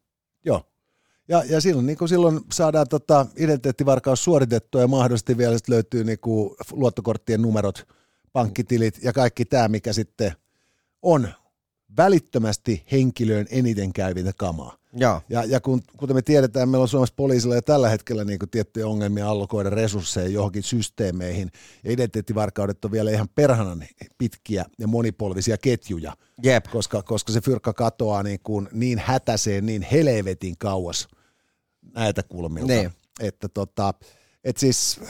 Ja, 1.30 1.44
ja 1.48 1.60
silloin, 1.60 1.86
niin 1.86 2.08
silloin 2.08 2.40
saadaan 2.52 2.88
tota 2.88 3.26
identiteettivarkaus 3.36 4.24
suoritettua 4.24 4.80
ja 4.80 4.88
mahdollisesti 4.88 5.38
vielä 5.38 5.58
sit 5.58 5.68
löytyy 5.68 6.04
niin 6.04 6.18
kuin 6.20 6.56
luottokorttien 6.72 7.42
numerot, 7.42 7.88
pankkitilit 8.32 8.98
ja 9.02 9.12
kaikki 9.12 9.44
tämä, 9.44 9.68
mikä 9.68 9.92
sitten 9.92 10.32
on 11.02 11.28
välittömästi 11.96 12.84
henkilöön 12.92 13.46
eniten 13.50 13.92
käyvintä 13.92 14.32
kamaa. 14.36 14.76
Joo. 14.92 15.20
Ja, 15.28 15.44
ja 15.44 15.60
kun, 15.60 15.82
kuten 15.96 16.16
me 16.16 16.22
tiedetään, 16.22 16.68
meillä 16.68 16.82
on 16.82 16.88
Suomessa 16.88 17.14
poliisilla 17.16 17.54
jo 17.54 17.62
tällä 17.62 17.88
hetkellä 17.88 18.24
niin 18.24 18.38
kuin 18.38 18.50
tiettyjä 18.50 18.86
ongelmia 18.86 19.28
allokoida 19.28 19.70
resursseja 19.70 20.28
johonkin 20.28 20.62
systeemeihin, 20.62 21.50
ja 21.84 21.92
identiteettivarkaudet 21.92 22.84
on 22.84 22.92
vielä 22.92 23.10
ihan 23.10 23.28
perhanan 23.34 23.84
pitkiä 24.18 24.64
ja 24.78 24.86
monipolvisia 24.86 25.56
ketjuja, 25.58 26.12
Jep. 26.42 26.64
koska, 26.72 27.02
koska 27.02 27.32
se 27.32 27.40
fyrkka 27.40 27.72
katoaa 27.72 28.22
niin, 28.22 28.40
kuin 28.42 28.68
niin 28.72 28.98
hätäseen, 28.98 29.66
niin 29.66 29.82
helvetin 29.82 30.58
kauas 30.58 31.08
näitä 31.94 32.22
kulmilta. 32.22 32.72
Niin. 32.72 32.90
Että 33.20 33.48
tota, 33.48 33.94
et 34.44 34.56
siis 34.56 35.00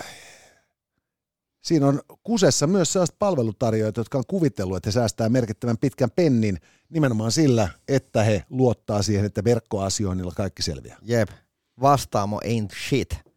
siinä 1.63 1.87
on 1.87 2.01
kusessa 2.23 2.67
myös 2.67 2.93
sellaiset 2.93 3.17
palvelutarjoajat, 3.19 3.97
jotka 3.97 4.19
on 4.19 4.25
kuvitellut, 4.29 4.77
että 4.77 4.89
he 4.89 4.93
säästää 4.93 5.29
merkittävän 5.29 5.79
pitkän 5.79 6.11
pennin 6.11 6.59
nimenomaan 6.89 7.33
sillä, 7.33 7.69
että 7.89 8.23
he 8.23 8.45
luottaa 8.51 9.03
siihen, 9.03 9.25
että 9.25 9.45
verkkoasioinnilla 9.45 10.33
kaikki 10.37 10.63
selviää. 10.63 10.99
Jep. 11.03 11.29
Vastaamo 11.81 12.41
ain't 12.45 12.89
shit. 12.89 13.30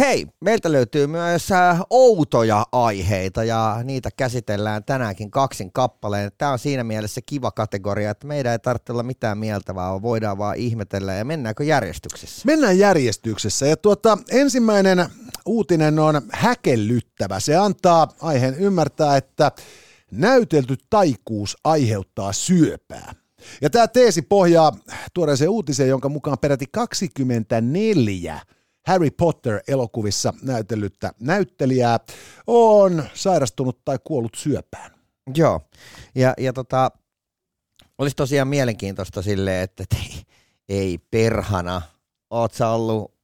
Hei, 0.00 0.26
meiltä 0.40 0.72
löytyy 0.72 1.06
myös 1.06 1.52
äh, 1.52 1.80
outoja 1.90 2.66
aiheita 2.72 3.44
ja 3.44 3.80
niitä 3.84 4.10
käsitellään 4.16 4.84
tänäänkin 4.84 5.30
kaksin 5.30 5.72
kappaleen. 5.72 6.30
Tämä 6.38 6.52
on 6.52 6.58
siinä 6.58 6.84
mielessä 6.84 7.20
kiva 7.26 7.50
kategoria, 7.50 8.10
että 8.10 8.26
meidän 8.26 8.52
ei 8.52 8.58
tarvitse 8.58 8.92
olla 8.92 9.02
mitään 9.02 9.38
mieltä, 9.38 9.74
vaan 9.74 10.02
voidaan 10.02 10.38
vaan 10.38 10.56
ihmetellä 10.56 11.14
ja 11.14 11.24
mennäänkö 11.24 11.64
järjestyksessä. 11.64 12.42
Mennään 12.46 12.78
järjestyksessä 12.78 13.66
ja 13.66 13.76
tuota, 13.76 14.18
ensimmäinen 14.30 15.06
uutinen 15.46 15.98
on 15.98 16.22
häkellyttävä. 16.32 17.40
Se 17.40 17.56
antaa 17.56 18.08
aiheen 18.20 18.54
ymmärtää, 18.54 19.16
että 19.16 19.52
näytelty 20.10 20.76
taikuus 20.90 21.56
aiheuttaa 21.64 22.32
syöpää. 22.32 23.14
Ja 23.62 23.70
tämä 23.70 23.88
teesi 23.88 24.22
pohjaa 24.22 24.72
tuoreeseen 25.14 25.50
uutiseen, 25.50 25.88
jonka 25.88 26.08
mukaan 26.08 26.38
peräti 26.38 26.66
24 26.72 28.40
Harry 28.86 29.10
Potter-elokuvissa 29.10 30.34
näytellyttä 30.42 31.12
näyttelijää 31.20 32.00
on 32.46 33.04
sairastunut 33.14 33.84
tai 33.84 33.98
kuollut 34.04 34.34
syöpään. 34.36 34.90
Joo, 35.36 35.60
ja, 36.14 36.34
ja 36.38 36.52
tota, 36.52 36.90
olisi 37.98 38.16
tosiaan 38.16 38.48
mielenkiintoista 38.48 39.22
silleen, 39.22 39.62
että 39.62 39.82
et 39.82 39.92
ei, 39.92 40.22
ei 40.68 40.98
perhana, 41.10 41.82
oot 42.30 42.52
sä 42.52 42.68
ollut 42.68 43.14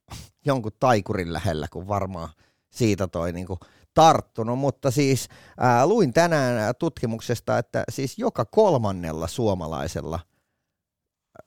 jonkun 0.47 0.73
taikurin 0.81 1.33
lähellä, 1.33 1.67
kun 1.73 1.89
varmaan 1.89 2.29
siitä 2.71 3.09
toi 3.09 3.33
niinku 3.33 3.59
tarttunut, 3.95 4.59
mutta 4.59 4.91
siis 4.91 5.29
ää, 5.59 5.87
luin 5.87 6.13
tänään 6.13 6.75
tutkimuksesta, 6.79 7.59
että 7.59 7.85
siis 7.91 8.19
joka 8.19 8.45
kolmannella 8.45 9.29
suomalaisella– 9.29 10.21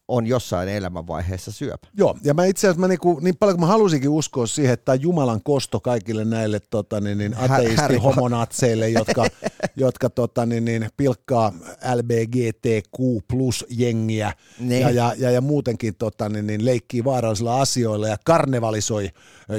on 0.09 0.27
jossain 0.27 0.69
elämänvaiheessa 0.69 1.51
syöpä. 1.51 1.87
Joo, 1.97 2.17
ja 2.23 2.33
mä 2.33 2.45
itse 2.45 2.67
asiassa 2.67 2.79
mä 2.79 2.87
niinku, 2.87 3.19
niin 3.19 3.37
paljon 3.37 3.57
kuin 3.57 3.67
mä 3.67 3.71
halusinkin 3.71 4.09
uskoa 4.09 4.47
siihen, 4.47 4.73
että 4.73 4.95
Jumalan 4.95 5.43
kosto 5.43 5.79
kaikille 5.79 6.25
näille 6.25 6.59
tota, 6.59 6.99
niin, 6.99 7.17
niin, 7.17 7.37
ateisti 7.37 7.97
homonatseille, 8.03 8.89
jotka, 8.89 9.25
jotka 9.75 10.09
tota, 10.09 10.45
niin, 10.45 10.65
niin, 10.65 10.89
pilkkaa 10.97 11.53
LBGTQ 11.95 13.27
plus 13.27 13.65
jengiä 13.69 14.33
niin. 14.59 14.81
ja, 14.81 14.89
ja, 14.89 15.13
ja, 15.17 15.31
ja, 15.31 15.41
muutenkin 15.41 15.95
tota, 15.95 16.29
niin, 16.29 16.47
niin, 16.47 16.65
leikkii 16.65 17.03
vaarallisilla 17.03 17.61
asioilla 17.61 18.07
ja 18.07 18.17
karnevalisoi 18.25 19.09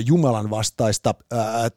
Jumalan 0.06 0.50
vastaista 0.50 1.14
ää, 1.30 1.68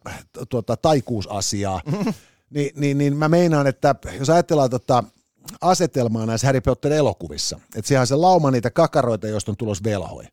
tuota, 0.50 0.78
taikuusasiaa. 0.78 1.82
Ni, 2.50 2.72
niin, 2.76 2.98
niin 2.98 3.18
mä 3.18 3.30
meinaan, 3.30 3.68
että 3.68 3.96
jos 4.20 4.30
ajatellaan 4.30 4.70
tota, 4.70 5.04
asetelmaa 5.62 6.26
näissä 6.26 6.48
Harry 6.48 6.62
Potter-elokuvissa. 6.62 7.60
Että 7.76 7.88
siellä 7.88 8.02
on 8.02 8.08
se 8.08 8.16
lauma 8.16 8.52
niitä 8.52 8.72
kakaroita, 8.72 9.28
joista 9.28 9.52
on 9.52 9.58
tulos 9.58 9.84
velhoja. 9.84 10.30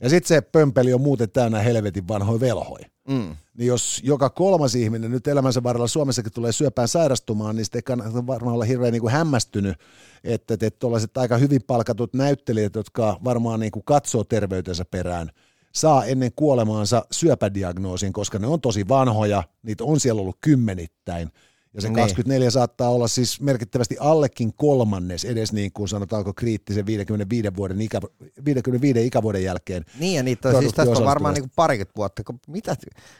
Ja 0.00 0.08
sitten 0.08 0.28
se 0.28 0.40
pömpeli 0.40 0.92
on 0.92 1.00
muuten 1.00 1.30
täynnä 1.30 1.58
helvetin 1.58 2.08
vanhoja 2.08 2.40
velhoja. 2.40 2.86
Mm. 3.08 3.36
Niin 3.58 3.66
jos 3.66 4.00
joka 4.04 4.30
kolmas 4.30 4.74
ihminen 4.74 5.10
nyt 5.10 5.26
elämänsä 5.26 5.62
varrella 5.62 5.86
Suomessakin 5.86 6.32
tulee 6.32 6.52
syöpään 6.52 6.88
sairastumaan, 6.88 7.56
niin 7.56 7.64
sitten 7.64 7.78
ei 7.78 7.82
kannata 7.82 8.26
varmaan 8.26 8.54
olla 8.54 8.64
hirveän 8.64 8.92
niin 8.92 9.00
kuin 9.00 9.12
hämmästynyt, 9.12 9.76
että 10.24 10.56
tuollaiset 10.78 11.16
aika 11.16 11.36
hyvin 11.36 11.62
palkatut 11.66 12.14
näyttelijät, 12.14 12.74
jotka 12.74 13.20
varmaan 13.24 13.60
niin 13.60 13.72
kuin 13.72 13.84
katsoo 13.84 14.24
terveytensä 14.24 14.84
perään, 14.84 15.30
saa 15.72 16.04
ennen 16.04 16.32
kuolemaansa 16.36 17.04
syöpädiagnoosin, 17.10 18.12
koska 18.12 18.38
ne 18.38 18.46
on 18.46 18.60
tosi 18.60 18.88
vanhoja, 18.88 19.42
niitä 19.62 19.84
on 19.84 20.00
siellä 20.00 20.20
ollut 20.20 20.38
kymmenittäin– 20.40 21.28
ja 21.74 21.80
se 21.80 21.88
niin. 21.88 21.96
24 21.96 22.50
saattaa 22.50 22.88
olla 22.88 23.08
siis 23.08 23.40
merkittävästi 23.40 23.96
allekin 24.00 24.52
kolmannes 24.56 25.24
edes 25.24 25.52
niin 25.52 25.72
kuin 25.72 25.88
sanotaanko 25.88 26.32
kriittisen 26.34 26.86
55 26.86 27.56
vuoden 27.56 27.80
ikä, 27.80 28.00
55 28.44 29.06
ikävuoden 29.06 29.44
jälkeen. 29.44 29.84
Niin 29.98 30.14
ja 30.16 30.22
niitä 30.22 30.48
on 30.48 30.58
siis 30.58 30.74
tästä 30.74 30.98
on 30.98 31.04
varmaan 31.04 31.34
niin 31.34 31.50
parikymmentä 31.56 31.96
vuotta. 31.96 32.22
Mitä, 32.48 32.76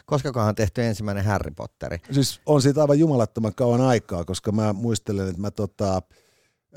koska 0.07 0.45
on 0.45 0.55
tehty 0.55 0.83
ensimmäinen 0.83 1.25
Harry 1.25 1.51
Potteri? 1.51 1.99
Siis 2.11 2.41
on 2.47 2.63
siitä 2.63 2.81
aivan 2.81 2.99
jumalattoman 2.99 3.55
kauan 3.55 3.81
aikaa, 3.81 4.25
koska 4.25 4.53
mä 4.53 4.73
muistelen, 4.73 5.29
että 5.29 5.41
mä, 5.41 5.51
tota, 5.51 6.03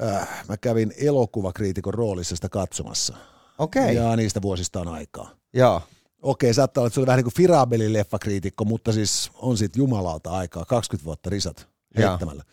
äh, 0.03 0.45
mä 0.49 0.57
kävin 0.57 0.93
elokuvakriitikon 0.97 1.93
roolissa 1.93 2.35
sitä 2.35 2.49
katsomassa. 2.49 3.17
Okei. 3.57 3.81
Okay. 3.81 3.93
Ja 3.93 4.15
niistä 4.15 4.41
vuosista 4.41 4.81
on 4.81 4.87
aikaa. 4.87 5.29
Joo 5.53 5.81
okei, 6.21 6.53
saattaa 6.53 6.81
olla, 6.81 6.87
että 6.87 6.93
se 6.93 6.99
oli 6.99 7.07
vähän 7.07 7.17
niin 7.17 7.25
kuin 7.25 7.33
Firabelin 7.33 7.93
leffakriitikko, 7.93 8.65
mutta 8.65 8.93
siis 8.93 9.31
on 9.33 9.57
siitä 9.57 9.79
jumalalta 9.79 10.31
aikaa, 10.31 10.65
20 10.65 11.05
vuotta 11.05 11.29
risat 11.29 11.67
heittämällä. 11.97 12.43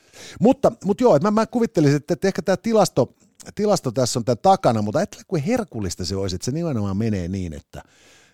Mutta, 0.41 0.73
mutta 0.85 1.05
joo, 1.05 1.17
että 1.17 1.31
mä, 1.31 1.41
mä 1.41 1.47
kuvittelisin, 1.47 1.97
että 1.97 2.29
ehkä 2.29 2.43
tämä 2.43 2.57
tilasto, 2.57 3.15
tilasto 3.55 3.93
tässä 3.93 4.19
on 4.19 4.25
tämän 4.25 4.39
takana, 4.43 4.83
mutta 4.83 4.99
ajattele, 4.99 5.23
kuin 5.29 5.43
herkullista 5.43 6.05
se 6.05 6.17
olisi, 6.17 6.37
että 6.37 6.45
se 6.45 6.53
nimenomaan 6.53 6.97
menee 6.97 7.29
niin, 7.29 7.53
että 7.53 7.83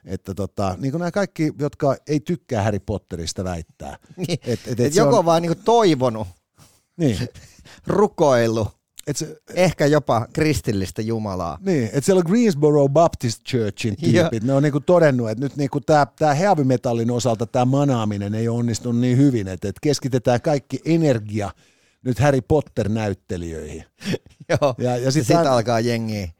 että 0.04 0.34
tota, 0.34 0.76
niin 0.78 0.90
kuin 0.90 0.98
nämä 0.98 1.10
kaikki, 1.10 1.52
jotka 1.58 1.96
ei 2.06 2.20
tykkää 2.20 2.62
Harry 2.62 2.78
Potterista 2.78 3.44
väittää. 3.44 3.98
Niin, 4.16 4.38
et, 4.42 4.48
et, 4.48 4.60
et, 4.66 4.80
et 4.80 4.94
joko 4.94 5.18
on... 5.18 5.24
vaan 5.24 5.42
niin 5.42 5.54
kuin 5.54 5.64
toivonut, 5.64 6.28
niin. 6.96 7.18
rukoillut, 7.86 8.77
et 9.08 9.16
se, 9.16 9.36
Ehkä 9.54 9.86
jopa 9.86 10.26
kristillistä 10.32 11.02
Jumalaa. 11.02 11.58
Niin, 11.60 11.84
että 11.84 12.00
siellä 12.00 12.20
on 12.20 12.30
Greensboro 12.30 12.88
Baptist 12.88 13.42
Churchin 13.44 13.96
tyypit, 14.04 14.42
ne 14.44 14.52
on 14.52 14.62
niinku 14.62 14.80
todennut, 14.80 15.30
että 15.30 15.44
nyt 15.44 15.56
niinku 15.56 15.80
tämä 15.80 16.34
heavy 16.34 16.64
metallin 16.64 17.10
osalta 17.10 17.46
tämä 17.46 17.64
manaaminen 17.64 18.34
ei 18.34 18.48
onnistunut 18.48 19.00
niin 19.00 19.18
hyvin, 19.18 19.48
että 19.48 19.68
et 19.68 19.80
keskitetään 19.82 20.40
kaikki 20.40 20.80
energia 20.84 21.50
nyt 22.04 22.18
Harry 22.18 22.40
Potter-näyttelijöihin. 22.40 23.84
Joo, 24.50 24.74
ja, 24.78 24.96
ja 24.96 25.10
sitten 25.12 25.38
sit 25.38 25.46
alkaa 25.46 25.80
jengi 25.80 26.32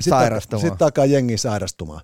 sairastumaan. 0.00 0.60
Sitten 0.68 0.84
alkaa 0.84 1.06
jengi 1.06 1.38
sairastumaan. 1.38 2.00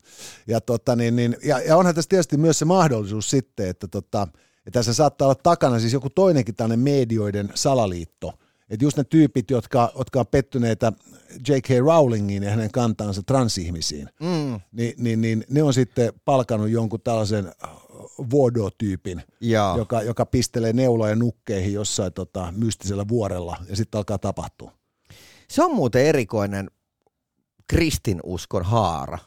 Ja, 0.46 0.60
tota, 0.60 0.96
niin, 0.96 1.16
niin, 1.16 1.36
ja, 1.44 1.60
ja 1.60 1.76
onhan 1.76 1.94
tässä 1.94 2.08
tietysti 2.08 2.36
myös 2.36 2.58
se 2.58 2.64
mahdollisuus 2.64 3.30
sitten, 3.30 3.68
että 3.68 3.88
tota, 3.88 4.28
että 4.66 4.78
tässä 4.78 4.94
saattaa 4.94 5.26
olla 5.26 5.40
takana 5.42 5.80
siis 5.80 5.92
joku 5.92 6.10
toinenkin 6.10 6.54
tällainen 6.54 6.84
medioiden 6.84 7.50
salaliitto, 7.54 8.32
että 8.72 8.84
just 8.84 8.96
ne 8.96 9.04
tyypit, 9.04 9.50
jotka, 9.50 9.92
jotka 9.98 10.20
on 10.20 10.26
pettyneitä 10.26 10.92
J.K. 11.48 11.68
Rowlingiin 11.86 12.42
ja 12.42 12.50
hänen 12.50 12.70
kantaansa 12.70 13.22
transihmisiin, 13.22 14.08
mm. 14.20 14.60
niin, 14.72 14.94
niin, 14.98 15.20
niin 15.20 15.44
ne 15.50 15.62
on 15.62 15.74
sitten 15.74 16.12
palkanut 16.24 16.68
jonkun 16.68 17.00
tällaisen 17.00 17.52
Vodo-tyypin, 18.30 19.22
joka, 19.76 20.02
joka 20.02 20.26
pistelee 20.26 20.72
neuloja 20.72 21.16
nukkeihin 21.16 21.72
jossain 21.72 22.12
tota, 22.12 22.52
mystisellä 22.56 23.08
vuorella 23.08 23.56
ja 23.68 23.76
sitten 23.76 23.98
alkaa 23.98 24.18
tapahtua. 24.18 24.72
Se 25.48 25.64
on 25.64 25.74
muuten 25.74 26.06
erikoinen 26.06 26.70
kristinuskon 27.68 28.64
haara. 28.64 29.18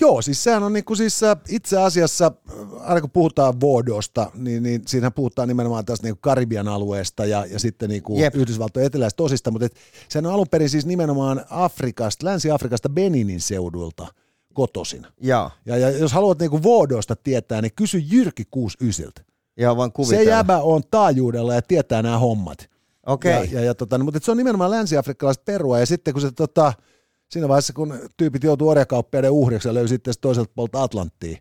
Joo, 0.00 0.22
siis 0.22 0.44
sehän 0.44 0.62
on 0.62 0.72
niinku 0.72 0.94
siis 0.94 1.22
äh, 1.22 1.36
itse 1.48 1.78
asiassa, 1.80 2.26
äh, 2.26 2.56
aina 2.80 3.00
kun 3.00 3.10
puhutaan 3.10 3.60
Voodosta, 3.60 4.30
niin, 4.34 4.62
niin 4.62 4.82
siinähän 4.86 5.12
puhutaan 5.12 5.48
nimenomaan 5.48 5.84
tästä 5.84 6.06
niinku 6.06 6.18
Karibian 6.20 6.68
alueesta 6.68 7.24
ja, 7.24 7.46
ja 7.46 7.58
sitten 7.58 7.88
niinku 7.88 8.18
Jep. 8.18 8.34
Yhdysvaltojen 8.34 8.86
eteläistä 8.86 9.22
osista, 9.22 9.50
mutta 9.50 9.66
et, 9.66 9.76
sehän 10.08 10.26
on 10.26 10.32
alun 10.32 10.48
perin 10.50 10.70
siis 10.70 10.86
nimenomaan 10.86 11.44
Afrikasta, 11.50 12.26
Länsi-Afrikasta 12.26 12.88
Beninin 12.88 13.40
seudulta 13.40 14.06
kotosin. 14.54 15.06
Joo, 15.20 15.50
Ja, 15.66 15.76
ja 15.76 15.90
jos 15.90 16.12
haluat 16.12 16.38
niinku 16.38 16.62
Voodosta 16.62 17.16
tietää, 17.16 17.62
niin 17.62 17.74
kysy 17.76 17.98
Jyrki 17.98 18.44
69. 18.50 19.24
joo 19.56 19.76
vaan 19.76 19.92
Se 20.08 20.22
jäbä 20.22 20.58
on 20.58 20.82
taajuudella 20.90 21.54
ja 21.54 21.62
tietää 21.62 22.02
nämä 22.02 22.18
hommat. 22.18 22.70
Okei, 23.06 23.32
Ja, 23.32 23.44
ja, 23.52 23.60
ja 23.60 23.74
tota, 23.74 23.98
mutta 23.98 24.20
se 24.22 24.30
on 24.30 24.36
nimenomaan 24.36 24.70
länsi-afrikkalaista 24.70 25.42
perua, 25.44 25.78
ja 25.78 25.86
sitten 25.86 26.14
kun 26.14 26.20
se 26.20 26.32
tota, 26.32 26.72
siinä 27.30 27.48
vaiheessa, 27.48 27.72
kun 27.72 27.98
tyypit 28.16 28.44
joutuu 28.44 28.68
orjakauppiaiden 28.68 29.30
uhriksi 29.30 29.68
ja 29.68 29.74
löysi 29.74 29.94
sitten 29.94 30.14
toiselta 30.20 30.52
puolta 30.54 30.82
Atlanttia, 30.82 31.38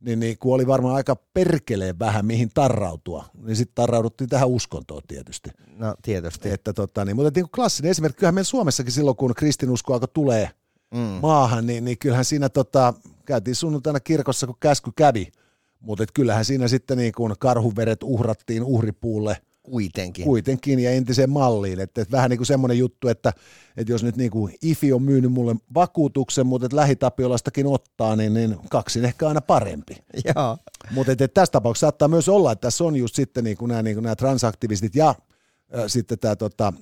niin, 0.00 0.20
niin 0.20 0.38
kun 0.38 0.54
oli 0.54 0.66
varmaan 0.66 0.94
aika 0.94 1.16
perkeleen 1.34 1.98
vähän 1.98 2.26
mihin 2.26 2.50
tarrautua, 2.54 3.24
niin 3.42 3.56
sitten 3.56 3.74
tarrauduttiin 3.74 4.30
tähän 4.30 4.48
uskontoon 4.48 5.02
tietysti. 5.08 5.50
no 5.76 5.94
tietysti. 6.02 6.50
Että 6.50 6.72
tota, 6.72 7.04
niin, 7.04 7.16
mutta 7.16 7.32
niin 7.34 7.44
kuin 7.44 7.50
klassinen 7.50 7.90
esimerkki, 7.90 8.18
kyllähän 8.18 8.34
meillä 8.34 8.44
Suomessakin 8.44 8.92
silloin, 8.92 9.16
kun 9.16 9.34
kristinusko 9.34 9.92
alkoi 9.92 10.08
tulee 10.14 10.50
Mm. 10.94 10.98
maahan, 11.22 11.66
niin, 11.66 11.84
niin 11.84 11.98
kyllähän 11.98 12.24
siinä 12.24 12.48
tota, 12.48 12.94
käytiin 13.26 13.54
sunnuntaina 13.54 14.00
kirkossa, 14.00 14.46
kun 14.46 14.56
käsky 14.60 14.90
kävi, 14.96 15.32
mutta 15.80 16.04
kyllähän 16.14 16.44
siinä 16.44 16.68
sitten 16.68 16.98
niin 16.98 17.12
kuin 17.12 17.34
karhuveret 17.38 18.02
uhrattiin 18.02 18.62
uhripuulle– 18.62 19.36
Kuitenkin. 19.70 20.24
kuitenkin 20.24 20.78
ja 20.78 20.90
entiseen 20.90 21.30
malliin. 21.30 21.80
Että, 21.80 22.02
että 22.02 22.12
vähän 22.12 22.30
niin 22.30 22.38
kuin 22.38 22.46
semmoinen 22.46 22.78
juttu, 22.78 23.08
että, 23.08 23.32
että 23.76 23.92
jos 23.92 24.02
nyt 24.02 24.16
niin 24.16 24.30
kuin 24.30 24.54
IFI 24.62 24.92
on 24.92 25.02
myynyt 25.02 25.32
mulle 25.32 25.56
vakuutuksen, 25.74 26.46
mutta 26.46 26.66
että 26.66 26.76
lähitapiolastakin 26.76 27.66
ottaa, 27.66 28.16
niin, 28.16 28.34
niin 28.34 28.56
kaksin 28.70 29.04
ehkä 29.04 29.28
aina 29.28 29.40
parempi. 29.40 29.96
Joo. 30.34 30.58
Mutta 30.90 31.12
että, 31.12 31.24
että 31.24 31.40
tässä 31.40 31.52
tapauksessa 31.52 31.84
saattaa 31.84 32.08
myös 32.08 32.28
olla, 32.28 32.52
että 32.52 32.66
tässä 32.66 32.84
on 32.84 32.96
just 32.96 33.14
sitten 33.14 33.44
niin 33.44 33.56
kuin 33.56 33.68
nämä, 33.68 33.82
niin 33.82 33.96
kuin 33.96 34.02
nämä 34.02 34.16
transaktivistit 34.16 34.94
ja 34.94 35.08
äh, 35.08 35.84
sitten 35.86 36.18
tämä, 36.18 36.36
tota, 36.36 36.72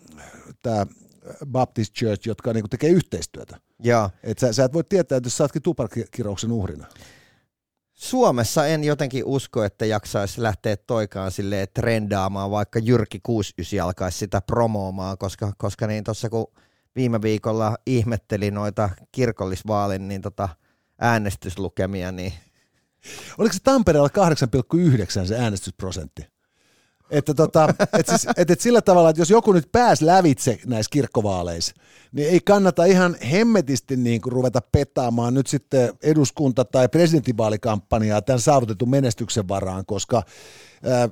tämä 0.62 0.86
Baptist 1.46 1.94
Church, 1.94 2.26
jotka 2.28 2.52
niin 2.52 2.62
kuin 2.62 2.70
tekee 2.70 2.90
yhteistyötä. 2.90 3.56
Joo. 3.82 4.10
Että 4.22 4.46
sä, 4.46 4.52
sä 4.52 4.64
et 4.64 4.72
voi 4.72 4.84
tietää, 4.84 5.16
että 5.16 5.26
jos 5.26 5.36
sä 5.36 5.44
ootkin 5.44 5.62
tupakkirouksen 5.62 6.52
uhrina. 6.52 6.86
Suomessa 7.98 8.66
en 8.66 8.84
jotenkin 8.84 9.24
usko, 9.24 9.64
että 9.64 9.86
jaksaisi 9.86 10.42
lähteä 10.42 10.76
toikaan 10.76 11.30
sille 11.30 11.66
trendaamaan, 11.66 12.50
vaikka 12.50 12.78
Jyrki 12.78 13.20
69 13.22 13.84
alkaisi 13.84 14.18
sitä 14.18 14.40
promoomaan, 14.40 15.18
koska, 15.18 15.52
koska 15.58 15.86
niin 15.86 16.04
tuossa 16.04 16.30
kun 16.30 16.46
viime 16.96 17.22
viikolla 17.22 17.76
ihmetteli 17.86 18.50
noita 18.50 18.90
kirkollisvaalin 19.12 20.08
niin 20.08 20.22
tota 20.22 20.48
äänestyslukemia, 21.00 22.12
niin 22.12 22.32
Oliko 23.38 23.52
se 23.52 23.60
Tampereella 23.62 24.10
8,9 25.20 25.26
se 25.26 25.36
äänestysprosentti? 25.38 26.37
Että 27.10 27.34
tota, 27.34 27.74
et 27.98 28.06
siis, 28.06 28.26
et, 28.36 28.50
et 28.50 28.60
sillä 28.60 28.82
tavalla, 28.82 29.10
että 29.10 29.20
jos 29.20 29.30
joku 29.30 29.52
nyt 29.52 29.68
pääsi 29.72 30.06
lävitse 30.06 30.58
näissä 30.66 30.90
kirkkovaaleissa, 30.90 31.74
niin 32.12 32.28
ei 32.28 32.40
kannata 32.40 32.84
ihan 32.84 33.16
hemmetisti 33.30 33.96
niin 33.96 34.20
kuin 34.20 34.32
ruveta 34.32 34.60
petaamaan 34.72 35.34
nyt 35.34 35.46
sitten 35.46 35.92
eduskunta- 36.02 36.64
tai 36.64 36.88
presidentinvaalikampanjaa 36.88 38.22
tämän 38.22 38.40
saavutetun 38.40 38.90
menestyksen 38.90 39.48
varaan, 39.48 39.86
koska 39.86 40.22
ää, 40.84 41.08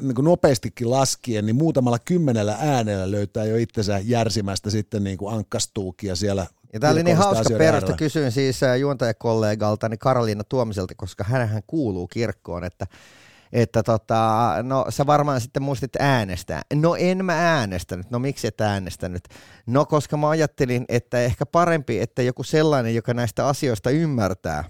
niin 0.00 0.14
kuin 0.14 0.24
nopeastikin 0.24 0.90
laskien, 0.90 1.46
niin 1.46 1.56
muutamalla 1.56 1.98
kymmenellä 1.98 2.56
äänellä 2.60 3.10
löytää 3.10 3.44
jo 3.44 3.56
itsensä 3.56 4.00
järsimästä 4.04 4.70
sitten 4.70 5.04
niin 5.04 5.18
kuin 5.18 5.34
ankkastuukia 5.34 6.16
siellä 6.16 6.46
Ja 6.72 6.80
tämä 6.80 6.92
oli 6.92 7.02
niin 7.02 7.16
hauska 7.16 7.54
perusta. 7.58 7.92
Kysyin 7.92 8.32
siis 8.32 8.60
juontajakollegaltani 8.80 9.96
Karoliina 9.96 10.44
Tuomiselta, 10.44 10.94
koska 10.96 11.24
hänhän 11.24 11.62
kuuluu 11.66 12.06
kirkkoon, 12.06 12.64
että 12.64 12.86
että 13.52 13.82
tota, 13.82 14.50
no 14.62 14.86
sä 14.88 15.06
varmaan 15.06 15.40
sitten 15.40 15.62
muistit 15.62 15.96
äänestää. 15.98 16.62
No 16.74 16.96
en 16.98 17.24
mä 17.24 17.58
äänestänyt. 17.58 18.10
No 18.10 18.18
miksi 18.18 18.46
et 18.46 18.60
äänestänyt? 18.60 19.28
No 19.66 19.84
koska 19.84 20.16
mä 20.16 20.28
ajattelin, 20.28 20.84
että 20.88 21.20
ehkä 21.20 21.46
parempi, 21.46 22.00
että 22.00 22.22
joku 22.22 22.42
sellainen, 22.42 22.94
joka 22.94 23.14
näistä 23.14 23.46
asioista 23.46 23.90
ymmärtää, 23.90 24.64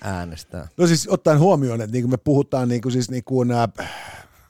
äänestää. 0.00 0.68
No 0.76 0.86
siis 0.86 1.08
ottaen 1.08 1.38
huomioon, 1.38 1.80
että 1.80 1.92
niin 1.92 2.02
kuin 2.02 2.10
me 2.10 2.16
puhutaan 2.16 2.68
niin 2.68 2.80
kuin 2.80 2.92
siis 2.92 3.10
niin 3.10 3.24
kuin, 3.24 3.50
äh, 3.50 3.68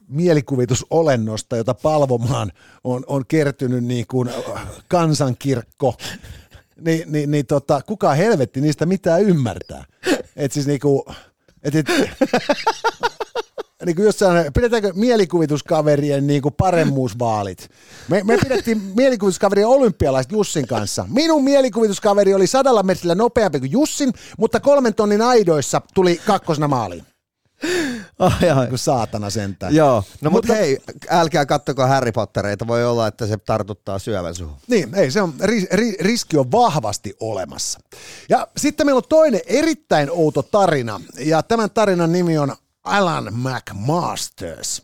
mielikuvitusolennosta, 0.09 1.57
jota 1.57 1.74
palvomaan 1.74 2.53
on, 2.84 3.05
on 3.07 3.26
kertynyt 3.28 3.84
niin 3.84 4.07
kuin 4.07 4.28
äh, 4.28 4.62
kansankirkko, 4.88 5.94
niin, 6.86 7.12
niin, 7.12 7.30
niin 7.30 7.47
tota, 7.47 7.80
kuka 7.86 8.14
helvetti 8.14 8.61
niistä 8.61 8.86
mitään 8.86 9.22
ymmärtää. 9.22 9.84
Et 10.36 10.53
siis 10.53 10.66
niin 10.66 10.80
kuin, 10.80 11.03
et, 11.62 11.74
et, 11.74 11.86
niin 13.86 13.96
kuin 13.96 14.07
jossain, 14.07 14.52
pidetäänkö 14.52 14.92
mielikuvituskaverien 14.94 16.26
niin 16.26 16.42
kuin 16.42 16.54
paremmuusvaalit? 16.54 17.70
Me, 18.09 18.22
me 18.24 18.38
pidettiin 18.42 18.82
mielikuvituskaverien 18.96 19.68
olympialaiset 19.68 20.32
Jussin 20.32 20.66
kanssa. 20.66 21.07
Minun 21.11 21.44
mielikuvituskaveri 21.44 22.34
oli 22.34 22.46
sadalla 22.46 22.82
metrillä 22.82 23.14
nopeampi 23.14 23.59
kuin 23.59 23.72
Jussin, 23.72 24.12
mutta 24.38 24.61
kolmen 24.61 24.94
tonnin 24.94 25.22
aidoissa 25.22 25.82
tuli 25.94 26.20
kakkosena 26.26 26.68
maaliin. 26.68 27.04
Ai, 28.18 28.50
ai. 28.50 28.66
Kuin 28.68 28.78
saatana 28.78 29.30
sentään. 29.30 29.74
Joo, 29.74 30.04
no 30.20 30.30
mutta, 30.30 30.48
Mutta- 30.48 30.54
hei, 30.54 30.78
älkää 31.11 31.46
kattoko 31.46 31.86
Harry 31.86 32.12
Pottereita, 32.12 32.66
voi 32.66 32.84
olla, 32.84 33.07
että 33.07 33.26
se 33.26 33.36
tartuttaa 33.36 33.98
syövän 33.98 34.34
suhun. 34.34 34.57
Niin, 34.66 34.94
ei, 34.94 35.11
se 35.11 35.22
on, 35.22 35.34
ri, 35.42 35.66
ri, 35.72 35.96
riski 36.00 36.38
on 36.38 36.52
vahvasti 36.52 37.14
olemassa. 37.20 37.80
Ja 38.28 38.48
sitten 38.57 38.86
meillä 38.86 38.98
on 38.98 39.02
toinen 39.09 39.40
erittäin 39.46 40.11
outo 40.11 40.42
tarina, 40.42 41.00
ja 41.18 41.42
tämän 41.42 41.70
tarinan 41.70 42.12
nimi 42.12 42.38
on 42.38 42.57
Alan 42.84 43.28
McMasters. 43.34 44.82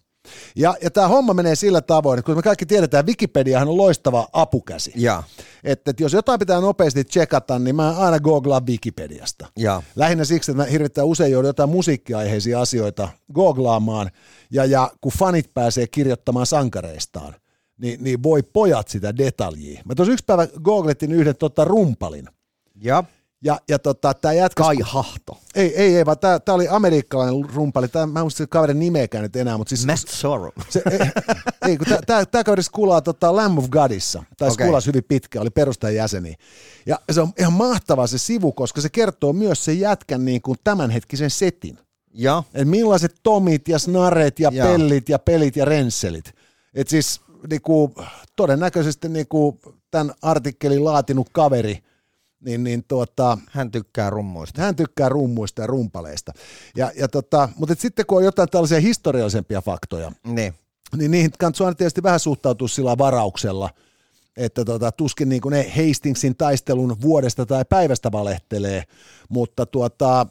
Ja, 0.56 0.74
ja 0.82 0.90
tämä 0.90 1.08
homma 1.08 1.34
menee 1.34 1.54
sillä 1.54 1.80
tavoin, 1.80 2.18
että 2.18 2.26
kun 2.26 2.36
me 2.36 2.42
kaikki 2.42 2.66
tiedetään, 2.66 3.06
Wikipediahan 3.06 3.68
on 3.68 3.76
loistava 3.76 4.28
apukäsi. 4.32 4.92
Ja, 4.96 5.22
Että, 5.64 5.90
että 5.90 6.02
jos 6.02 6.12
jotain 6.12 6.38
pitää 6.38 6.60
nopeasti 6.60 7.04
tsekata, 7.04 7.58
niin 7.58 7.76
mä 7.76 7.98
aina 7.98 8.20
googlaan 8.20 8.66
Wikipediasta. 8.66 9.46
ja. 9.58 9.82
Lähinnä 9.96 10.24
siksi, 10.24 10.50
että 10.50 10.62
mä 10.62 10.68
hirvittää 10.70 11.04
usein 11.04 11.32
joudun 11.32 11.48
jotain 11.48 11.70
musiikkiaiheisia 11.70 12.60
asioita 12.60 13.08
googlaamaan, 13.34 14.10
ja, 14.50 14.64
ja 14.64 14.90
kun 15.00 15.12
fanit 15.18 15.54
pääsee 15.54 15.86
kirjoittamaan 15.86 16.46
sankareistaan, 16.46 17.34
niin, 17.78 18.04
niin 18.04 18.22
voi 18.22 18.42
pojat 18.42 18.88
sitä 18.88 19.16
detaljia. 19.16 19.82
Mä 19.84 19.94
tuossa 19.94 20.12
yksi 20.12 20.24
päivä 20.24 20.46
googlettiin 20.62 21.12
yhden 21.12 21.36
tota, 21.36 21.64
rumpalin, 21.64 22.28
Ja 22.80 23.04
ja, 23.43 23.61
ja 23.68 23.78
tota, 23.78 24.14
tämä 24.14 24.34
jätkä... 24.34 24.62
Kai 24.62 24.76
Hahto. 24.82 25.38
Ei, 25.55 25.76
ei, 25.76 25.97
ei, 25.97 26.07
vaan 26.07 26.18
tämä 26.18 26.55
oli 26.55 26.68
amerikkalainen 26.68 27.51
rumpali. 27.55 27.88
Tää, 27.88 28.07
mä 28.07 28.18
en 28.20 28.24
muista 28.24 28.47
kaverin 28.47 28.78
nimeäkään 28.78 29.22
nyt 29.22 29.36
enää, 29.36 29.59
mutta 29.59 29.68
siis... 29.68 29.86
Matt 29.86 30.09
Sorum. 30.09 30.53
Se, 30.68 30.82
ei, 30.90 30.99
ei, 31.68 31.76
kun 31.76 31.86
tämä 32.07 32.45
kaveri 32.45 32.62
skuulaa 32.62 33.01
tota 33.01 33.36
Lamb 33.36 33.59
of 33.59 33.68
Godissa, 33.68 34.22
tai 34.38 34.51
okay. 34.51 34.80
Hyvin 34.86 35.05
pitkä, 35.05 35.40
oli 35.40 35.51
perustajan 35.51 35.95
jäseni. 35.95 36.34
Ja 36.86 36.99
se 37.12 37.20
on 37.20 37.32
ihan 37.38 37.53
mahtava 37.53 38.07
se 38.07 38.18
sivu, 38.18 38.53
koska 38.53 38.80
se 38.80 38.88
kertoo 38.88 39.32
myös 39.32 39.64
sen 39.64 39.80
jätkän 39.80 40.24
niin 40.24 40.43
kuin 40.43 40.59
tämänhetkisen 40.64 41.30
setin. 41.30 41.78
Ja, 42.14 42.43
Et 42.55 42.68
millaiset 42.68 43.14
tomit 43.22 43.68
ja 43.68 43.78
snaret 43.78 44.40
ja 44.40 44.51
Joo. 44.53 44.66
pellit 44.66 45.09
ja 45.09 45.18
pelit 45.18 45.57
ja 45.57 45.64
rensselit. 45.64 46.32
Et 46.74 46.88
siis 46.88 47.20
niinku, 47.51 47.95
todennäköisesti 48.36 49.09
niinku, 49.09 49.61
tämän 49.90 50.14
artikkelin 50.22 50.84
laatinut 50.84 51.28
kaveri, 51.32 51.78
niin, 52.45 52.64
niin 52.64 52.84
tuota, 52.88 53.38
hän 53.51 53.70
tykkää 53.70 54.11
rummuista. 54.11 54.62
hän 54.62 54.76
tykkää 54.76 55.09
rummuista 55.09 55.61
ja 55.62 55.66
rumpaleista. 55.66 56.32
Ja, 56.76 56.90
ja 56.97 57.09
tota, 57.09 57.49
mutta 57.57 57.74
sitten 57.78 58.07
kun 58.07 58.18
on 58.18 58.24
jotain 58.24 58.49
tällaisia 58.49 58.80
historiallisempia 58.80 59.61
faktoja, 59.61 60.12
Niin. 60.26 60.55
niin 60.97 61.11
niihin 61.11 61.30
kannattaa 61.38 61.66
aina 61.66 61.74
tietysti 61.74 62.03
vähän 62.03 62.20
suhtautua 62.20 62.68
sillä 62.68 62.99
varauksella, 62.99 63.70
että 64.36 64.64
tota, 64.64 64.93
tuskin 64.93 65.28
niin 65.28 65.43
kuin 65.43 65.53
ne 65.53 65.72
Hastingsin 65.76 66.36
taistelun 66.36 66.97
vuodesta 67.01 67.47
tai 67.47 67.64
päivästä 67.68 68.12
valehtelee, 68.12 68.82
mutta 69.28 69.66
tuota, 69.66 70.26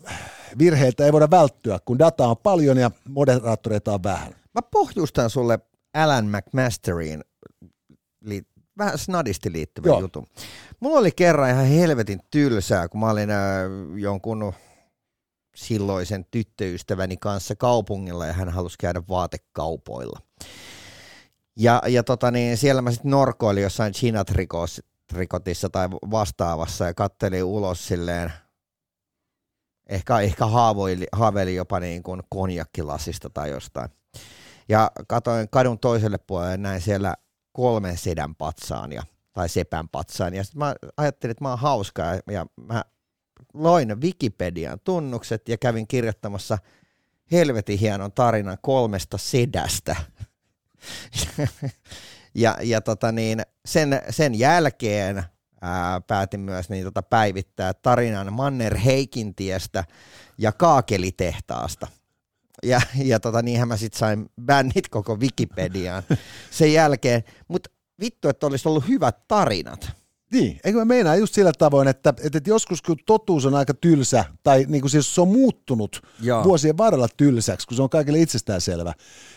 virheiltä 0.58 1.06
ei 1.06 1.12
voida 1.14 1.32
välttyä, 1.32 1.80
kun 1.86 2.00
dataa 2.00 2.28
on 2.30 2.38
paljon 2.38 2.78
ja 2.78 2.92
moderaattoreita 3.10 3.94
on 3.94 4.04
vähän. 4.04 4.36
Mä 4.56 4.62
pohjustan 4.62 5.30
sulle 5.30 5.60
Alan 5.94 6.26
McMasteriin 6.28 7.24
li- 8.22 8.46
vähän 8.82 8.98
snadisti 8.98 9.52
liittyvän 9.52 9.90
Joo. 9.90 10.00
jutun. 10.00 10.28
Mulla 10.80 11.00
oli 11.00 11.12
kerran 11.12 11.50
ihan 11.50 11.66
helvetin 11.66 12.20
tylsää, 12.32 12.88
kun 12.88 13.00
mä 13.00 13.10
olin 13.10 13.30
äh, 13.30 13.38
jonkun 13.96 14.54
silloisen 15.56 16.26
tyttöystäväni 16.32 17.18
kanssa 17.18 17.56
kaupungilla 17.56 18.26
ja 18.26 18.34
hän 18.34 18.50
halusi 18.50 18.78
käydä 18.80 19.02
vaatekaupoilla. 19.10 20.20
Ja, 21.56 21.82
ja 21.88 22.04
tota 22.04 22.32
niin, 22.32 22.58
siellä 22.58 22.82
mä 22.82 22.92
sitten 22.92 23.12
norkoilin 23.12 23.64
jossain 23.64 23.94
China-trikotissa 23.94 25.70
tai 25.72 25.90
vastaavassa 25.92 26.86
ja 26.86 26.94
kattelin 26.94 27.44
ulos 27.44 27.88
silleen, 27.88 28.34
ehkä, 29.90 30.20
ehkä 30.20 30.46
haavoili, 30.46 31.08
haaveili 31.12 31.56
jopa 31.56 31.80
niin 31.80 32.04
kuin 32.04 32.22
konjakkilasista 32.30 33.30
tai 33.30 33.50
jostain. 33.50 33.90
Ja 34.70 34.92
katoin 35.08 35.50
kadun 35.50 35.80
toiselle 35.80 36.18
puolelle 36.18 36.52
ja 36.52 36.58
näin 36.58 36.82
siellä 36.82 37.16
kolmen 37.52 37.98
sedän 37.98 38.36
patsaan 38.36 38.92
ja, 38.92 39.04
tai 39.34 39.50
sepän 39.50 39.90
patsaan. 39.90 40.34
Ja 40.34 40.44
sitten 40.44 40.60
mä 40.60 40.76
ajattelin, 40.98 41.32
että 41.32 41.44
mä 41.44 41.50
oon 41.50 41.60
hauska 41.60 42.02
ja, 42.02 42.20
ja 42.32 42.46
mä 42.56 42.84
loin 43.54 44.02
Wikipedian 44.02 44.80
tunnukset 44.84 45.50
ja 45.50 45.58
kävin 45.58 45.88
kirjoittamassa 45.88 46.58
helvetin 47.32 47.80
hienon 47.80 48.12
tarinan 48.12 48.58
kolmesta 48.62 49.18
sedästä. 49.18 49.96
ja 52.36 52.58
ja 52.62 52.82
tota 52.82 53.12
niin, 53.12 53.42
sen, 53.66 54.02
sen 54.10 54.40
jälkeen 54.40 55.24
ää, 55.62 56.02
päätin 56.02 56.40
myös 56.40 56.70
niin 56.70 56.84
tota 56.84 57.02
päivittää 57.02 57.74
tarinan 57.74 58.34
Manner 58.34 58.78
Heikintiestä 58.78 59.84
ja 60.38 60.52
Kaakelitehtaasta. 60.52 61.88
Ja, 62.64 62.82
ja 63.04 63.20
tota, 63.20 63.42
niinhän 63.42 63.68
mä 63.68 63.78
sitten 63.78 64.00
sain 64.00 64.30
bännit 64.46 64.90
koko 64.90 65.16
Wikipediaan 65.16 66.04
sen 66.52 66.74
jälkeen. 66.74 67.24
Mutta 67.48 67.70
vittu, 68.00 68.30
että 68.30 68.48
olisi 68.48 68.68
ollut 68.68 68.88
hyvät 68.88 69.28
tarinat. 69.28 69.92
Niin, 70.32 70.60
eikö 70.64 70.80
mä 70.80 70.86
meinaa 70.86 71.16
just 71.16 71.34
sillä 71.34 71.52
tavoin, 71.58 71.88
että, 71.88 72.14
että, 72.24 72.40
joskus 72.48 72.82
kun 72.82 72.98
totuus 73.06 73.46
on 73.46 73.56
aika 73.56 73.74
tylsä, 73.74 74.26
tai 74.44 74.66
niin 74.68 74.82
kuin 74.82 74.92
siis 74.92 75.16
se 75.16 75.22
on 75.22 75.28
muuttunut 75.28 76.02
Joo. 76.22 76.44
vuosien 76.44 76.78
varrella 76.78 77.08
tylsäksi, 77.18 77.68
kun 77.68 77.78
se 77.78 77.84
on 77.84 77.90
kaikille 77.90 78.20
itsestäänselvä, 78.20 78.94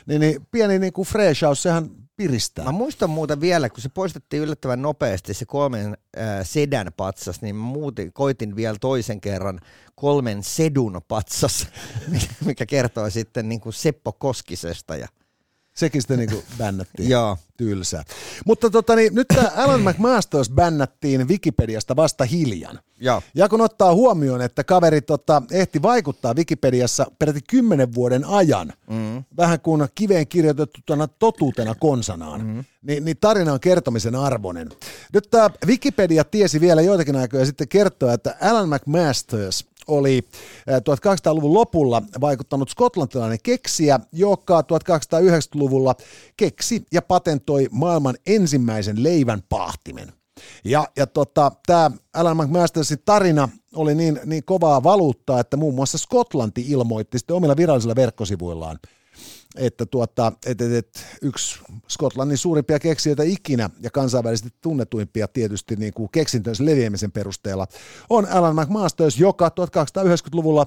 niin, 0.06 0.20
niin 0.20 0.46
pieni 0.50 0.78
niin 0.78 0.92
kuin 0.92 1.08
freshaus, 1.08 1.62
sehän 1.62 1.90
piristää. 2.16 2.64
Mä 2.64 2.72
muistan 2.72 3.10
muuten 3.10 3.40
vielä, 3.40 3.68
kun 3.68 3.80
se 3.80 3.88
poistettiin 3.88 4.42
yllättävän 4.42 4.82
nopeasti 4.82 5.34
se 5.34 5.46
kolmen 5.46 5.96
äh, 6.18 6.24
sedän 6.42 6.92
patsas, 6.96 7.42
niin 7.42 7.56
mä 7.56 7.62
muutin, 7.62 8.12
koitin 8.12 8.56
vielä 8.56 8.76
toisen 8.80 9.20
kerran 9.20 9.60
kolmen 9.94 10.42
sedun 10.42 11.00
patsas, 11.08 11.68
mikä 12.44 12.66
kertoo 12.66 13.10
sitten 13.10 13.48
niin 13.48 13.60
kuin 13.60 13.72
Seppo 13.72 14.12
Koskisesta 14.12 14.96
ja 14.96 15.08
Sekin 15.74 16.02
sitten 16.02 16.18
niin 16.18 16.42
bännättiin. 16.58 17.08
Joo. 17.08 17.38
Tylsää. 17.56 18.04
Mutta 18.46 18.70
tota, 18.70 18.96
niin, 18.96 19.14
nyt 19.14 19.28
tämä 19.28 19.50
Alan 19.56 19.80
McMasters 19.88 20.50
bännättiin 20.50 21.28
Wikipediasta 21.28 21.96
vasta 21.96 22.24
hiljan. 22.24 22.78
Joo. 23.00 23.22
Ja 23.34 23.48
kun 23.48 23.60
ottaa 23.60 23.94
huomioon, 23.94 24.40
että 24.40 24.64
kaveri 24.64 25.00
tota, 25.00 25.42
ehti 25.50 25.82
vaikuttaa 25.82 26.34
Wikipediassa 26.34 27.06
peräti 27.18 27.40
kymmenen 27.50 27.94
vuoden 27.94 28.24
ajan, 28.24 28.72
mm. 28.90 29.24
vähän 29.36 29.60
kuin 29.60 29.88
kiveen 29.94 30.28
kirjoitettuna 30.28 31.08
totuutena 31.08 31.74
konsanaan, 31.74 32.46
mm. 32.46 32.64
niin, 32.82 33.04
niin 33.04 33.16
tarina 33.20 33.52
on 33.52 33.60
kertomisen 33.60 34.14
arvoinen. 34.14 34.68
Nyt 35.12 35.28
tämä 35.30 35.50
Wikipedia 35.66 36.24
tiesi 36.24 36.60
vielä 36.60 36.82
joitakin 36.82 37.16
aikoja 37.16 37.46
sitten 37.46 37.68
kertoa, 37.68 38.12
että 38.12 38.36
Alan 38.40 38.68
McMasters 38.68 39.66
oli 39.86 40.20
1800-luvun 40.70 41.54
lopulla 41.54 42.02
vaikuttanut 42.20 42.70
skotlantilainen 42.70 43.38
keksijä, 43.42 44.00
joka 44.12 44.60
1890-luvulla 44.60 45.94
keksi 46.36 46.86
ja 46.92 47.02
patentoi 47.02 47.68
maailman 47.70 48.14
ensimmäisen 48.26 49.02
leivän 49.02 49.42
pahtimen. 49.48 50.12
Ja, 50.64 50.88
ja 50.96 51.06
tota, 51.06 51.52
tämä 51.66 51.90
Alan 52.14 52.36
McMastersin 52.36 52.98
tarina 53.04 53.48
oli 53.74 53.94
niin, 53.94 54.20
niin 54.24 54.44
kovaa 54.44 54.82
valuuttaa, 54.82 55.40
että 55.40 55.56
muun 55.56 55.74
muassa 55.74 55.98
Skotlanti 55.98 56.64
ilmoitti 56.68 57.18
sitten 57.18 57.36
omilla 57.36 57.56
virallisilla 57.56 57.96
verkkosivuillaan– 57.96 58.78
että 59.54 59.86
tuota, 59.86 60.32
et, 60.46 60.60
et, 60.60 60.72
et, 60.72 61.04
yksi 61.22 61.60
Skotlannin 61.88 62.38
suurimpia 62.38 62.78
keksijöitä 62.78 63.22
ikinä 63.22 63.70
ja 63.80 63.90
kansainvälisesti 63.90 64.50
tunnetuimpia 64.60 65.28
tietysti 65.28 65.76
niin 65.76 65.92
kuin 65.94 66.08
keksintönsä 66.12 66.64
leviämisen 66.64 67.12
perusteella 67.12 67.66
on 68.10 68.28
Alan 68.28 68.56
McMasters, 68.56 69.18
joka 69.18 69.48
1290-luvulla 69.48 70.66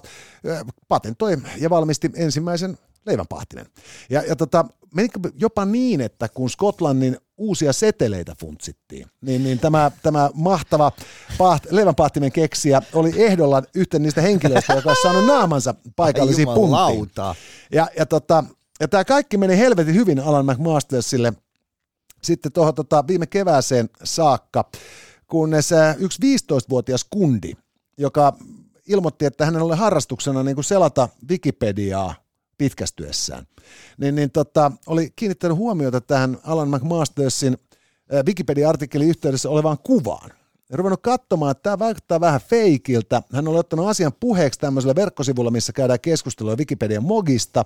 patentoi 0.88 1.38
ja 1.58 1.70
valmisti 1.70 2.10
ensimmäisen 2.16 2.78
leivänpahtinen. 3.06 3.66
Ja, 4.10 4.22
ja 4.22 4.36
tota, 4.36 4.66
menikö 4.96 5.20
jopa 5.36 5.66
niin, 5.66 6.02
että 6.02 6.30
kun 6.30 6.50
Skotlannin 6.50 7.18
uusia 7.38 7.74
seteleitä 7.74 8.36
funtsittiin, 8.40 9.08
niin, 9.22 9.44
niin 9.44 9.60
tämä, 9.60 9.92
tämä 10.04 10.30
mahtava 10.34 10.92
paht, 11.38 11.72
leivänpahtimen 11.72 12.32
keksijä 12.32 12.82
oli 12.94 13.14
ehdolla 13.16 13.64
yhten 13.76 14.04
niistä 14.04 14.22
henkilöistä, 14.22 14.74
joka 14.74 14.90
on 14.90 14.96
saanut 15.04 15.26
naamansa 15.26 15.76
paikallisiin 15.96 16.48
punktiin. 16.48 17.10
Ja, 17.72 17.88
ja 17.98 18.06
tota, 18.06 18.44
ja 18.80 18.88
tämä 18.88 19.06
kaikki 19.06 19.38
meni 19.38 19.58
helvetin 19.58 19.96
hyvin 19.96 20.20
Alan 20.20 20.46
McMastersille 20.46 21.34
sitten 22.22 22.52
tuohon 22.52 22.76
tota, 22.76 23.08
viime 23.08 23.28
kevääseen 23.28 23.90
saakka, 24.04 24.70
kunnes 25.28 25.72
äh, 25.72 25.96
yksi 26.00 26.20
15-vuotias 26.22 27.06
kundi, 27.10 27.54
joka 27.98 28.34
ilmoitti, 28.88 29.26
että 29.26 29.46
hänen 29.46 29.62
oli 29.62 29.76
harrastuksena 29.76 30.44
niin 30.44 30.56
kuin 30.56 30.66
selata 30.66 31.10
Wikipediaa 31.30 32.16
pitkästyessään, 32.58 33.48
niin, 33.98 34.16
niin 34.16 34.32
tota, 34.32 34.72
oli 34.88 35.14
kiinnittänyt 35.16 35.58
huomiota 35.58 36.02
tähän 36.02 36.38
Alan 36.44 36.70
McMastersin 36.70 37.58
äh, 38.14 38.24
Wikipedia-artikkelin 38.26 39.10
yhteydessä 39.10 39.50
olevaan 39.50 39.78
kuvaan. 39.84 40.32
Ja 40.70 40.78
ruvennut 40.78 41.02
katsomaan, 41.02 41.52
että 41.52 41.64
tämä 41.64 41.80
vaikuttaa 41.80 42.20
vähän 42.20 42.42
feikiltä. 42.42 43.22
Hän 43.34 43.48
oli 43.48 43.60
ottanut 43.60 43.88
asian 43.88 44.14
puheeksi 44.20 44.60
tämmöisellä 44.60 44.96
verkkosivulla, 44.96 45.52
missä 45.52 45.74
käydään 45.74 46.00
keskustelua 46.00 46.56
Wikipedian 46.56 47.04
mogista. 47.04 47.66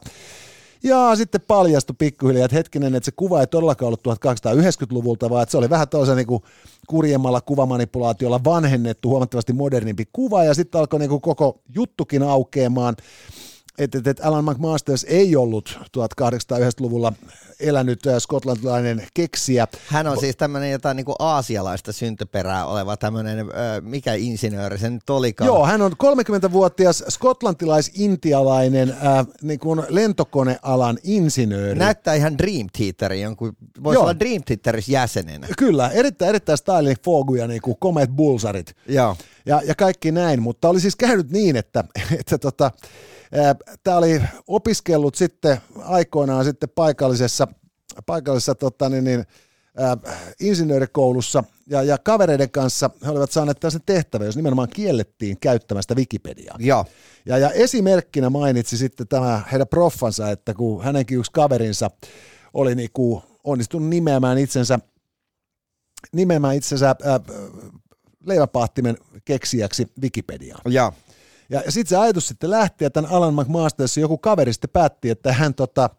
Ja 0.84 1.16
sitten 1.16 1.42
paljastui 1.42 1.96
pikkuhiljaa, 2.00 2.46
että 2.46 2.58
hetkinen, 2.58 2.96
että 2.96 3.06
se 3.06 3.12
kuva 3.16 3.42
ei 3.42 3.48
todellakaan 3.48 3.88
ollut 3.88 4.08
1890-luvulta, 4.08 5.30
vaan 5.30 5.44
että 5.44 5.52
se 5.52 5.58
oli 5.58 5.70
vähän 5.70 5.90
tällaisen 5.90 6.18
niin 6.18 6.42
kurjemmalla 6.88 7.42
kuvamanipulaatiolla 7.42 8.44
vanhennettu, 8.44 9.10
huomattavasti 9.10 9.54
modernimpi 9.54 10.08
kuva, 10.14 10.44
ja 10.44 10.54
sitten 10.54 10.80
alkoi 10.80 11.00
niin 11.00 11.10
kuin 11.10 11.22
koko 11.22 11.62
juttukin 11.76 12.24
aukeamaan 12.24 12.96
että, 13.84 14.10
että, 14.12 14.28
Alan 14.28 14.46
McMasters 14.46 15.06
ei 15.10 15.36
ollut 15.36 15.80
1890-luvulla 15.98 17.14
elänyt 17.60 18.08
äh, 18.08 18.18
skotlantilainen 18.20 19.08
keksijä. 19.14 19.68
Hän 19.88 20.08
on 20.08 20.20
siis 20.20 20.36
tämmöinen 20.36 20.72
jotain 20.72 20.98
niin 20.98 21.06
kuin 21.06 21.16
aasialaista 21.20 21.92
syntyperää 21.92 22.66
oleva 22.66 22.98
tämmöinen, 22.98 23.40
äh, 23.40 23.46
mikä 23.82 24.14
insinööri 24.14 24.78
se 24.78 24.90
nyt 24.90 25.10
olikaan? 25.10 25.48
Joo, 25.48 25.66
hän 25.66 25.82
on 25.82 25.92
30-vuotias 25.92 27.04
skotlantilais-intialainen 27.10 28.90
äh, 28.90 29.26
niin 29.42 29.60
kuin 29.60 29.84
lentokonealan 29.90 30.98
insinööri. 31.04 31.80
Näyttää 31.80 32.14
ihan 32.14 32.38
Dream 32.38 32.68
Theaterin, 32.78 33.22
jonkun, 33.22 33.56
voisi 33.84 33.96
Joo. 33.96 34.04
olla 34.04 34.20
Dream 34.20 34.44
Theaterissa 34.46 34.92
jäsenenä. 34.92 35.48
Kyllä, 35.58 35.90
erittäin, 35.90 36.30
erittäin 36.30 36.58
styling 36.58 36.98
foguja, 37.06 37.48
niin 37.48 37.62
kuin 37.62 37.78
Comet 37.78 38.10
Bullsarit. 38.10 38.76
Joo. 38.88 39.18
Ja, 39.46 39.62
ja 39.66 39.76
kaikki 39.76 40.12
näin, 40.12 40.42
mutta 40.42 40.70
oli 40.70 40.80
siis 40.80 40.96
käynyt 40.96 41.32
niin, 41.32 41.56
että, 41.56 41.84
että 42.20 42.38
tota, 42.38 42.72
Tämä 43.84 43.98
oli 43.98 44.22
opiskellut 44.48 45.16
sitten 45.16 45.58
aikoinaan 45.84 46.46
sitten 46.46 46.70
paikallisessa, 46.70 47.48
paikallisessa 48.06 48.56
tota, 48.56 48.90
niin, 48.90 49.04
niin, 49.04 49.26
insinöörikoulussa 50.40 51.44
ja, 51.68 51.84
ja 51.84 51.98
kavereiden 51.98 52.52
kanssa 52.52 52.90
he 53.06 53.12
olivat 53.12 53.32
saaneet 53.32 53.60
tällaisen 53.60 53.82
tehtävän, 53.86 54.26
jos 54.26 54.36
nimenomaan 54.36 54.70
kiellettiin 54.70 55.38
käyttämästä 55.40 55.96
Wikipediaa. 55.96 56.56
Ja. 56.60 56.86
Ja, 57.26 57.38
ja 57.38 57.50
esimerkkinä 57.50 58.30
mainitsi 58.30 58.78
sitten 58.78 59.08
tämä 59.08 59.42
heidän 59.52 59.68
proffansa, 59.68 60.32
että 60.32 60.54
kun 60.54 60.84
hänenkin 60.84 61.18
yksi 61.18 61.32
kaverinsa 61.32 61.92
oli 62.54 62.76
niinku 62.76 63.24
onnistunut 63.44 63.90
nimeämään 63.90 64.38
itsensä, 64.38 64.80
nimeämään 66.14 66.56
itsensä 66.56 66.90
äh, 66.90 67.20
leiväpaahtimen 68.26 68.98
keksijäksi 69.26 69.88
Wikipediaan. 70.02 70.62
Ja. 70.70 70.94
Ja 71.52 71.62
sitten 71.70 71.90
se 71.90 71.98
ajatus 71.98 72.28
sitten 72.28 72.50
lähti, 72.50 72.86
että 72.86 73.02
tämän 73.02 73.12
Alan 73.12 73.34
McMasters 73.34 73.98
joku 73.98 74.18
kaveri 74.18 74.54
sitten 74.54 74.70
päätti, 74.70 75.10
että 75.10 75.34
hän 75.34 75.54
tota, 75.54 75.90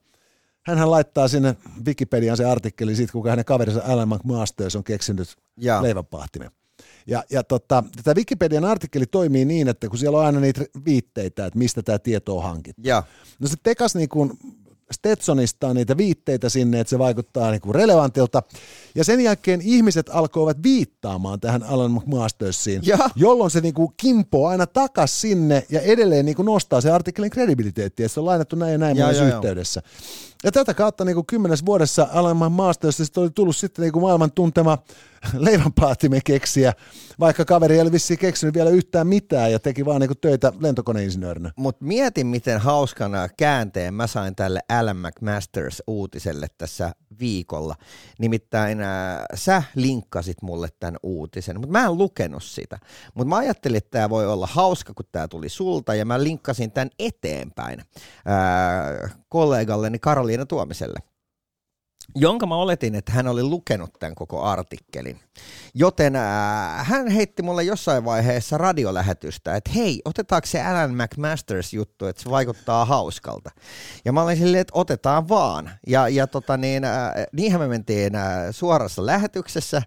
hänhän 0.66 0.90
laittaa 0.90 1.28
sinne 1.28 1.56
Wikipedian 1.86 2.36
se 2.36 2.44
artikkeli 2.44 2.96
siitä, 2.96 3.12
kuinka 3.12 3.30
hänen 3.30 3.44
kaverinsa 3.44 3.82
Alan 3.84 4.08
McMasters 4.08 4.76
on 4.76 4.84
keksinyt 4.84 5.36
ja. 5.56 5.82
leivänpahtimen. 5.82 6.50
Ja, 7.06 7.24
ja 7.30 7.44
tota, 7.44 7.84
tämä 8.04 8.14
Wikipedian 8.14 8.64
artikkeli 8.64 9.06
toimii 9.06 9.44
niin, 9.44 9.68
että 9.68 9.88
kun 9.88 9.98
siellä 9.98 10.18
on 10.18 10.26
aina 10.26 10.40
niitä 10.40 10.64
viitteitä, 10.84 11.46
että 11.46 11.58
mistä 11.58 11.82
tämä 11.82 11.98
tieto 11.98 12.36
on 12.36 12.42
hankittu. 12.42 12.82
Ja. 12.84 13.02
No 13.38 13.48
se 13.48 13.56
tekas 13.62 13.94
niin 13.94 14.08
kuin 14.08 14.32
Stetsonista 14.92 15.74
niitä 15.74 15.96
viitteitä 15.96 16.48
sinne, 16.48 16.80
että 16.80 16.90
se 16.90 16.98
vaikuttaa 16.98 17.50
niin 17.50 17.60
kuin 17.60 17.74
relevantilta. 17.74 18.42
Ja 18.94 19.04
sen 19.04 19.20
jälkeen 19.20 19.60
ihmiset 19.60 20.10
alkoivat 20.12 20.62
viittaamaan 20.62 21.40
tähän 21.40 21.62
Alan 21.62 21.90
McMastersiin, 21.90 22.82
ja. 22.84 22.98
jolloin 23.16 23.50
se 23.50 23.60
niin 23.60 23.74
kuin 23.74 23.88
kimpoo 23.96 24.46
aina 24.46 24.66
takas 24.66 25.20
sinne 25.20 25.66
ja 25.70 25.80
edelleen 25.80 26.24
niin 26.24 26.36
kuin 26.36 26.46
nostaa 26.46 26.80
se 26.80 26.90
artikkelin 26.90 27.30
kredibiliteettiä, 27.30 28.06
että 28.06 28.14
se 28.14 28.20
on 28.20 28.26
lainattu 28.26 28.56
näin 28.56 28.72
ja 28.72 28.78
näin 28.78 28.96
ja, 28.96 29.12
ja, 29.12 29.24
yhteydessä. 29.24 29.82
Ja 30.44 30.52
tätä 30.52 30.74
kautta 30.74 31.04
niin 31.04 31.14
kuin 31.14 31.26
kymmenes 31.26 31.66
vuodessa 31.66 32.08
Alan 32.12 32.52
Mastersista 32.52 33.20
oli 33.20 33.30
tullut 33.30 33.56
sitten 33.56 33.82
niin 33.82 33.92
kuin 33.92 34.02
maailman 34.02 34.32
tuntema 34.32 34.78
leivänpaahtimen 35.38 36.20
keksiä, 36.24 36.72
vaikka 37.20 37.44
kaveri 37.44 37.78
ei 37.78 37.92
vissiin 37.92 38.18
keksinyt 38.18 38.54
vielä 38.54 38.70
yhtään 38.70 39.06
mitään 39.06 39.52
ja 39.52 39.58
teki 39.58 39.84
vaan 39.84 40.00
niin 40.00 40.08
kuin 40.08 40.20
töitä 40.20 40.52
lentokoneinsinöörinä. 40.60 41.52
Mutta 41.56 41.84
mietin, 41.84 42.26
miten 42.26 42.60
hauskana 42.60 43.28
käänteen 43.28 43.94
mä 43.94 44.06
sain 44.06 44.36
tälle 44.36 44.60
Alan 44.68 44.96
McMasters-uutiselle 44.96 46.46
tässä 46.58 46.92
viikolla. 47.20 47.74
Nimittäin 48.18 48.80
äh, 48.80 48.88
sä 49.34 49.62
linkkasit 49.74 50.42
mulle 50.42 50.68
tämän 50.80 50.96
uutisen, 51.02 51.60
mutta 51.60 51.72
mä 51.72 51.84
en 51.84 51.98
lukenut 51.98 52.42
sitä. 52.42 52.78
Mutta 53.14 53.28
mä 53.28 53.36
ajattelin, 53.36 53.76
että 53.76 53.90
tämä 53.90 54.10
voi 54.10 54.26
olla 54.26 54.46
hauska, 54.46 54.94
kun 54.94 55.06
tämä 55.12 55.28
tuli 55.28 55.48
sulta, 55.48 55.94
ja 55.94 56.04
mä 56.04 56.22
linkkasin 56.22 56.72
tämän 56.72 56.90
eteenpäin 56.98 57.80
äh, 57.80 59.14
kollegalleni 59.28 59.98
Karoliina 59.98 60.46
Tuomiselle. 60.46 61.11
Jonka 62.14 62.46
mä 62.46 62.56
oletin, 62.56 62.94
että 62.94 63.12
hän 63.12 63.28
oli 63.28 63.42
lukenut 63.42 63.90
tämän 64.00 64.14
koko 64.14 64.42
artikkelin. 64.42 65.20
Joten 65.74 66.16
äh, 66.16 66.86
hän 66.86 67.08
heitti 67.08 67.42
mulle 67.42 67.62
jossain 67.62 68.04
vaiheessa 68.04 68.58
radiolähetystä, 68.58 69.56
että 69.56 69.70
hei, 69.70 70.02
otetaanko 70.04 70.46
se 70.46 70.62
Alan 70.62 70.94
McMasters 70.94 71.72
juttu, 71.72 72.06
että 72.06 72.22
se 72.22 72.30
vaikuttaa 72.30 72.84
hauskalta. 72.84 73.50
Ja 74.04 74.12
mä 74.12 74.22
olin 74.22 74.36
silleen, 74.36 74.60
että 74.60 74.72
otetaan 74.76 75.28
vaan. 75.28 75.70
Ja, 75.86 76.08
ja 76.08 76.26
tota 76.26 76.56
niin, 76.56 76.84
äh, 76.84 77.12
niinhän 77.32 77.60
me 77.60 77.68
mentiin 77.68 78.14
äh, 78.14 78.24
suorassa 78.50 79.06
lähetyksessä 79.06 79.82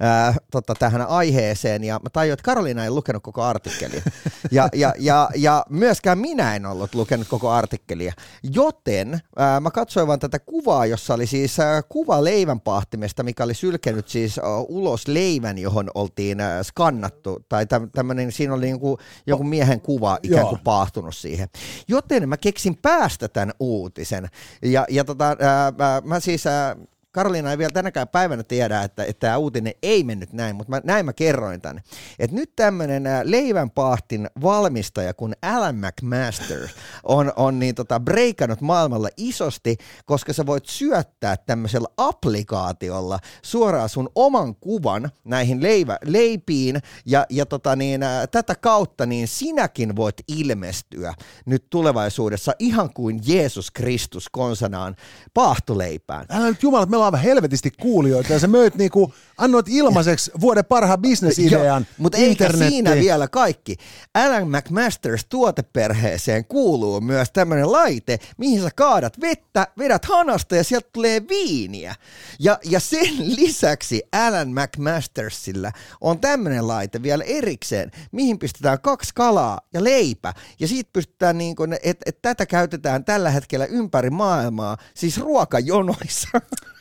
ää, 0.00 0.34
tota, 0.50 0.74
tähän 0.74 1.08
aiheeseen, 1.08 1.84
ja 1.84 2.00
mä 2.02 2.10
tajuin, 2.10 2.32
että 2.32 2.42
Karoliina 2.44 2.84
ei 2.84 2.90
lukenut 2.90 3.22
koko 3.22 3.42
artikkelia. 3.42 4.02
Ja, 4.50 4.68
ja, 4.74 4.94
ja, 4.98 5.28
ja 5.36 5.64
myöskään 5.70 6.18
minä 6.18 6.56
en 6.56 6.66
ollut 6.66 6.94
lukenut 6.94 7.28
koko 7.28 7.50
artikkelia. 7.50 8.12
Joten 8.42 9.20
ää, 9.36 9.60
mä 9.60 9.70
katsoin 9.70 10.06
vaan 10.06 10.18
tätä 10.18 10.38
kuvaa, 10.38 10.86
jossa 10.86 11.14
oli 11.14 11.26
siis 11.26 11.60
ää, 11.60 11.82
kuva 11.82 12.24
leivänpahtimesta, 12.24 13.22
mikä 13.22 13.44
oli 13.44 13.54
sylkenyt 13.54 14.08
siis 14.08 14.38
ää, 14.38 14.44
ulos 14.68 15.08
leivän, 15.08 15.58
johon 15.58 15.90
oltiin 15.94 16.40
ää, 16.40 16.62
skannattu, 16.62 17.40
tai 17.48 17.66
tämmöinen, 17.92 18.32
siinä 18.32 18.54
oli 18.54 18.70
joku, 18.70 18.98
joku 19.26 19.44
miehen 19.44 19.80
kuva 19.80 20.18
ikään 20.22 20.46
kuin 20.46 20.56
Joo. 20.56 20.64
paahtunut 20.64 21.16
siihen. 21.16 21.48
Joten 21.88 22.28
mä 22.28 22.36
keksin 22.36 22.76
päästä 22.76 23.28
tämän 23.28 23.52
uutisen. 23.60 24.28
Ja, 24.62 24.84
ja 24.88 25.04
tota, 25.04 25.36
ää, 25.40 25.72
mä 26.04 26.20
siis... 26.20 26.46
Ää, 26.46 26.76
Karoliina 27.12 27.50
ei 27.50 27.58
vielä 27.58 27.70
tänäkään 27.70 28.08
päivänä 28.08 28.42
tiedä, 28.42 28.82
että, 28.82 29.04
että 29.04 29.20
tämä 29.20 29.36
uutinen 29.36 29.72
ei 29.82 30.04
mennyt 30.04 30.32
näin, 30.32 30.56
mutta 30.56 30.70
mä, 30.70 30.80
näin 30.84 31.04
mä 31.04 31.12
kerroin 31.12 31.60
tänne. 31.60 31.82
Että 32.18 32.36
nyt 32.36 32.52
tämmöinen 32.56 33.04
leivänpahtin 33.24 34.28
valmistaja 34.42 35.14
kuin 35.14 35.34
Alan 35.42 35.76
McMaster 35.76 36.68
on, 37.02 37.32
on 37.36 37.58
niin 37.58 37.74
tota 37.74 38.00
breikannut 38.00 38.60
maailmalla 38.60 39.08
isosti, 39.16 39.76
koska 40.04 40.32
sä 40.32 40.46
voit 40.46 40.66
syöttää 40.66 41.36
tämmöisellä 41.36 41.88
applikaatiolla 41.96 43.18
suoraan 43.42 43.88
sun 43.88 44.08
oman 44.14 44.54
kuvan 44.56 45.10
näihin 45.24 45.62
leivä, 45.62 45.98
leipiin 46.04 46.82
ja, 47.06 47.26
ja 47.30 47.46
tota 47.46 47.76
niin, 47.76 48.02
ä, 48.02 48.26
tätä 48.26 48.54
kautta 48.54 49.06
niin 49.06 49.28
sinäkin 49.28 49.96
voit 49.96 50.16
ilmestyä 50.28 51.14
nyt 51.46 51.66
tulevaisuudessa 51.70 52.52
ihan 52.58 52.94
kuin 52.94 53.20
Jeesus 53.26 53.70
Kristus 53.70 54.28
konsanaan 54.28 54.96
paahtoleipään. 55.34 56.26
Älä 56.30 56.46
nyt 56.46 56.62
jumala, 56.62 56.86
me 56.86 56.96
ollaan 56.96 57.07
helvetisti 57.16 57.70
kuulijoita 57.70 58.32
ja 58.32 58.38
sä 58.38 58.46
möit 58.46 58.74
niinku, 58.74 59.14
annoit 59.38 59.66
ilmaiseksi 59.68 60.30
vuoden 60.40 60.64
parhaan 60.64 61.00
bisnesidean 61.00 61.86
Mutta 61.98 62.18
eikä 62.18 62.52
siinä 62.52 62.94
vielä 62.94 63.28
kaikki. 63.28 63.76
Alan 64.14 64.48
McMasters 64.48 65.24
tuoteperheeseen 65.24 66.44
kuuluu 66.44 67.00
myös 67.00 67.30
tämmöinen 67.32 67.72
laite, 67.72 68.18
mihin 68.36 68.62
sä 68.62 68.70
kaadat 68.76 69.20
vettä, 69.20 69.66
vedät 69.78 70.04
hanasta 70.04 70.56
ja 70.56 70.64
sieltä 70.64 70.88
tulee 70.92 71.28
viiniä. 71.28 71.94
Ja, 72.38 72.58
ja 72.64 72.80
sen 72.80 73.36
lisäksi 73.36 74.02
Alan 74.12 74.48
McMastersillä 74.48 75.72
on 76.00 76.20
tämmöinen 76.20 76.68
laite 76.68 77.02
vielä 77.02 77.24
erikseen, 77.24 77.90
mihin 78.12 78.38
pistetään 78.38 78.80
kaksi 78.80 79.12
kalaa 79.14 79.60
ja 79.74 79.84
leipä. 79.84 80.34
Ja 80.60 80.68
siitä 80.68 80.90
pystytään, 80.92 81.38
niin 81.38 81.56
että 81.82 82.02
et 82.06 82.22
tätä 82.22 82.46
käytetään 82.46 83.04
tällä 83.04 83.30
hetkellä 83.30 83.66
ympäri 83.66 84.10
maailmaa, 84.10 84.76
siis 84.94 85.18
ruokajonoissa. 85.18 86.28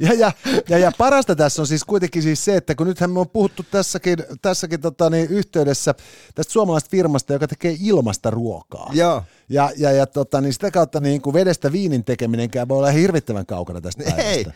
Ja, 0.00 0.12
ja, 0.12 0.32
ja, 0.68 0.78
ja 0.78 0.92
parasta 0.98 1.36
tässä 1.36 1.62
on 1.62 1.66
siis 1.66 1.84
kuitenkin 1.84 2.22
siis 2.22 2.44
se, 2.44 2.56
että 2.56 2.74
kun 2.74 2.86
nythän 2.86 3.10
me 3.10 3.20
on 3.20 3.28
puhuttu 3.28 3.62
tässäkin, 3.70 4.18
tässäkin 4.42 4.80
tota 4.80 5.10
niin, 5.10 5.28
yhteydessä 5.30 5.94
tästä 6.34 6.52
suomalaisesta 6.52 6.90
firmasta, 6.90 7.32
joka 7.32 7.48
tekee 7.48 7.76
ilmasta 7.80 8.30
ruokaa. 8.30 8.90
Joo. 8.92 9.22
Ja, 9.48 9.70
ja, 9.76 9.92
ja 9.92 10.06
tota, 10.06 10.40
niin 10.40 10.52
sitä 10.52 10.70
kautta 10.70 11.00
niin 11.00 11.22
kuin 11.22 11.34
vedestä 11.34 11.72
viinin 11.72 12.04
tekeminenkään 12.04 12.68
voi 12.68 12.78
olla 12.78 12.90
hirvittävän 12.90 13.46
kaukana 13.46 13.80
tästä 13.80 14.04
päivästä. 14.04 14.30
Ei. 14.30 14.46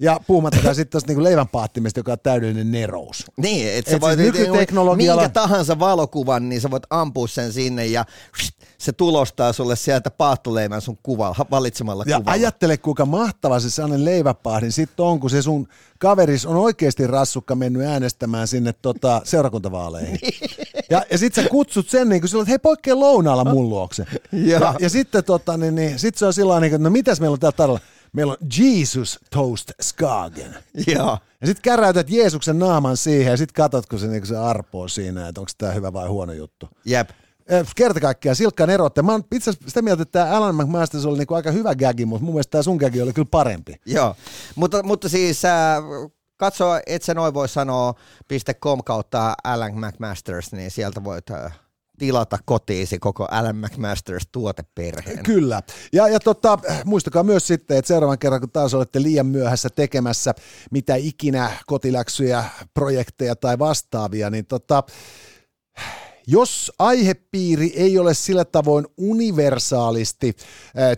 Ja 0.00 0.20
puhumattakaan 0.26 0.74
sitten 0.74 0.90
tuosta 0.90 1.08
niinku 1.08 1.22
leivänpaattimesta, 1.22 2.00
joka 2.00 2.12
on 2.12 2.18
täydellinen 2.22 2.70
nerous. 2.70 3.24
Niin, 3.36 3.72
että 3.72 3.90
sä 3.90 3.96
et 3.96 4.02
voit 4.02 4.18
siis 4.18 4.32
nykyteknologialla... 4.32 5.22
minkä 5.22 5.32
tahansa 5.32 5.78
valokuvan, 5.78 6.48
niin 6.48 6.60
sä 6.60 6.70
voit 6.70 6.82
ampua 6.90 7.28
sen 7.28 7.52
sinne 7.52 7.86
ja 7.86 8.04
se 8.78 8.92
tulostaa 8.92 9.52
sulle 9.52 9.76
sieltä 9.76 10.10
paahtoleivän 10.10 10.80
sun 10.80 10.98
kuva, 11.02 11.34
valitsemalla 11.50 12.04
ja 12.06 12.16
kuvalla. 12.16 12.32
ajattele, 12.32 12.76
kuinka 12.76 13.06
mahtava 13.06 13.60
se 13.60 13.70
sellainen 13.70 14.04
leiväpahdin 14.04 14.72
sitten 14.72 15.04
on, 15.04 15.20
kun 15.20 15.30
se 15.30 15.42
sun 15.42 15.68
kaveris 15.98 16.46
on 16.46 16.56
oikeasti 16.56 17.06
rassukka 17.06 17.54
mennyt 17.54 17.82
äänestämään 17.82 18.48
sinne 18.48 18.72
tota, 18.72 19.20
seurakuntavaaleihin. 19.24 20.18
Niin. 20.22 20.34
ja, 20.90 21.02
ja 21.10 21.18
sitten 21.18 21.44
sä 21.44 21.50
kutsut 21.50 21.88
sen 21.88 22.08
niin 22.08 22.20
kuin 22.20 22.28
sillä, 22.28 22.42
että 22.42 22.50
hei 22.50 22.58
poikkeen 22.58 23.00
lounaalla 23.00 23.44
mun 23.44 23.68
luokse. 23.68 24.06
ja, 24.32 24.58
ja, 24.58 24.74
ja 24.80 24.88
sitten 24.88 25.24
tota, 25.24 25.56
niin, 25.56 25.74
niin, 25.74 25.98
sit 25.98 26.14
se 26.14 26.26
on 26.26 26.32
sillä 26.32 26.60
niin 26.60 26.74
että 26.74 26.84
no 26.84 26.90
mitäs 26.90 27.20
meillä 27.20 27.34
on 27.34 27.40
täällä 27.40 27.56
tarjolla? 27.56 27.80
Meillä 28.12 28.32
on 28.32 28.48
Jesus 28.58 29.18
Toast 29.30 29.70
Skagen. 29.82 30.56
Joo. 30.86 31.18
Ja 31.40 31.46
sitten 31.46 31.62
käräytät 31.62 32.10
Jeesuksen 32.10 32.58
naaman 32.58 32.96
siihen 32.96 33.30
ja 33.30 33.36
sitten 33.36 33.54
katsot, 33.54 33.86
kun 33.86 33.98
se, 33.98 34.06
niin 34.06 34.26
se 34.26 34.36
arpoo 34.36 34.88
siinä, 34.88 35.28
että 35.28 35.40
onko 35.40 35.50
tämä 35.58 35.72
hyvä 35.72 35.92
vai 35.92 36.08
huono 36.08 36.32
juttu. 36.32 36.68
Jep. 36.84 37.10
Kerta 37.76 38.00
kaikkiaan 38.00 38.36
silkkaan 38.36 38.70
erotte. 38.70 39.02
Mä 39.02 39.12
oon 39.12 39.24
itse 39.32 39.52
sitä 39.66 39.82
mieltä, 39.82 40.02
että 40.02 40.12
tämä 40.24 40.36
Alan 40.36 40.54
McMasters 40.54 41.06
oli 41.06 41.18
niinku 41.18 41.34
aika 41.34 41.50
hyvä 41.50 41.74
gagi, 41.74 42.06
mutta 42.06 42.24
mun 42.24 42.34
mielestä 42.34 42.50
tämä 42.50 42.62
sun 42.62 42.76
gagi 42.76 43.02
oli 43.02 43.12
kyllä 43.12 43.28
parempi. 43.30 43.80
Joo, 43.86 44.16
mutta, 44.54 44.82
mutta 44.82 45.08
siis 45.08 45.44
äh, 45.44 45.82
katso, 46.36 46.64
et 46.86 47.02
sä 47.02 47.14
noin 47.14 47.34
voi 47.34 47.48
sanoa 47.48 47.94
.com 48.60 48.84
kautta 48.84 49.34
Alan 49.44 49.74
McMasters, 49.74 50.52
niin 50.52 50.70
sieltä 50.70 51.04
voit 51.04 51.30
äh, 51.30 51.58
tilata 51.98 52.38
kotiisi 52.44 52.98
koko 52.98 53.24
Alan 53.30 53.56
McMasters 53.56 54.28
tuoteperheen. 54.32 55.22
Kyllä. 55.22 55.62
Ja, 55.92 56.08
ja 56.08 56.20
tota, 56.20 56.58
muistakaa 56.84 57.22
myös 57.22 57.46
sitten, 57.46 57.76
että 57.76 57.88
seuraavan 57.88 58.18
kerran, 58.18 58.40
kun 58.40 58.50
taas 58.50 58.74
olette 58.74 59.02
liian 59.02 59.26
myöhässä 59.26 59.68
tekemässä 59.70 60.34
mitä 60.70 60.94
ikinä 60.94 61.50
kotiläksyjä, 61.66 62.44
projekteja 62.74 63.36
tai 63.36 63.58
vastaavia, 63.58 64.30
niin 64.30 64.46
tota, 64.46 64.82
jos 66.26 66.72
aihepiiri 66.78 67.72
ei 67.76 67.98
ole 67.98 68.14
sillä 68.14 68.44
tavoin 68.44 68.86
universaalisti 68.96 70.36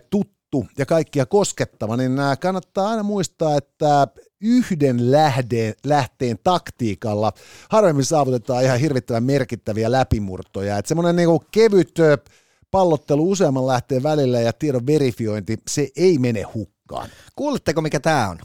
tuttu 0.09 0.67
ja 0.77 0.85
kaikkia 0.85 1.25
koskettava, 1.25 1.97
niin 1.97 2.11
kannattaa 2.39 2.89
aina 2.89 3.03
muistaa, 3.03 3.57
että 3.57 4.07
yhden 4.41 5.11
lähteen, 5.11 5.73
lähteen 5.83 6.37
taktiikalla 6.43 7.33
harvemmin 7.69 8.05
saavutetaan 8.05 8.63
ihan 8.63 8.79
hirvittävän 8.79 9.23
merkittäviä 9.23 9.91
läpimurtoja. 9.91 10.77
Että 10.77 10.89
semmoinen 10.89 11.15
niinku 11.15 11.43
kevyt 11.51 11.95
pallottelu 12.71 13.31
useamman 13.31 13.67
lähteen 13.67 14.03
välillä 14.03 14.39
ja 14.39 14.53
tiedon 14.53 14.85
verifiointi, 14.85 15.57
se 15.67 15.89
ei 15.95 16.17
mene 16.17 16.41
hukkaan. 16.41 17.09
Kuuletteko 17.35 17.81
mikä 17.81 17.99
tämä 17.99 18.29
on? 18.29 18.39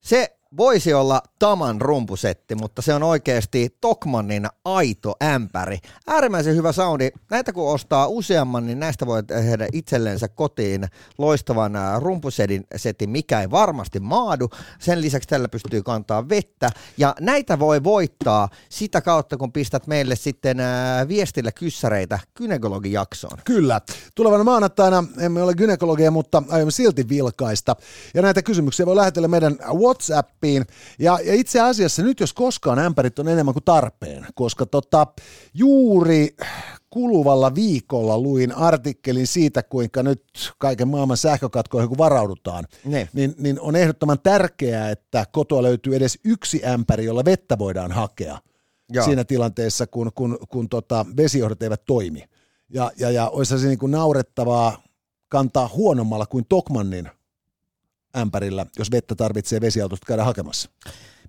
Se 0.00 0.36
voisi 0.56 0.94
olla 0.94 1.22
Taman 1.38 1.80
rumpusetti, 1.80 2.54
mutta 2.54 2.82
se 2.82 2.94
on 2.94 3.02
oikeasti 3.02 3.76
Tokmannin 3.80 4.48
aito 4.64 5.14
ämpäri. 5.24 5.78
Äärimmäisen 6.06 6.56
hyvä 6.56 6.72
soundi. 6.72 7.10
Näitä 7.30 7.52
kun 7.52 7.72
ostaa 7.72 8.06
useamman, 8.06 8.66
niin 8.66 8.80
näistä 8.80 9.06
voi 9.06 9.22
tehdä 9.22 9.66
itsellensä 9.72 10.28
kotiin 10.28 10.86
loistavan 11.18 11.72
rumpusetin, 11.98 12.64
setin, 12.76 13.10
mikä 13.10 13.40
ei 13.40 13.50
varmasti 13.50 14.00
maadu. 14.00 14.48
Sen 14.78 15.00
lisäksi 15.00 15.28
tällä 15.28 15.48
pystyy 15.48 15.82
kantaa 15.82 16.28
vettä. 16.28 16.70
Ja 16.98 17.14
näitä 17.20 17.58
voi 17.58 17.84
voittaa 17.84 18.48
sitä 18.68 19.00
kautta, 19.00 19.36
kun 19.36 19.52
pistät 19.52 19.86
meille 19.86 20.16
sitten 20.16 20.56
viestillä 21.08 21.52
kyssäreitä 21.52 22.18
gynekologijaksoon. 22.36 23.38
Kyllä. 23.44 23.80
Tulevana 24.14 24.44
maanantaina 24.44 25.04
emme 25.20 25.42
ole 25.42 25.54
gynekologia, 25.54 26.10
mutta 26.10 26.42
aiomme 26.48 26.70
silti 26.70 27.08
vilkaista. 27.08 27.76
Ja 28.14 28.22
näitä 28.22 28.42
kysymyksiä 28.42 28.86
voi 28.86 28.96
lähetellä 28.96 29.28
meidän 29.28 29.56
WhatsAppiin. 30.42 30.64
Ja, 30.98 31.18
ja 31.24 31.34
itse 31.34 31.60
asiassa 31.60 32.02
nyt 32.02 32.20
jos 32.20 32.32
koskaan 32.32 32.78
ämpärit 32.78 33.18
on 33.18 33.28
enemmän 33.28 33.54
kuin 33.54 33.64
tarpeen, 33.64 34.26
koska 34.34 34.66
tota, 34.66 35.06
juuri 35.54 36.36
kuluvalla 36.90 37.54
viikolla 37.54 38.18
luin 38.18 38.52
artikkelin 38.52 39.26
siitä, 39.26 39.62
kuinka 39.62 40.02
nyt 40.02 40.22
kaiken 40.58 40.88
maailman 40.88 41.16
sähkökatkoihin 41.16 41.88
kun 41.88 41.98
varaudutaan, 41.98 42.64
ne. 42.84 43.08
niin, 43.12 43.34
niin 43.38 43.60
on 43.60 43.76
ehdottoman 43.76 44.20
tärkeää, 44.22 44.90
että 44.90 45.26
kotoa 45.32 45.62
löytyy 45.62 45.96
edes 45.96 46.18
yksi 46.24 46.62
ämpäri, 46.66 47.04
jolla 47.04 47.24
vettä 47.24 47.58
voidaan 47.58 47.92
hakea 47.92 48.38
Joo. 48.92 49.04
siinä 49.04 49.24
tilanteessa, 49.24 49.86
kun, 49.86 50.10
kun, 50.14 50.38
kun 50.48 50.68
tota, 50.68 51.06
vesijohdot 51.16 51.62
eivät 51.62 51.84
toimi. 51.84 52.24
Ja, 52.74 52.90
ja, 52.98 53.10
ja 53.10 53.28
olisi 53.28 53.58
se 53.58 53.66
niin 53.66 53.78
kuin 53.78 53.92
naurettavaa 53.92 54.82
kantaa 55.28 55.70
huonommalla 55.74 56.26
kuin 56.26 56.44
Tokmannin 56.48 57.10
ämpärillä, 58.16 58.66
jos 58.78 58.90
vettä 58.90 59.14
tarvitsee 59.14 59.60
vesiautosta 59.60 60.06
käydä 60.06 60.24
hakemassa. 60.24 60.70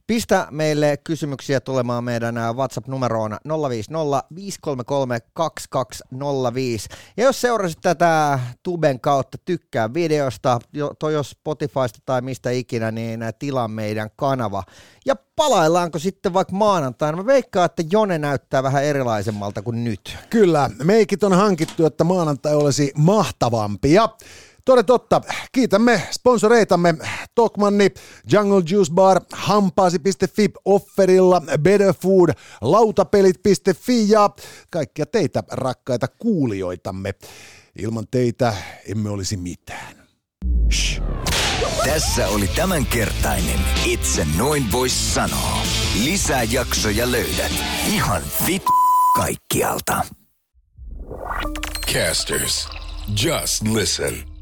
Pistä 0.07 0.47
meille 0.51 0.97
kysymyksiä 1.03 1.59
tulemaan 1.59 2.03
meidän 2.03 2.35
WhatsApp-numeroon 2.55 3.37
050 3.69 4.23
533 4.35 5.19
2205. 5.33 6.89
Ja 7.17 7.23
jos 7.23 7.41
seurasit 7.41 7.77
tätä 7.81 8.39
Tuben 8.63 8.99
kautta, 8.99 9.37
tykkää 9.45 9.93
videosta, 9.93 10.59
toi 10.99 11.13
jos 11.13 11.29
Spotifysta 11.29 11.99
tai 12.05 12.21
mistä 12.21 12.51
ikinä, 12.51 12.91
niin 12.91 13.19
tilaa 13.39 13.67
meidän 13.67 14.09
kanava. 14.15 14.63
Ja 15.05 15.15
palaillaanko 15.35 15.99
sitten 15.99 16.33
vaikka 16.33 16.55
maanantaina? 16.55 17.17
Mä 17.17 17.25
veikkaan, 17.25 17.65
että 17.65 17.83
Jone 17.91 18.17
näyttää 18.17 18.63
vähän 18.63 18.83
erilaisemmalta 18.83 19.61
kuin 19.61 19.83
nyt. 19.83 20.17
Kyllä, 20.29 20.69
meikit 20.83 21.23
on 21.23 21.33
hankittu, 21.33 21.85
että 21.85 22.03
maanantai 22.03 22.55
olisi 22.55 22.91
mahtavampi. 22.97 23.93
Toden 24.65 24.85
totta, 24.85 25.21
kiitämme 25.51 26.07
sponsoreitamme 26.11 26.95
Tokmanni, 27.35 27.91
Jungle 28.31 28.63
Juice 28.71 28.93
Bar, 28.93 29.21
hampaasi.fi, 29.33 30.49
Offerilla, 30.65 31.41
Better 31.61 31.93
Food, 32.01 32.29
lautapelit.fi 32.61 34.09
ja 34.09 34.29
kaikkia 34.69 35.05
teitä 35.05 35.43
rakkaita 35.51 36.07
kuulijoitamme. 36.07 37.13
Ilman 37.79 38.07
teitä 38.11 38.53
emme 38.87 39.09
olisi 39.09 39.37
mitään. 39.37 40.07
Shh. 40.71 41.01
Tässä 41.85 42.27
oli 42.27 42.47
tämänkertainen 42.47 43.59
Itse 43.85 44.27
noin 44.37 44.71
vois 44.71 45.13
sanoa. 45.13 45.61
Lisää 46.03 46.43
jaksoja 46.43 47.11
löydät 47.11 47.51
ihan 47.87 48.21
vit 48.47 48.63
kaikkialta. 49.15 50.01
Casters, 51.93 52.69
just 53.23 53.67
listen. 53.67 54.32